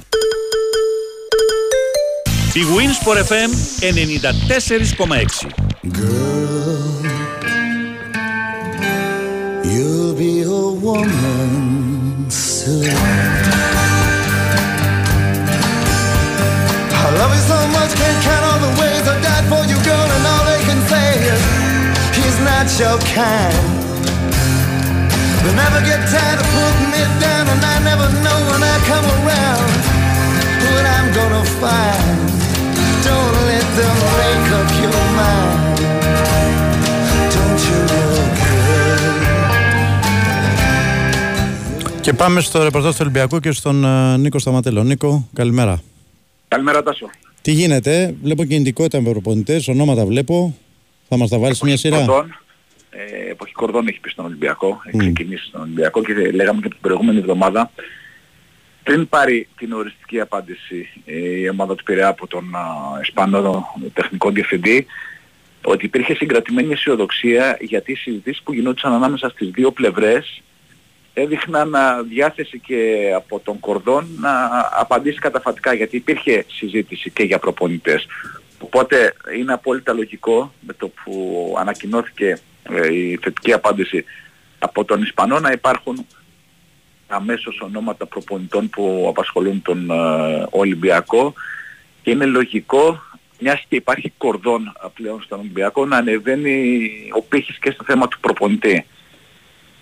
[2.54, 5.66] Η Winsport FM 94,6.
[5.93, 7.01] Girl,
[9.63, 12.91] you'll be a woman soon.
[16.91, 19.95] I love you so much, can't count all the ways I died for you, girl,
[19.95, 21.41] and all they can say is
[22.19, 23.55] he's not your kind.
[25.45, 29.07] They never get tired of putting me down, and I never know when I come
[29.23, 29.71] around
[30.67, 32.27] what I'm gonna find.
[33.07, 35.66] Don't let them make up your mind.
[42.01, 44.84] Και πάμε στο ρεπορτάζ του Ολυμπιακού και στον ε, Νίκο Σταματέλο.
[44.84, 45.82] Νίκο, καλημέρα.
[46.47, 47.09] Καλημέρα Τάσο.
[47.41, 50.57] Τι γίνεται, βλέπω κινητικότητα με προπονητές, ονόματα βλέπω.
[51.07, 52.39] Θα μας τα βάλεις μια σειρά; Κορδόν,
[52.89, 56.78] ε, εποχή Κορδόν έχει πει στον Ολυμπιακό, έχει ξεκινήσει στον Ολυμπιακό και λέγαμε και την
[56.82, 57.72] προηγούμενη εβδομάδα
[58.84, 64.30] πριν πάρει την οριστική απάντηση ε, η ομάδα του Πειραιά από τον α, Ισπανό τεχνικό
[64.32, 64.86] διευθυντή
[65.70, 70.41] ότι υπήρχε συγκρατημένη αισιοδοξία γιατί οι συζητήσεις που γινόντουσαν ανάμεσα στις δύο πλευρές
[71.13, 77.39] έδειχναν α, διάθεση και από τον Κορδόν να απαντήσει καταφατικά γιατί υπήρχε συζήτηση και για
[77.39, 78.07] προπονητές.
[78.59, 84.03] Οπότε είναι απόλυτα λογικό με το που ανακοινώθηκε ε, η θετική απάντηση
[84.59, 86.05] από τον Ισπανό να υπάρχουν
[87.07, 91.34] αμέσως ονόματα προπονητών που απασχολούν τον ε, Ολυμπιακό
[92.01, 93.01] και είναι λογικό
[93.39, 98.07] μιας και υπάρχει κορδόν α, πλέον στον Ολυμπιακό να ανεβαίνει ο πύχης και στο θέμα
[98.07, 98.85] του προπονητή.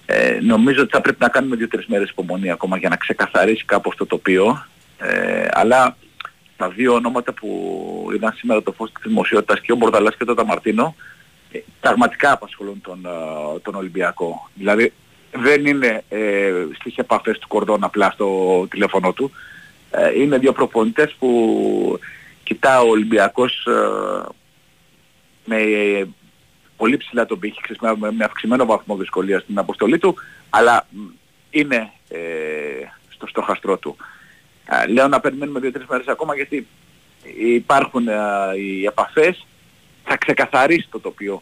[0.05, 3.89] Ε, νομίζω ότι θα πρέπει να κάνουμε δύο-τρεις μέρες υπομονή ακόμα για να ξεκαθαρίσει κάπου
[3.89, 4.65] αυτό το τοπίο.
[4.97, 5.97] Ε, αλλά
[6.57, 7.49] τα δύο ονόματα που
[8.15, 10.95] είδαν σήμερα το φως της δημοσιότητας και ο Μπορδαλάς και το Ταμαρτίνο
[11.51, 14.49] ε, πραγματικά απασχολούν τον, ε, τον Ολυμπιακό.
[14.53, 14.93] Δηλαδή
[15.31, 19.31] δεν είναι ε, στις επαφές του Κορδόν απλά στο τηλέφωνο του.
[19.91, 21.99] Ε, είναι δύο προπονητές που
[22.45, 24.29] κοιτά ο Ολυμπιακός ε,
[25.45, 25.57] με
[26.77, 30.15] πολύ ψηλά τον πύχη, ξέρεις, με, με αυξημένο βαθμό δυσκολίας στην αποστολή του,
[30.49, 30.99] αλλά μ,
[31.49, 32.19] είναι ε,
[33.09, 33.95] στο στόχαστρό του.
[34.65, 36.67] Ε, λέω να περιμένουμε δύο-τρεις μέρες ακόμα γιατί
[37.37, 38.13] υπάρχουν ε,
[38.57, 39.45] οι επαφές,
[40.03, 41.41] θα ξεκαθαρίσει το τοπίο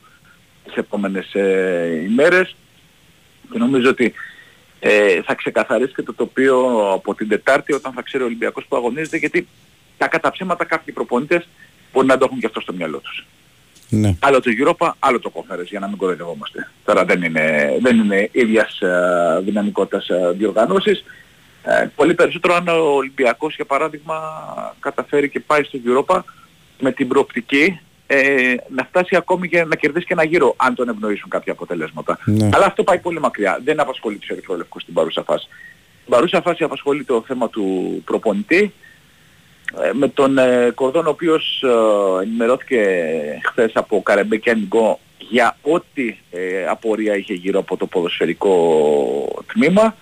[0.63, 2.55] τις επόμενες ε, ημέρες
[3.51, 4.13] και νομίζω ότι
[4.79, 8.75] ε, θα ξεκαθαρίσει και το τοπίο από την Τετάρτη όταν θα ξέρει ο Ολυμπιακός που
[8.75, 9.47] αγωνίζεται γιατί
[10.03, 11.47] τα καταψέματα κάποιοι προπονητές
[11.93, 13.25] μπορεί να το έχουν και αυτό στο μυαλό τους.
[13.89, 14.15] Ναι.
[14.19, 16.71] Άλλο το Europa, άλλο το Conference για να μην κοροϊδευόμαστε.
[16.85, 21.03] Τώρα δεν είναι, δεν είναι ίδιας ε, δυναμικότητας ε, διοργανώσεις.
[21.63, 24.15] Ε, πολύ περισσότερο αν ο Ολυμπιακός για παράδειγμα
[24.79, 26.19] καταφέρει και πάει στο Europa
[26.79, 30.89] με την προοπτική ε, να φτάσει ακόμη και να κερδίσει και ένα γύρο αν τον
[30.89, 32.19] ευνοήσουν κάποια αποτελέσματα.
[32.25, 32.49] Ναι.
[32.53, 33.59] Αλλά αυτό πάει πολύ μακριά.
[33.63, 35.47] Δεν απασχολεί τους ερυθρόλευκους στην παρούσα φάση.
[36.01, 38.71] Στην παρούσα φάση απασχολεί το θέμα του προπονητή ε,
[39.93, 42.81] με τον ε, Κορδόν ο οποίος ε, ενημερώθηκε
[43.43, 44.99] χθες από Καρεμπέ και Ανιγκό
[45.29, 49.95] για ό,τι ε, απορία είχε γύρω από το ποδοσφαιρικό τμήμα.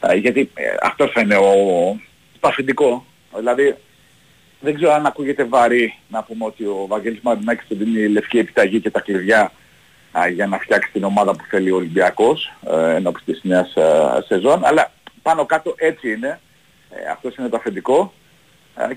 [0.00, 1.52] Ε, γιατί ε, αυτό θα είναι ο
[2.40, 3.04] το αφεντικό.
[3.36, 3.76] Δηλαδή
[4.60, 8.80] δεν ξέρω αν ακούγεται βαρύ να πούμε ότι ο Βαγγέλης Μαρινάκης του δίνει λευκή επιταγή
[8.80, 9.52] και τα κλειδιά
[10.18, 14.22] α, για να φτιάξει την ομάδα που θέλει ο Ολυμπιακός ε, ενώπιση της νέας ε,
[14.26, 14.64] σεζόν.
[14.64, 14.92] Αλλά
[15.22, 16.40] πάνω κάτω έτσι είναι.
[16.90, 18.12] Ε, αυτός είναι το αφεντικό.
[18.12, 18.19] ε,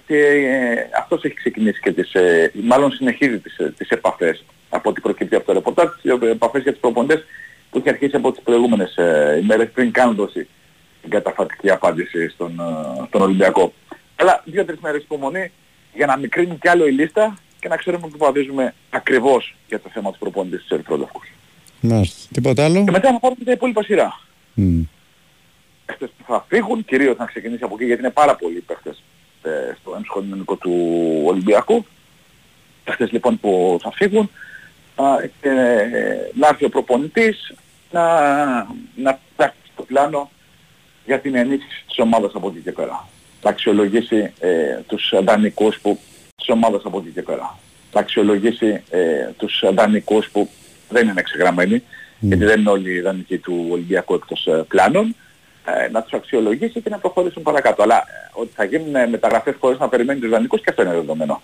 [0.06, 4.90] και ε, αυτός έχει ξεκινήσει και τις, ε, μάλλον συνεχίζει τις, ε, τις επαφές από
[4.90, 7.24] ό,τι προκύπτει από το ρεπορτάζ, τις ε, επαφές για τους προποντές
[7.70, 10.48] που είχε αρχίσει από τις προηγούμενες ε, ημέρες πριν καν δώσει
[11.02, 13.74] την καταφατική απάντηση στον, ε, στον Ολυμπιακό.
[14.16, 15.52] Αλλά δύο-τρεις μέρες υπομονή
[15.94, 19.90] για να μικρύνει κι άλλο η λίστα και να ξέρουμε που παδίζουμε ακριβώς για το
[19.94, 21.28] θέμα του προπονητής της Ερυθρόλευκους.
[21.80, 22.28] Μάλιστα.
[22.34, 24.20] Τίποτα άλλο; Και μετά να πάρουμε τα υπόλοιπα σειρά.
[24.54, 24.82] Μμ.
[25.86, 29.13] παίχτες που θα φύγουν, κυρίως να ξεκινήσει από εκεί γιατί είναι πάρα πολλοί παίχτες ε,
[29.80, 30.74] στο εμσχοληνικό του
[31.26, 31.86] Ολυμπιακού.
[32.84, 34.30] Παίχτες λοιπόν που θα φύγουν
[34.96, 35.06] α,
[35.42, 37.54] και ε, να έρθει ο προπονητής
[37.92, 38.04] να,
[38.96, 40.32] να φτάσει στο πλάνο
[41.06, 43.08] για την ενίσχυση της ομάδας από εκεί και πέρα.
[43.42, 46.00] Θα αξιολογήσει ε, τους δανεικούς που
[46.36, 47.58] της ομάδας από εκεί και πέρα.
[47.92, 50.50] Θα αξιολογήσει ε, τους δανεικούς που
[50.90, 51.84] δεν είναι εξεγραμμένοι,
[52.20, 55.16] γιατί δεν είναι όλοι οι δανεικοί του Ολυμπιακού εκτός ε, πλάνων,
[55.66, 57.84] ε, να τους αξιολογήσει και να προχωρήσουν παρακάτω.
[57.84, 60.92] Αλλά ε, ότι θα γίνουν ε, μεταγραφές χωρίς να περιμένει τους δανεικούς και αυτό είναι
[60.92, 61.42] δεδομένο.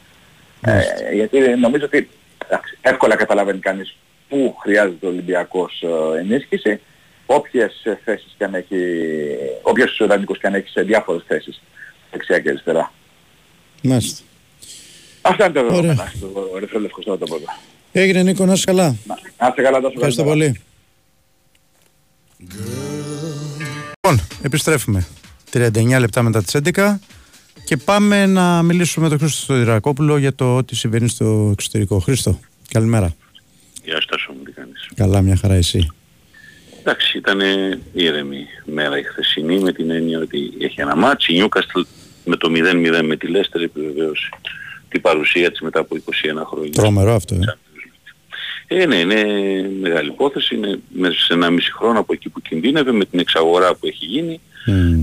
[0.61, 0.81] Ε,
[1.13, 2.09] γιατί νομίζω ότι
[2.47, 3.97] εντάξει, εύκολα καταλαβαίνει κανείς
[4.29, 5.81] πού χρειάζεται ο Ολυμπιακός
[6.15, 6.79] ε, ενίσχυση,
[7.25, 8.77] όποιες ε, θέσεις και αν έχει,
[9.61, 11.61] όποιος δανεικούς και αν έχει σε διάφορες θέσεις,
[12.11, 12.91] δεξιά και αριστερά.
[13.83, 14.23] Μάλιστα.
[15.21, 17.45] Αυτά είναι τα δεδομένα στο Ερυθρό Λευκό στο πρώτο.
[17.91, 18.95] Έγινε Νίκο, να είσαι καλά.
[19.37, 20.61] Να είστε καλά τόσο Ευχαριστώ πολύ.
[24.09, 25.07] Λοιπόν, επιστρέφουμε.
[25.53, 26.99] 39 λεπτά μετά τις 11
[27.65, 31.99] και πάμε να μιλήσουμε με τον Χρήστο Σωτηρακόπουλο για το τι συμβαίνει στο εξωτερικό.
[31.99, 32.39] Χρήστο,
[32.71, 33.15] καλημέρα.
[33.83, 35.91] Γεια σου Τάσο μου, τι κάνεις; Καλά, μια χαρά εσύ.
[36.79, 37.39] Εντάξει, ήταν
[37.93, 41.33] ήρεμη μέρα η χθεσινή με την έννοια ότι έχει ένα ματς.
[41.33, 41.79] Η Νιούκαστλ
[42.25, 44.29] με το 0-0 με τη Λέστερ επιβεβαίωσε
[44.89, 46.01] την παρουσία της μετά από 21
[46.45, 46.71] χρόνια.
[46.71, 47.35] Τρομερό αυτό.
[47.35, 47.57] Ε.
[48.71, 49.23] Ε, ναι, είναι
[49.81, 50.55] μεγάλη υπόθεση.
[50.55, 54.05] Είναι μέσα σε ένα μισή χρόνο από εκεί που κινδύνευε με την εξαγορά που έχει
[54.05, 54.39] γίνει.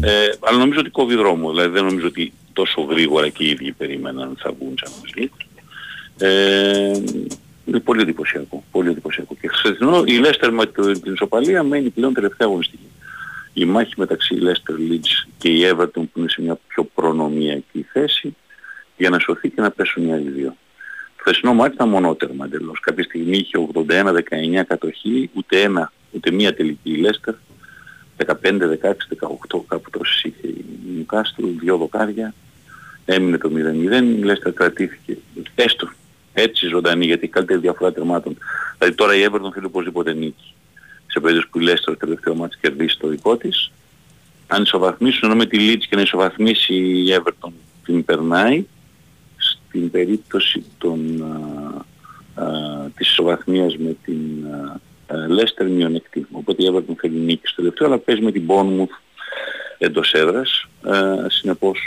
[0.03, 1.51] Ε, αλλά νομίζω ότι κόβει δρόμο.
[1.51, 5.47] Δηλαδή δεν νομίζω ότι τόσο γρήγορα και οι ίδιοι περίμεναν θα βγουν Champions League.
[6.19, 6.93] Ε,
[7.65, 8.65] είναι πολύ εντυπωσιακό.
[8.71, 9.37] Πολύ εντυπωσιακό.
[9.41, 12.83] Και χθεσινό η Λέστερ με το- την ισοπαλία μένει πλέον τελευταία αγωνιστική.
[13.53, 18.37] Η μάχη μεταξύ Λέστερ Leeds και η Everton που είναι σε μια πιο προνομιακή θέση
[18.97, 20.57] για να σωθεί και να πέσουν οι άλλοι δύο.
[21.27, 22.81] Το χθεσινό μάτι ήταν μονότερμα εντελώς.
[22.81, 23.69] Κάποια στιγμή είχε
[24.61, 27.35] 81-19 κατοχή, ούτε ένα, ούτε μία τελική η Λέστερ.
[28.27, 29.07] 15, 16,
[29.51, 30.65] 18 κάπου τόσες είχε η
[30.97, 32.35] Newcastle, δύο δοκάρια.
[33.05, 35.19] Έμεινε το 0-0, η Λέστερ κρατήθηκε.
[35.55, 35.89] Έστω
[36.33, 38.37] έτσι ζωντανή γιατί η καλύτερη διαφορά τερμάτων.
[38.79, 40.55] Δηλαδή τώρα η Everton θέλει οπωσδήποτε νίκη.
[41.07, 43.71] Σε περίπτωση που η Λέστερ το τελευταίο μάτς κερδίσει το δικό της.
[44.47, 47.51] Αν ισοβαθμίσουν ενώ με τη Leeds και να ισοβαθμίσει η Everton
[47.85, 48.65] την περνάει.
[49.77, 51.23] Στην περίπτωση των,
[52.37, 54.81] α, α, της ισοβαθμίας με την α,
[55.15, 56.27] α, Leicester μειονεκτή.
[56.31, 59.01] Οπότε η Everton θέλει νίκη στο τελευταίο αλλά παίζει με την Bournemouth
[59.79, 60.67] εντός έδρας.
[60.87, 61.79] Ε, συνεπώς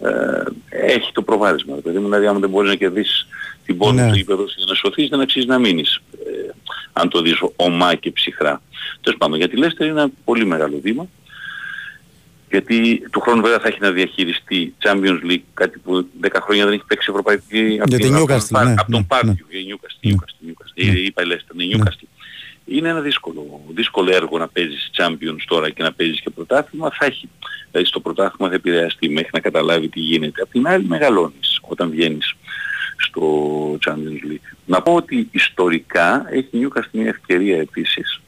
[0.00, 1.74] ε, έχει το προβάδισμα.
[1.74, 3.26] ρε παιδί μου, δηλαδή αν δεν μπορείς να κερδίσεις
[3.64, 4.08] την πόλη Ναι.
[4.08, 6.00] του γήπεδο για να σωθείς δεν αξίζει να μείνεις.
[6.26, 6.50] Ε,
[6.92, 8.62] αν το δεις ομά και ψυχρά.
[9.00, 11.08] Τέλος πάντων, για τη Λέστερ είναι ένα πολύ μεγάλο βήμα.
[12.56, 16.72] Γιατί του χρόνου βέβαια θα έχει να διαχειριστεί Champions League, κάτι που 10 χρόνια δεν
[16.74, 19.06] έχει παίξει ευρωπαϊκή από Για την- την από τον Newcastle, Πάρ- ναι, από τον ναι,
[19.06, 19.58] Πάρκιο, ναι.
[19.58, 20.72] για Newcastle, Newcastle, Newcastle.
[20.94, 22.08] Ε, Είπα η Leicester, ναι, Newcastle.
[22.66, 26.90] Είναι ένα δύσκολο, δύσκολο έργο να παίζεις Champions τώρα και να παίζεις και πρωτάθλημα.
[26.98, 27.28] Θα έχει,
[27.70, 30.42] δηλαδή στο πρωτάθλημα θα επηρεαστεί μέχρι να καταλάβει τι γίνεται.
[30.42, 32.34] Απ' την άλλη μεγαλώνεις όταν βγαίνεις
[32.96, 33.22] στο
[33.86, 34.48] Champions League.
[34.66, 38.20] Να πω ότι ιστορικά έχει η Newcastle μια ευκαιρία επίσης.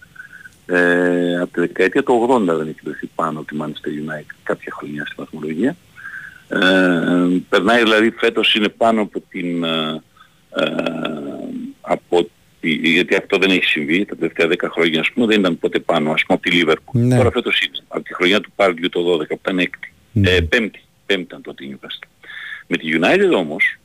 [0.71, 4.73] Ε, από τη δεκαετία του 80 δεν έχει βρεθεί πάνω από τη Manchester United κάποια
[4.77, 5.77] χρονιά στη βαθμολογία.
[6.49, 6.59] Ε,
[7.49, 10.03] περνάει δηλαδή φέτος είναι πάνω από την ε,
[10.57, 10.64] ε,
[11.81, 12.29] από
[12.61, 15.79] τη, γιατί αυτό δεν έχει συμβεί τα τελευταία 10 χρόνια ας πούμε δεν ήταν ποτέ
[15.79, 17.01] πάνω ας πούμε από τη Liverpool.
[17.01, 17.16] Ναι.
[17.16, 19.93] Τώρα φέτος είναι από τη χρονιά του Πάρκιου το 12 που ήταν έκτη.
[20.23, 22.09] Ε, πέμπτη, πέμπτη ήταν τότε η Newcastle.
[22.66, 23.79] Με τη United όμως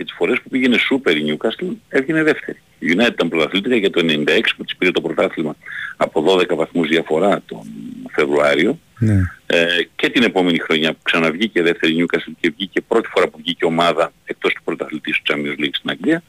[0.00, 2.58] και τις φορές που πήγαινε σούπερ η Newcastle έβγαινε δεύτερη.
[2.78, 5.56] Η United ήταν πρωταθλήτρια για το 96 που της πήρε το πρωτάθλημα
[5.96, 7.62] από 12 βαθμούς διαφορά τον
[8.10, 9.20] Φεβρουάριο Ναι.
[9.46, 13.64] ε, και την επόμενη χρονιά που ξαναβγήκε δεύτερη Newcastle και βγήκε πρώτη φορά που βγήκε
[13.64, 16.22] ομάδα εκτός του πρωταθλητής του Champions League στην Αγγλία.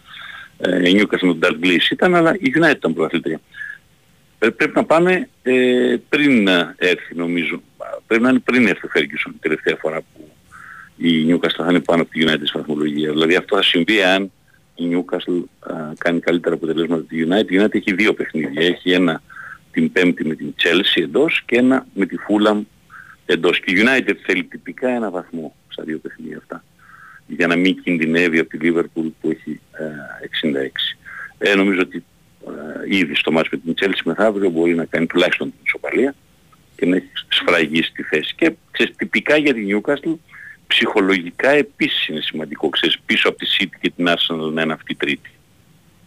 [0.58, 3.42] Ε, η Newcastle με τον Dalglish ήταν, αλλά η United ήταν πρωταθλήτρια.
[4.40, 7.62] Ε, πρέπει να πάμε ε, πριν ε, έρθει νομίζω.
[8.08, 10.31] Πρέπει να είναι πριν έρθει ο Ferguson η τελευταία φορά που
[11.02, 13.12] η Newcastle θα είναι πάνω από τη United στη βαθμολογία.
[13.12, 14.32] Δηλαδή αυτό θα συμβεί αν
[14.76, 17.52] η Newcastle α, κάνει καλύτερα αποτελέσματα από τη United.
[17.52, 18.66] Η United έχει δύο παιχνίδια.
[18.66, 19.22] Έχει ένα
[19.72, 22.62] την πέμπτη με την Chelsea εντός και ένα με τη Fulham
[23.26, 23.60] εντός.
[23.60, 26.64] Και η United θέλει τυπικά ένα βαθμό στα δύο παιχνίδια αυτά.
[27.28, 30.68] Για να μην κινδυνεύει από τη Liverpool που έχει ε, 66.
[31.38, 32.04] Ε, νομίζω ότι
[32.47, 36.16] ε, ήδη στο μάτς με την Chelsea μεθαύριο μπορεί να κάνει τουλάχιστον την ισοπαλία
[36.76, 38.36] και να έχει σφραγίσει τη θέση.
[38.36, 40.16] Και ξέρεις, τυπικά για την Newcastle
[40.76, 42.70] ψυχολογικά επίσης είναι σημαντικό.
[42.70, 45.30] Ξέρεις, πίσω από τη City και την Arsenal να είναι αυτή η τρίτη.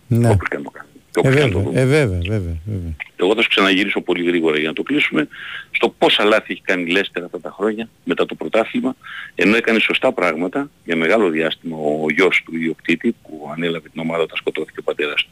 [0.07, 0.31] Ναι.
[0.31, 0.89] Όπως και να το κάνει.
[1.11, 1.81] Και Ε, όπως και να το βέβαια, δούμε.
[1.81, 2.95] ε, βέβαια, βέβαια, βέβαια.
[3.17, 5.29] Εγώ θα σου ξαναγυρίσω πολύ γρήγορα για να το κλείσουμε
[5.71, 8.97] στο πόσα λάθη έχει κάνει η Λέστερ αυτά τα χρόνια μετά το πρωτάθλημα
[9.35, 14.23] ενώ έκανε σωστά πράγματα για μεγάλο διάστημα ο γιος του ιδιοκτήτη που ανέλαβε την ομάδα
[14.23, 15.31] όταν σκοτώθηκε ο πατέρας του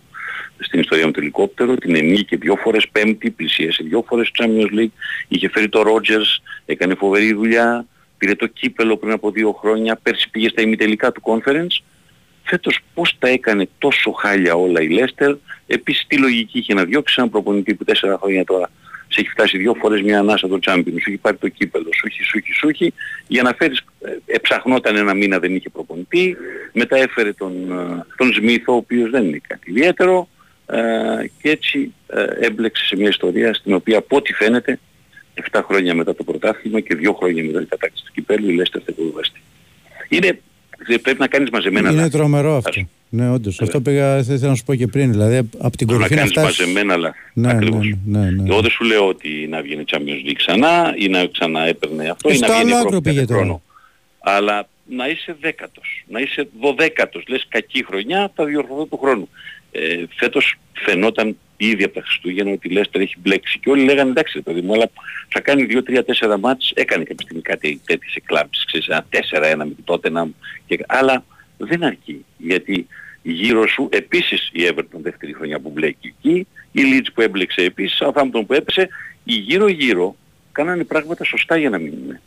[0.65, 4.79] στην ιστορία με το ελικόπτερο, την ενίκε δύο φορές πέμπτη, πλησίασε δύο φορές στο Champions
[4.81, 4.91] League,
[5.29, 7.87] είχε φέρει το Rogers, έκανε φοβερή δουλειά,
[8.23, 11.83] πήρε το κύπελο πριν από δύο χρόνια, πέρσι πήγε στα ημιτελικά του conference.
[12.43, 15.35] Φέτος πώς τα έκανε τόσο χάλια όλα η Λέστερ,
[15.67, 18.71] επίσης τι λογική είχε να διώξει έναν προπονητή που τέσσερα χρόνια τώρα
[19.09, 22.07] σε έχει φτάσει δύο φορές μια ανάσα το Champions, σου έχει πάρει το κύπελο, σου
[22.07, 22.93] έχει, σου έχει, σου έχει,
[23.27, 26.37] για να φέρεις, ε, εψαχνόταν ένα μήνα δεν είχε προπονητή,
[26.73, 30.29] μετά έφερε τον, ε, τον Σμίθο ο οποίος δεν είναι κάτι ιδιαίτερο.
[30.67, 34.79] Ε, και έτσι ε, έμπλεξε σε μια ιστορία στην οποία από ό,τι φαίνεται
[35.53, 38.81] 7 χρόνια μετά το πρωτάθλημα και 2 χρόνια μετά την κατάκτηση του κυπέλου η Λέστερ
[38.85, 39.41] θα υποβιβαστεί.
[40.09, 40.41] Είναι,
[41.03, 42.11] πρέπει να κάνεις μαζεμένα Είναι λάθη.
[42.11, 42.87] τρομερό αυτό.
[43.09, 43.61] Ναι, όντως.
[43.61, 45.11] Αυτό πήγα, θα ήθελα να σου πω και πριν.
[45.11, 46.59] Δηλαδή, από την Πρέπει να κορυφή να κάνεις φτάσεις...
[46.59, 47.19] μαζεμένα λάθη.
[47.35, 47.87] Ναι, ναι, Ακριβώς.
[48.05, 48.51] ναι, ναι, ναι.
[48.51, 52.29] Εγώ δεν σου λέω ότι να βγαίνει Champions League ξανά ή να ξανά έπαιρνε αυτό
[52.29, 53.41] Ε, ή να στο βγαίνει άλλο άκρο Ευρώπη πήγε κάθε τώρα.
[53.45, 53.63] χρόνο.
[54.21, 59.29] Αλλά να είσαι δέκατος, να είσαι δωδέκατος, λες κακή χρονιά, θα διορθωθώ του χρόνου.
[59.73, 59.81] Ε,
[60.17, 64.33] φέτος φαινόταν ήδη από τα Χριστούγεννα ότι η Λέστερ έχει μπλέξει και όλοι λέγανε εντάξει
[64.37, 64.91] ρε παιδί μου, αλλά
[65.29, 69.85] θα κάνει 2-3-4 μάτς, έκανε κάποια στιγμή κάτι τέτοιες εκλάψεις, ξέρεις, ένα 4-1 με την
[69.85, 70.29] Tottenham,
[70.67, 71.25] και, αλλά
[71.57, 72.87] δεν αρκεί, γιατί
[73.23, 78.01] γύρω σου επίσης η Everton δεύτερη χρονιά που μπλέκει εκεί, η Leeds που έμπλεξε επίσης,
[78.01, 78.89] ο Southampton που έπεσε,
[79.25, 80.17] οι γύρω-γύρω
[80.53, 82.19] κάνανε πράγματα σωστά για να μείνουν.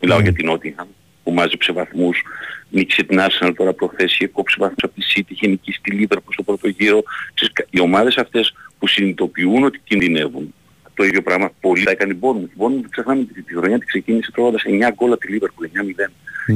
[0.00, 0.86] Μιλάω για την Nottingham
[1.24, 2.22] που μάζεψε βαθμούς,
[2.70, 6.32] νίκησε την Arsenal τώρα προχθές, είχε κόψει βαθμούς από τη City, είχε νικήσει τη Liverpool
[6.32, 7.02] στο πρώτο γύρο.
[7.34, 10.54] Ξέρεις, κα- οι ομάδες αυτές που συνειδητοποιούν ότι κινδυνεύουν.
[10.94, 12.50] Το ίδιο πράγμα πολύ τα έκανε η Bournemouth.
[12.54, 15.64] Η Bournemouth δεν ξεχνάμε ότι τη χρονιά τη ξεκίνησε τρώγοντας 9 γκολ από τη Liverpool,
[15.64, 16.10] 9-0.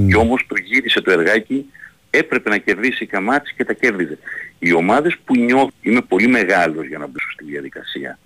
[0.09, 1.66] Και όμως το γύρισε το εργάκι,
[2.11, 4.18] έπρεπε να κερδίσει καμάτς και τα κέρδιζε.
[4.59, 8.19] Οι ομάδες που νιώθουν, είμαι πολύ μεγάλος για να μπω στη διαδικασία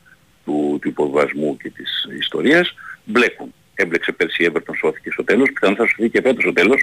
[0.44, 2.74] του, του υποβασμού και της ιστορίας,
[3.05, 3.55] μπλέκουν.
[3.74, 6.82] Έμπλεξε πέρσι η Everton, σώθηκε στο τέλος, πιθανόν θα σωθεί και φέτος στο τέλος.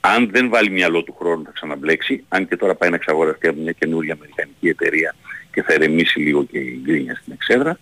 [0.00, 3.60] Αν δεν βάλει μυαλό του χρόνου θα ξαναμπλέξει, αν και τώρα πάει να εξαγοραστεί από
[3.60, 5.14] μια καινούργια αμερικανική εταιρεία
[5.52, 7.78] και θα ερεμήσει λίγο και η γκρίνια στην εξέδρα.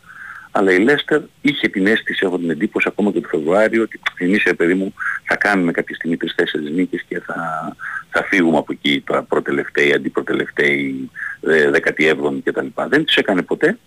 [0.51, 4.43] Αλλά η Λέστερ είχε την αίσθηση, έχω την εντύπωση ακόμα και το Φεβρουάριο, ότι εμείς
[4.47, 4.95] ρε παιδί μου
[5.25, 7.37] θα κάνουμε κάποια στιγμή τρεις-τέσσερις νίκες και θα,
[8.11, 11.11] θα φύγουμε από εκεί τώρα προτελευταίοι, αντιπροτελευταίοι,
[11.41, 12.67] ε, 17η κτλ.
[12.89, 13.79] Δεν τις έκανε ποτέ.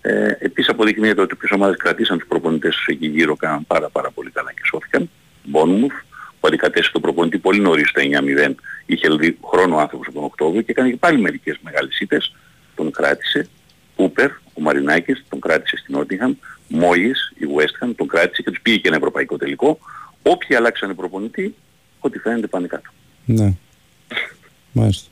[0.00, 4.10] Ε, επίσης αποδεικνύεται ότι ποιες ομάδες κρατήσαν τους προπονητές τους εκεί γύρω κάναν πάρα πάρα
[4.10, 5.10] πολύ καλά και σώθηκαν.
[5.52, 6.04] Bournemouth
[6.40, 8.54] που αντικατέστησε τον προπονητή πολύ νωρίς το 9-0,
[8.86, 12.34] είχε δηλαδή χρόνο άνθρωπος από τον Οκτώβριο και έκανε και πάλι μερικές μεγάλες ήττες,
[12.76, 13.48] τον κράτησε.
[13.96, 16.34] Ούπερ, ο Μαρινάκης, τον κράτησε στην Νότιχαμ,
[16.68, 19.78] Μόης, η West Ham, τον κράτησε και τους πήγε και ένα ευρωπαϊκό τελικό.
[20.22, 21.54] Όποιοι αλλάξανε προπονητή,
[21.98, 22.90] ό,τι φαίνεται πάνε κάτω.
[23.24, 23.52] Ναι.
[24.72, 25.08] Μάλιστα.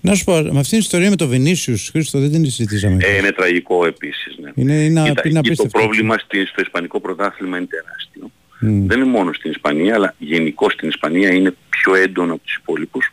[0.00, 2.96] Να σου πω, με αυτήν την ιστορία με το Βινίσιου, Χρήστο, δεν την συζητήσαμε.
[3.04, 4.36] Ε, είναι τραγικό επίσης.
[4.40, 4.50] Ναι.
[4.54, 5.78] Είναι, είναι, Κοίτα, είναι εκεί το απίστευτο.
[5.78, 8.30] πρόβλημα στη- στο Ισπανικό πρωτάθλημα είναι τεράστιο.
[8.60, 8.86] Μμ.
[8.86, 13.12] Δεν είναι μόνο στην Ισπανία, αλλά γενικώ στην Ισπανία είναι πιο έντονο από τους υπόλοιπους.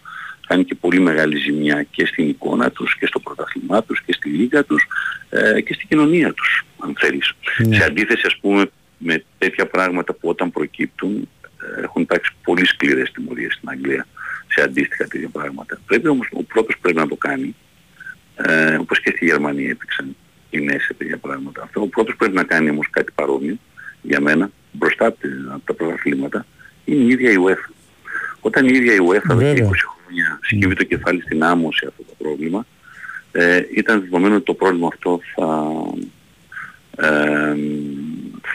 [0.50, 4.30] Κάνει και πολύ μεγάλη ζημιά και στην εικόνα τους και στο πρωτάθλημά τους και στη
[4.30, 4.84] λίγα τους
[5.30, 7.32] ε, και στην κοινωνία τους, αν θέλεις.
[7.68, 7.76] Ναι.
[7.76, 11.30] Σε αντίθεση ας πούμε με τέτοια πράγματα που όταν προκύπτουν
[11.78, 14.08] ε, έχουν υπάρξει πολύ σκληρές τιμωρίες στην Αγγλία
[14.48, 15.80] σε αντίστοιχα τέτοια πράγματα.
[15.86, 17.56] Πρέπει όμως ο πρώτος πρέπει να το κάνει
[18.36, 20.16] ε, όπως και στη Γερμανία έπαιξαν
[20.50, 21.62] οι νέες σε τέτοια πράγματα.
[21.64, 23.58] Αυτό ο πρώτος πρέπει να κάνει όμως κάτι παρόμοιο
[24.02, 26.46] για μένα μπροστά από τα- από τα πρωταθλήματα
[26.86, 27.74] είναι η ίδια η UEFA.
[28.40, 29.70] Όταν η ίδια η UEFA εδώ και Βέβαια.
[29.70, 32.66] 20 χρόνια σκύβει το κεφάλι στην άμμο σε αυτό το πρόβλημα
[33.32, 35.72] ε, ήταν δεδομένο ότι το πρόβλημα αυτό θα,
[36.98, 37.56] ε,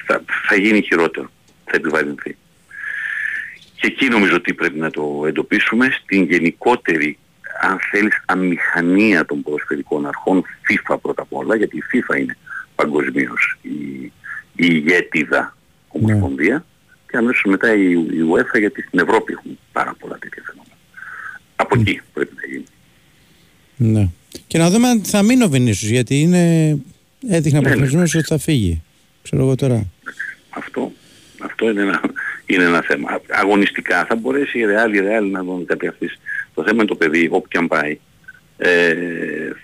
[0.06, 1.30] θα, θα γίνει χειρότερο,
[1.64, 2.36] θα επιβαρυνθεί.
[3.76, 7.18] Και εκεί νομίζω ότι πρέπει να το εντοπίσουμε στην γενικότερη,
[7.60, 12.36] αν θέλεις, αμηχανία των ποδοσφαιρικών αρχών, FIFA πρώτα απ' όλα, γιατί η FIFA είναι
[12.74, 14.12] παγκοσμίως η, η
[14.56, 15.56] ηγέτιδα
[15.88, 16.64] ομοσπονδία
[17.10, 20.73] και αμέσως μετά η, η UEFA γιατί στην Ευρώπη έχουν πάρα πολλά τέτοια φαινόμενα.
[21.56, 22.64] Από εκεί πρέπει να γίνει.
[23.76, 24.08] Ναι.
[24.46, 26.76] Και να δούμε αν θα μείνει ο Βινίσιους, γιατί είναι...
[27.28, 28.82] έδειχνε Ναι, αποφασισμένος ότι θα φύγει.
[29.22, 29.86] Ξέρω εγώ τώρα.
[30.50, 30.92] Αυτό,
[31.38, 32.00] αυτό είναι, ένα,
[32.46, 33.20] είναι ένα θέμα.
[33.30, 36.18] Αγωνιστικά θα μπορέσει η Real, η Real να τον κατευθύνσει.
[36.54, 37.98] Το θέμα είναι το παιδί, όπου και αν πάει,
[38.56, 38.94] ε,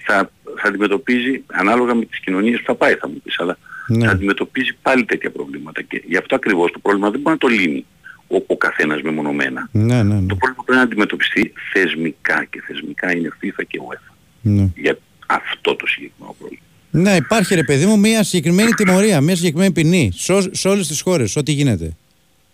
[0.06, 0.30] θα,
[0.60, 3.58] θα αντιμετωπίζει, ανάλογα με τις κοινωνίες που θα πάει θα μου πεις, αλλά
[3.88, 4.04] Ναι.
[4.04, 5.82] θα αντιμετωπίζει πάλι τέτοια προβλήματα.
[5.82, 7.86] Και γι' αυτό ακριβώς το πρόβλημα δεν μπορεί να το λύνει
[8.31, 9.69] ο, ο καθένας μεμονωμένα.
[9.73, 10.27] Ναι, ναι, ναι.
[10.27, 14.69] Το πρόβλημα πρέπει να αντιμετωπιστεί θεσμικά και θεσμικά είναι FIFA και UEFA ναι.
[14.77, 16.62] για αυτό το συγκεκριμένο πρόβλημα.
[16.90, 20.86] Ναι, υπάρχει ρε παιδί μου μια συγκεκριμένη τιμωρία, μια συγκεκριμένη ποινή σε, ό- σε όλες
[20.86, 21.97] τις χώρες, ό,τι γίνεται.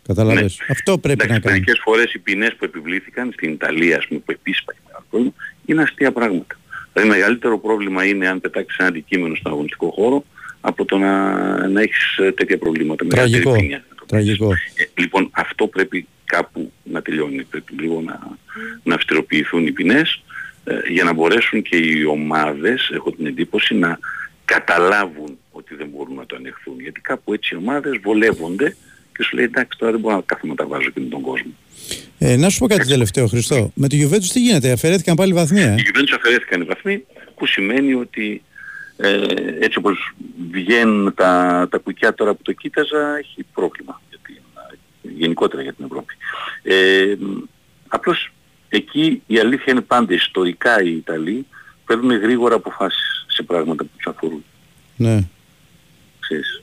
[0.06, 0.58] Καταλαβες.
[0.70, 1.58] Αυτό πρέπει Εντάξει, να κάνει.
[1.58, 5.34] Μερικές φορές οι ποινές που επιβλήθηκαν στην Ιταλία, ας πούμε, που επίσης υπάρχει μεγάλο πρόβλημα,
[5.66, 6.58] είναι αστεία πράγματα.
[6.92, 10.24] Δηλαδή μεγαλύτερο πρόβλημα είναι αν πετάξεις ένα αντικείμενο στον αγωνιστικό χώρο
[10.60, 11.32] από το να,
[11.68, 13.04] να έχεις ε, τέτοια προβλήματα.
[13.04, 13.66] Μεγαλύτερη Τραγικό.
[13.66, 13.82] ποινή.
[14.06, 14.52] Τραγικό.
[14.52, 17.42] Ε, λοιπόν, αυτό πρέπει κάπου να τελειώνει.
[17.42, 18.36] Πρέπει λίγο να,
[18.82, 20.22] να αυστηροποιηθούν οι ποινές
[20.64, 23.98] ε, για να μπορέσουν και οι ομάδες, έχω την εντύπωση, να
[24.44, 26.80] καταλάβουν ότι δεν μπορούν να το ανεχθούν.
[26.80, 28.76] Γιατί κάπου έτσι οι ομάδες βολεύονται
[29.16, 31.20] και σου λέει εντάξει τώρα δεν μπορώ να κάθομαι να τα βάζω και με τον
[31.20, 31.50] κόσμο.
[32.18, 33.72] Ε, να σου πω κάτι τελευταίο, Χριστό.
[33.74, 35.70] Με τη Juventus τι γίνεται, αφαιρέθηκαν πάλι βαθμία.
[35.70, 37.04] Ε; Οι Juventus αφαιρέθηκαν οι βαθμοί
[37.36, 38.42] που σημαίνει ότι
[38.96, 39.24] ε,
[39.60, 40.14] έτσι όπως
[40.50, 44.36] βγαίνουν τα, τα κουκιά τώρα που το κοίταζα έχει πρόβλημα για την,
[45.02, 46.14] γενικότερα για την Ευρώπη.
[46.62, 47.16] Ε,
[47.88, 48.32] απλώς
[48.68, 51.46] εκεί η αλήθεια είναι πάντα ιστορικά οι Ιταλοί
[51.86, 54.44] παίρνουν γρήγορα αποφάσεις σε πράγματα που τους αφορούν.
[54.96, 55.18] Ναι.
[56.20, 56.62] Ξέρεις.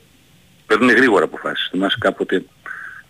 [0.65, 1.67] Παίρνουν γρήγορα αποφάσεις.
[1.71, 2.45] Θυμάσαι κάποτε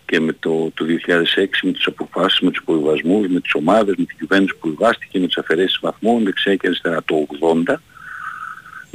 [0.06, 4.04] και με το, το 2006 με τις αποφάσεις, με τους υποβιβασμούς, με τις ομάδες, με
[4.04, 7.82] την κυβέρνηση που βιβάστηκε, με τις αφαιρέσεις βαθμών, δεξιά και αριστερά το 80.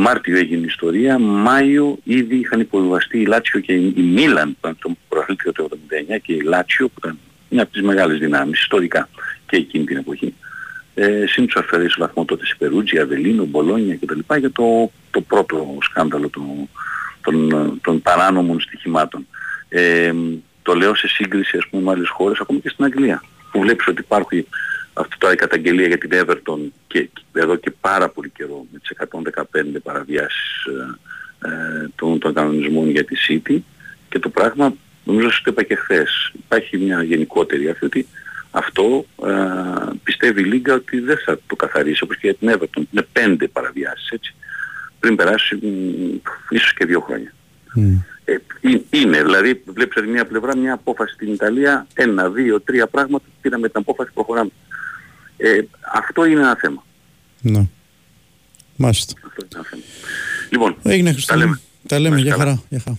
[0.01, 4.57] Μάρτιο έγινε η ιστορία, Μάιο ήδη είχαν υποβιβαστεί η Λάτσιο και η η Μίλαν που
[4.59, 5.69] ήταν το προαθλήτριο το
[6.13, 7.19] 89 και η Λάτσιο που ήταν
[7.49, 9.09] μια από τις μεγάλες δυνάμεις ιστορικά
[9.47, 10.33] και εκείνη την εποχή.
[10.93, 14.19] Ε, συν τους αφαιρέσεις βαθμό τότε σε Περούτζι, Αβελίνο, Μπολόνια κτλ.
[14.37, 16.69] για το, το πρώτο σκάνδαλο των,
[17.21, 19.27] των, των παράνομων στοιχημάτων.
[19.69, 20.13] Ε,
[20.61, 23.87] το λέω σε σύγκριση ας πούμε με άλλες χώρες, ακόμη και στην Αγγλία, που βλέπεις
[23.87, 24.47] ότι υπάρχει
[24.93, 28.91] αυτή τώρα η καταγγελία για την Everton και εδώ και πάρα πολύ καιρό με τις
[29.51, 33.57] 115 παραβιάσεις ε, ε, των, των κανονισμών για τη City
[34.09, 38.07] και το πράγμα νομίζω σας το είπα και χθες υπάρχει μια γενικότερη αυτή ότι
[38.51, 39.31] αυτό ε,
[40.03, 43.47] πιστεύει η Λίγκα ότι δεν θα το καθαρίσει όπως και για την Everton είναι πέντε
[43.47, 44.35] παραβιάσεις έτσι
[44.99, 46.15] πριν περάσει μ,
[46.49, 47.33] ίσως και δύο χρόνια.
[48.25, 52.61] Ε, ε, είναι, δηλαδή βλέπεις από τη μία πλευρά μια απόφαση στην Ιταλία, ένα, δύο,
[52.61, 54.49] τρία πράγματα, πήραμε την απόφαση, προχωράμε.
[55.41, 55.59] Ε,
[55.93, 56.83] αυτό είναι ένα θέμα.
[57.41, 57.67] Ναι.
[58.75, 59.13] Μάλιστα.
[59.25, 59.83] Αυτό είναι ένα θέμα.
[60.49, 61.33] Λοιπόν, Έγινε Χριστό.
[61.33, 61.61] τα λέμε.
[61.87, 62.19] Τα λέμε.
[62.21, 62.61] Για χαρά.
[62.69, 62.97] Για χαρά.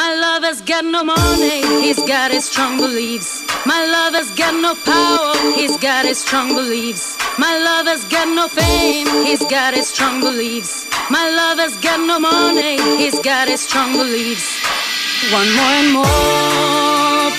[0.00, 3.30] My lover's got no money, he's got his strong beliefs.
[3.72, 7.04] My lover's got no power, he's got his strong beliefs.
[7.44, 10.72] My lover's got no fame, he's got his strong beliefs.
[11.16, 14.48] My lover's got no money, he's got his strong beliefs.
[15.38, 16.67] One more and more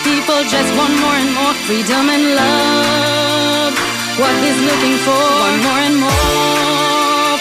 [0.03, 3.73] people just want more and more freedom and love.
[4.21, 6.89] What he's looking for, one more and more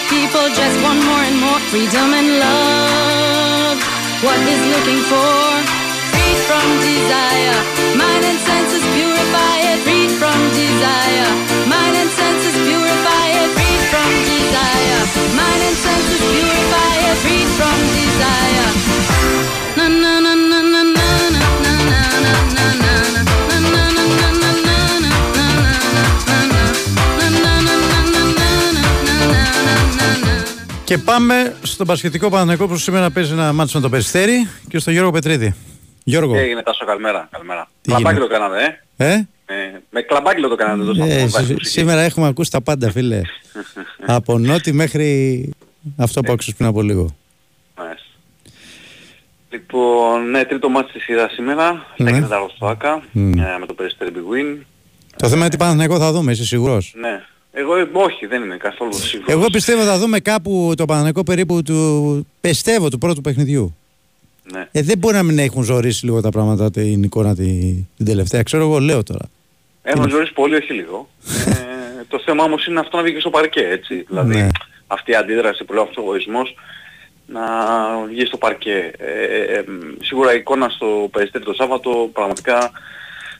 [0.09, 3.77] people just want more and more freedom and love.
[4.25, 5.33] What he's looking for,
[6.11, 7.59] freed from desire,
[7.95, 11.48] mind and senses purify it, freed from desire,
[30.89, 34.91] Και πάμε στον Πασχετικό Παναθηναϊκό που σήμερα παίζει ένα μάτσο με το Περιστέρι και στο
[34.91, 35.55] Γιώργο Πετρίδη.
[36.03, 36.33] Γιώργο.
[36.33, 37.27] Τι έγινε Τάσο, καλημέρα.
[37.31, 37.67] καλημέρα.
[37.81, 39.13] Τι Κλαμπάκι γίνεται; το κάνατε, ε; Ε;
[39.45, 42.91] ε με κλαμπάκι το κάνατε εδώ στο Ε, αυτό, σι- σήμερα έχουμε ακούσει τα πάντα,
[42.91, 43.21] φίλε.
[44.17, 45.49] από νότι μέχρι
[45.97, 47.15] αυτό που άκουσες πριν από λίγο.
[47.77, 48.03] Μάλιστα.
[49.49, 51.85] Λοιπόν, ναι, τρίτο μάτι στη σειράς σήμερα.
[51.97, 52.11] Θα Ναι.
[52.11, 53.31] γίνει τα στο ΆΚΑ Μμ.
[53.39, 54.57] ε, με το Περιστέρι Big Win.
[55.17, 57.23] Το θέμα είναι τι Παναθηναϊκό θα δούμε, είσαι σίγουρος; Ναι.
[57.51, 59.33] Εγώ ε, όχι, δεν είμαι καθόλου σίγουρος.
[59.33, 63.75] Εγώ πιστεύω θα δούμε κάπου το Παναθηναϊκό περίπου του, πιστεύω, του πρώτου παιχνιδιού.
[64.51, 64.67] Ναι.
[64.71, 68.43] Ε, δεν μπορεί να μην έχουν ζωρίσει λίγο τα πράγματα την εικόνα την, την τελευταία.
[68.43, 69.25] Ξέρω εγώ, λέω τώρα.
[69.81, 71.09] Έχουν ζωήσει πολύ, όχι λίγο.
[71.47, 74.03] ε, το θέμα όμως είναι αυτό να βγει και στο παρκέ, έτσι.
[74.07, 74.47] Δηλαδή Ναι.
[74.87, 76.55] αυτή η αντίδραση που λέω αυτός ο εγωισμός
[77.27, 77.41] να
[78.07, 78.91] βγει στο παρκέ.
[78.97, 79.63] Ε, ε,
[80.01, 82.71] σίγουρα η εικόνα στο Περιστέρι το Σάββατο πραγματικά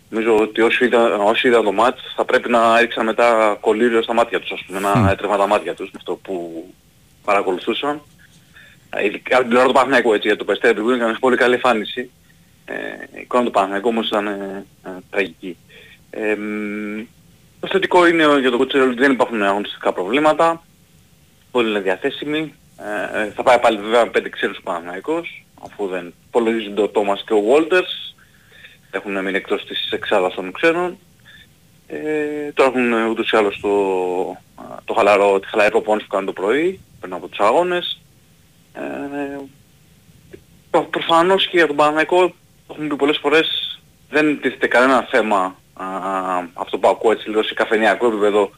[0.09, 4.13] νομίζω ότι όσοι είδαν, όσοι είδαν το μάτς θα πρέπει να έριξαν μετά κολλήριο στα
[4.13, 6.65] μάτια τους, ας πούμε, να έτρεβαν τα μάτια τους με αυτό που
[7.23, 8.01] παρακολουθούσαν.
[8.89, 11.53] Ε, Ειδικά από την ώρα του Παναθηναϊκού έτσι, γιατί το Περιστέρι που έκανε πολύ καλή
[11.53, 12.09] εμφάνιση.
[12.65, 12.73] Ε,
[13.17, 15.57] η εικόνα του Παναθηναϊκού όμως ήταν ε, ε, τραγική.
[16.09, 17.01] Ε, μ,
[17.59, 20.63] το θετικό είναι για τον Κουτσέρο ότι δεν υπάρχουν αγωνιστικά προβλήματα.
[21.51, 22.53] Όλοι είναι διαθέσιμοι.
[22.77, 26.87] Ε, ε, θα πάει πάλι βέβαια με πέντε ξένους ο Παναθηναϊκός, αφού δεν υπολογίζονται ο
[26.89, 28.15] Τόμας και ο Βόλτερς.
[28.91, 30.97] Έχουν μείνει εκτός της εξάδας των ξένων.
[31.87, 33.69] Ε, τώρα έχουν ε, ούτως ή άλλως το,
[34.85, 38.01] το χαλαρό, τη χαλαρή προπόνηση που κάνουν το πρωί, πριν από τους αγώνες.
[38.73, 38.79] Ε,
[40.69, 42.33] προ- προφανώς και για τον Παναθηναϊκό, το
[42.73, 43.79] έχουμε πει πολλές φορές,
[44.09, 45.85] δεν τίθεται κανένα θέμα α,
[46.53, 48.51] αυτό που ακούω έτσι λίγο σε καφενιακό επίπεδο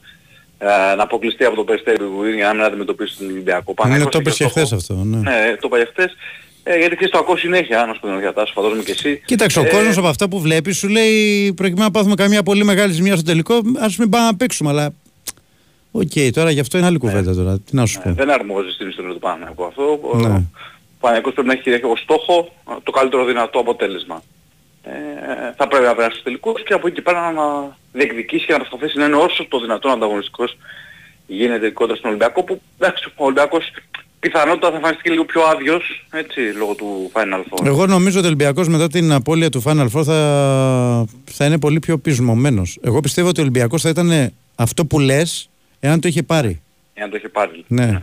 [0.58, 3.64] ε, να αποκλειστεί από το Περιστέρι που είναι για να μην αντιμετωπίσει τον Ολυμπιακό.
[3.70, 5.04] Ναι, Παναθηναϊκός το έχει είπες και ως στόχο- χθες αυτό.
[5.04, 5.18] Ναι.
[5.30, 6.16] Ναι, το είπα και χθες.
[6.64, 9.22] Ε, γιατί και στο ακούω συνέχεια, να σου πω την αλήθεια, Τάσο, φαντάζομαι και εσύ.
[9.26, 12.64] Κοίταξε, ο Ε, κόσμος από αυτά που βλέπεις σου λέει προκειμένου να πάθουμε καμία πολύ
[12.64, 14.70] μεγάλη ζημιά στο τελικό, ας μην πάμε να παίξουμε.
[14.70, 14.94] Αλλά.
[15.92, 17.60] Οκ, τώρα γι' αυτό είναι άλλη κουβέντα τώρα.
[17.60, 18.14] Τι να σου πω.
[18.14, 20.00] Δεν αρμόζει στην ιστορία του Παναθηναϊκού αυτό.
[20.02, 20.28] Ο- Ναι.
[20.28, 20.44] Ο
[21.00, 24.24] Παναθηναϊκός πρέπει να έχει ως στόχο ε, το καλύτερο δυνατό αποτέλεσμα.
[24.84, 24.92] Ε,
[25.58, 28.58] θα πρέπει να περάσει στους τελικούς και από εκεί και πέρα να διεκδικήσει και να
[28.58, 30.58] προσπαθήσει να είναι όσο το δυνατόν ανταγωνιστικός
[31.28, 33.72] γίνεται κόντρα στον Ολυμπιακό που εντάξει ο Ολυμπιακός
[34.22, 37.66] πιθανότατα θα εμφανιστεί και λίγο πιο άδειος έτσι λόγω του Final Four.
[37.66, 41.80] Εγώ νομίζω ότι ο Ολυμπιακός μετά την απώλεια του Final Four θα, θα είναι πολύ
[41.80, 42.78] πιο πεισμωμένος.
[42.84, 45.50] Εγώ πιστεύω ότι ο Ολυμπιακός θα ήταν αυτό που λες
[45.80, 46.62] εάν το είχε πάρει.
[46.94, 47.64] Εάν το είχε πάρει.
[47.68, 48.00] Ναι.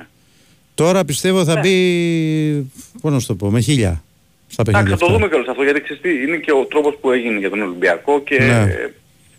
[0.74, 2.70] Τώρα πιστεύω θα μπει.
[3.00, 4.02] Πώς να σου το πω, με χίλια
[4.48, 4.90] στα Εντάξει, παιχνίδια.
[4.90, 5.16] θα το αυτά.
[5.16, 8.20] δούμε κιόλας αυτό γιατί ξέρεις τι, είναι και ο τρόπος που έγινε για τον Ολυμπιακό
[8.22, 8.44] και Ναι.
[8.60, 8.92] ε,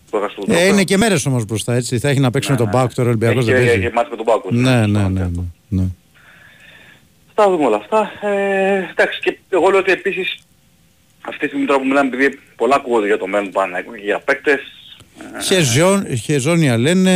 [0.10, 2.00] το έχασε το Ε, είναι και μέρες όμως μπροστά, έτσι.
[2.00, 3.82] Θα έχει να παίξει με τον Πάουκ τώρα ο Ολυμπιακός Έχει δεν και- παίζει.
[3.88, 4.44] και μάτς με τον Πάουκ.
[4.52, 5.28] Ναι, ναι, ναι.
[5.68, 5.84] ναι,
[7.40, 7.44] ναι.
[7.46, 8.28] Θα δούμε όλα αυτά.
[8.28, 10.38] Ε, εντάξει, και εγώ λέω ότι επίσης
[11.22, 14.02] αυτή τη στιγμή τώρα που μιλάμε, επειδή πολλά ακούγονται για το μέλλον του Παναγικού και
[14.02, 14.62] για παίκτες,
[15.44, 17.14] Χεζόν- Χεζόνια λένε,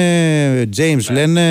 [0.77, 1.13] James Ναι.
[1.13, 1.43] λένε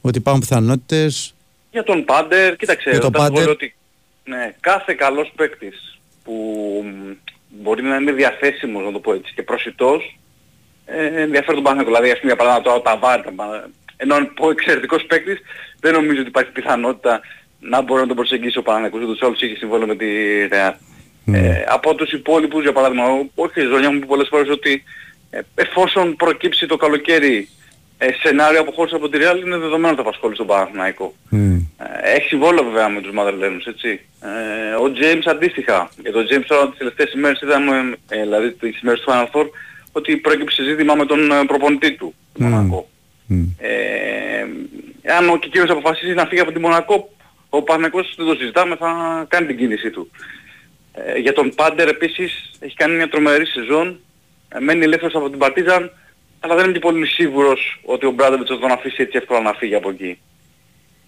[0.00, 1.30] ότι υπάρχουν πιθανότητες.
[1.70, 3.42] για τον Πάντερ, κοίταξε, Για τον όταν Πάντερ.
[3.42, 3.74] λέω ότι
[4.24, 6.32] ναι, κάθε καλός παίκτης που
[6.86, 7.12] μ,
[7.48, 10.18] μπορεί να είναι διαθέσιμος, να το πω έτσι, και προσιτός,
[10.86, 11.90] ε, ενδιαφέρει τον Παναγικό.
[11.90, 13.20] Δηλαδή, ας πούμε, για παράδειγμα τώρα ο Ταβάρ,
[13.96, 15.38] ενώ είναι πω εξαιρετικός παίκτης,
[15.80, 17.20] δεν νομίζω ότι υπάρχει πιθανότητα
[17.70, 20.06] να μπορεί να τον προσεγγίσει ο Παναγικός, ούτως ή άλλως είχε συμβόλαιο με τη
[20.46, 20.72] Ρεάλ.
[21.32, 24.82] Ε, από τους υπόλοιπους, για παράδειγμα, ο- όχι η Ζωνιά μου πει πολλές φορές ότι
[25.30, 27.48] ε, εφόσον προκύψει το καλοκαίρι
[27.98, 31.14] ε, σενάριο αποχώρηση από τη Real είναι δεδομένο ότι θα απασχολήσει τον Παναθηναϊκό.
[31.78, 34.00] Ε, έχει συμβόλαιο βέβαια με τους Μαδερλένους, έτσι.
[34.20, 35.88] Ε, ο James αντίστοιχα.
[36.02, 39.46] Για τον James τώρα τις τελευταίες ημέρες είδαμε, ε, δηλαδή τις ημέρες του Final Four,
[39.92, 42.14] ότι πρόκειψε ζήτημα με τον ε, προπονητή του.
[42.38, 42.88] Μονακό.
[43.58, 44.42] Ε,
[45.18, 47.10] αν ο Κικύρος αποφασίσει να φύγει από τη Μονακό,
[47.48, 50.10] ο Παναθηναϊκός δεν το συζητάμε, θα κάνει την κίνησή του.
[50.92, 54.00] Ε, για τον Πάντερ επίσης έχει κάνει μια τρομερή σεζόν.
[54.48, 55.92] Ε, μένει ελεύθερος από την Παρτίζαν,
[56.40, 59.52] αλλά δεν είμαι και πολύ σίγουρος ότι ο Μπράδοβιτς θα τον αφήσει έτσι εύκολα να
[59.52, 60.18] φύγει από εκεί.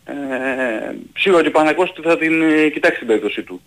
[0.04, 3.62] Ε, σίγουρα ότι ο Παναγικός θα την ε, κοιτάξει την περίπτωση του.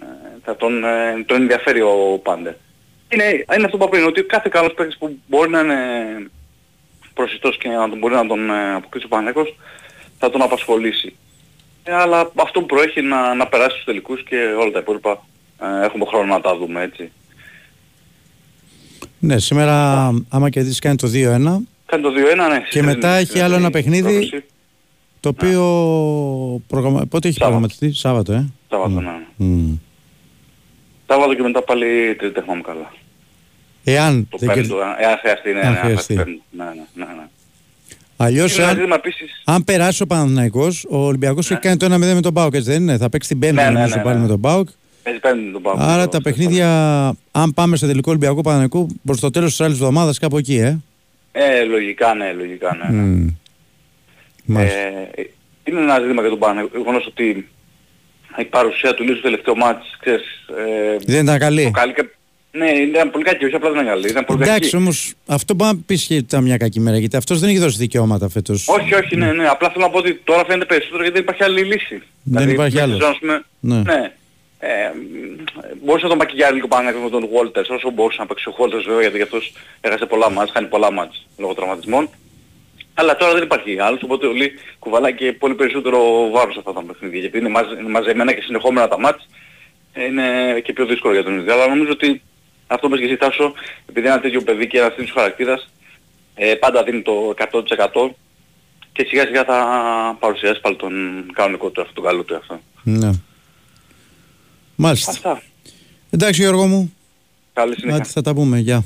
[0.00, 0.04] Ε,
[0.44, 2.52] θα τον, ε, τον ενδιαφέρει ο Πάντερ.
[3.08, 5.76] Είναι, είναι αυτό που είπα πριν, ότι κάθε καλός παίκτης που μπορεί να είναι
[7.14, 9.56] προσιτός και να τον μπορεί να τον ε, αποκτήσει ο Παναγικός
[10.18, 11.16] θα τον απασχολήσει.
[11.88, 15.24] Ε, αλλά αυτό που προέχει να, να περάσει στους τελικούς και όλα τα υπόλοιπα
[15.62, 17.12] ε, έχουμε χρόνο να τα δούμε έτσι.
[19.18, 21.12] Ναι, σήμερα άμα κερδίσεις κάνει το 2-1
[21.86, 22.62] Κάνει το 2-1, ναι.
[22.70, 24.44] και μετά έχει άλλο ένα παιχνίδι
[25.20, 25.62] το οποίο
[26.66, 27.06] προγραμμα...
[27.06, 29.10] πότε έχει προγραμματιστεί, Σάββατο, ε; Σάββατο, ναι.
[29.36, 29.74] Μμ.
[31.06, 32.92] Σάββατο και μετά πάλι τρίτη θυμάμαι καλά.
[33.84, 34.94] Εάν Το δεν πέμπτο, κερδίσει.
[35.00, 36.14] εάν χρειαστεί, ναι, Αν ναι, χρειαστεί.
[36.14, 36.30] πέμπτο.
[36.50, 37.28] ναι, ναι, ναι, ναι.
[38.16, 41.86] Αλλιώς Είναι ένα αν, ζήτημα επίσης, αν περάσει ο Παναθηναϊκός, ο Ολυμπιακός έχει κάνει το
[41.94, 44.02] 1-0 με τον Πάουκ, έτσι δεν είναι; Θα παίξει την Πέμπτη Ναι, ναι, νομίζω ναι,
[44.02, 44.22] πάλι ναι.
[44.22, 44.68] με τον Πάουκ.
[45.02, 45.74] παίζει πέμπτη τον Πάο.
[45.78, 46.68] Άρα τα παιχνίδια,
[47.30, 50.78] αν πάμε σε τελικό Ολυμπιακό Παναθηναϊκού, προς το τέλος της άλλης εβδομάδας κάπου εκεί, ε.
[51.32, 52.98] Ε, λογικά, ναι, λογικά, ναι.
[52.98, 53.28] Μμ.
[54.44, 54.78] Μάλιστα.
[54.78, 55.10] Ε,
[55.64, 56.72] είναι ένα ζήτημα για τον Παναγιώτο.
[56.72, 57.48] Το γεγονός ότι
[58.38, 60.24] η παρουσία του Λίου στο τελευταίο μάτς, ξέρεις,
[60.56, 61.64] ε, Δεν ήταν καλή.
[61.64, 62.08] το καλή και...
[62.58, 64.08] Ναι, ήταν πολύ κακή, όχι απλά δεν ήταν καλή.
[64.08, 64.76] Ήταν πολύ Εντάξει κακή.
[64.76, 67.76] όμως, αυτό μπορεί να πεις και ήταν μια κακή μέρα γιατί αυτός δεν έχει δώσει
[67.78, 68.68] δικαιώματα φέτος.
[68.68, 69.48] Όχι, όχι, ναι, ναι.
[69.48, 72.02] Απλά θέλω να πω ότι τώρα φαίνεται περισσότερο γιατί δεν υπάρχει άλλη λύση.
[72.22, 72.96] Δεν υπάρχει με τη άλλος.
[72.96, 73.76] σεζόν, ας πούμε, Ναι.
[73.94, 74.12] ναι.
[74.58, 74.68] Ε,
[75.84, 78.84] μπορούσε να τον μακιγιάρει λίγο πάνω με τον Walters, όσο μπορούσε να παίξει ο Walters
[78.86, 82.08] βέβαια, γιατί αυτός έχασε πολλά μάτς, χάνει πολλά μάτς λόγω τραυματισμών.
[82.94, 86.82] Αλλά τώρα δεν υπάρχει άλλος, οπότε όλοι κουβαλάει και πολύ περισσότερο βάρος σε αυτά τα
[86.86, 87.20] παιχνίδια.
[87.20, 89.28] Γιατί είναι, μαζε, είναι μαζεμένα και συνεχόμενα τα μάτς,
[89.92, 90.24] ε, είναι
[90.64, 91.52] και πιο δύσκολο για τον ίδιο.
[91.52, 92.22] Αλλά νομίζω ότι
[92.66, 93.52] αυτό που και εσύ Τάσο,
[93.86, 95.70] επειδή είναι ένα τέτοιο παιδί και ένας τέτοιος χαρακτήρας,
[96.34, 98.14] ε, πάντα δίνει το 100%
[98.92, 100.92] και σιγά σιγά θα παρουσιάσει πάλι τον
[101.32, 102.60] κανονικό του αυτό, τον καλό του αυτό.
[102.82, 103.10] Ναι.
[104.76, 105.10] Μάλιστα.
[105.10, 105.42] Αυτά.
[106.10, 106.94] Εντάξει Γιώργο μου.
[107.52, 108.00] Καλή συνέχεια.
[108.00, 108.58] Άντε, θα τα πούμε.
[108.58, 108.84] Γεια.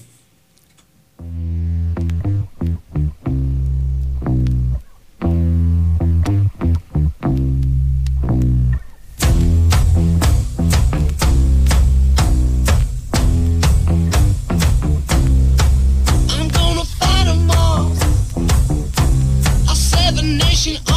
[20.39, 20.90] Nation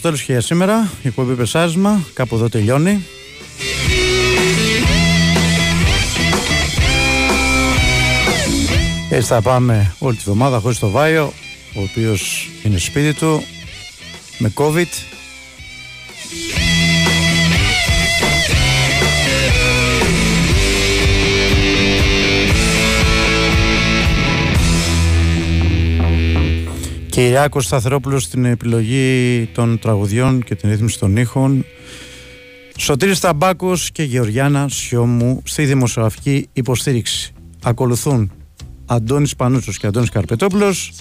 [0.00, 0.90] στο τέλος και για σήμερα.
[1.02, 3.04] Η εκπομπή Πεσάσμα, κάπου εδώ τελειώνει.
[9.10, 11.32] Έτσι θα πάμε όλη τη βδομάδα χωρίς το Βάιο,
[11.74, 13.42] ο οποίος είναι σπίτι του,
[14.38, 14.86] με COVID.
[27.20, 31.64] Κυριάκος Σταθερόπουλος στην επιλογή των τραγουδιών και την ρύθμιση των ήχων.
[32.78, 37.32] Σωτήρης Ταμπάκος και Γεωργιάνα Σιώμου στη δημοσιογραφική υποστήριξη.
[37.62, 38.32] Ακολουθούν
[38.86, 40.92] Αντώνης Πανούτσος και Αντώνης Καρπετόπουλος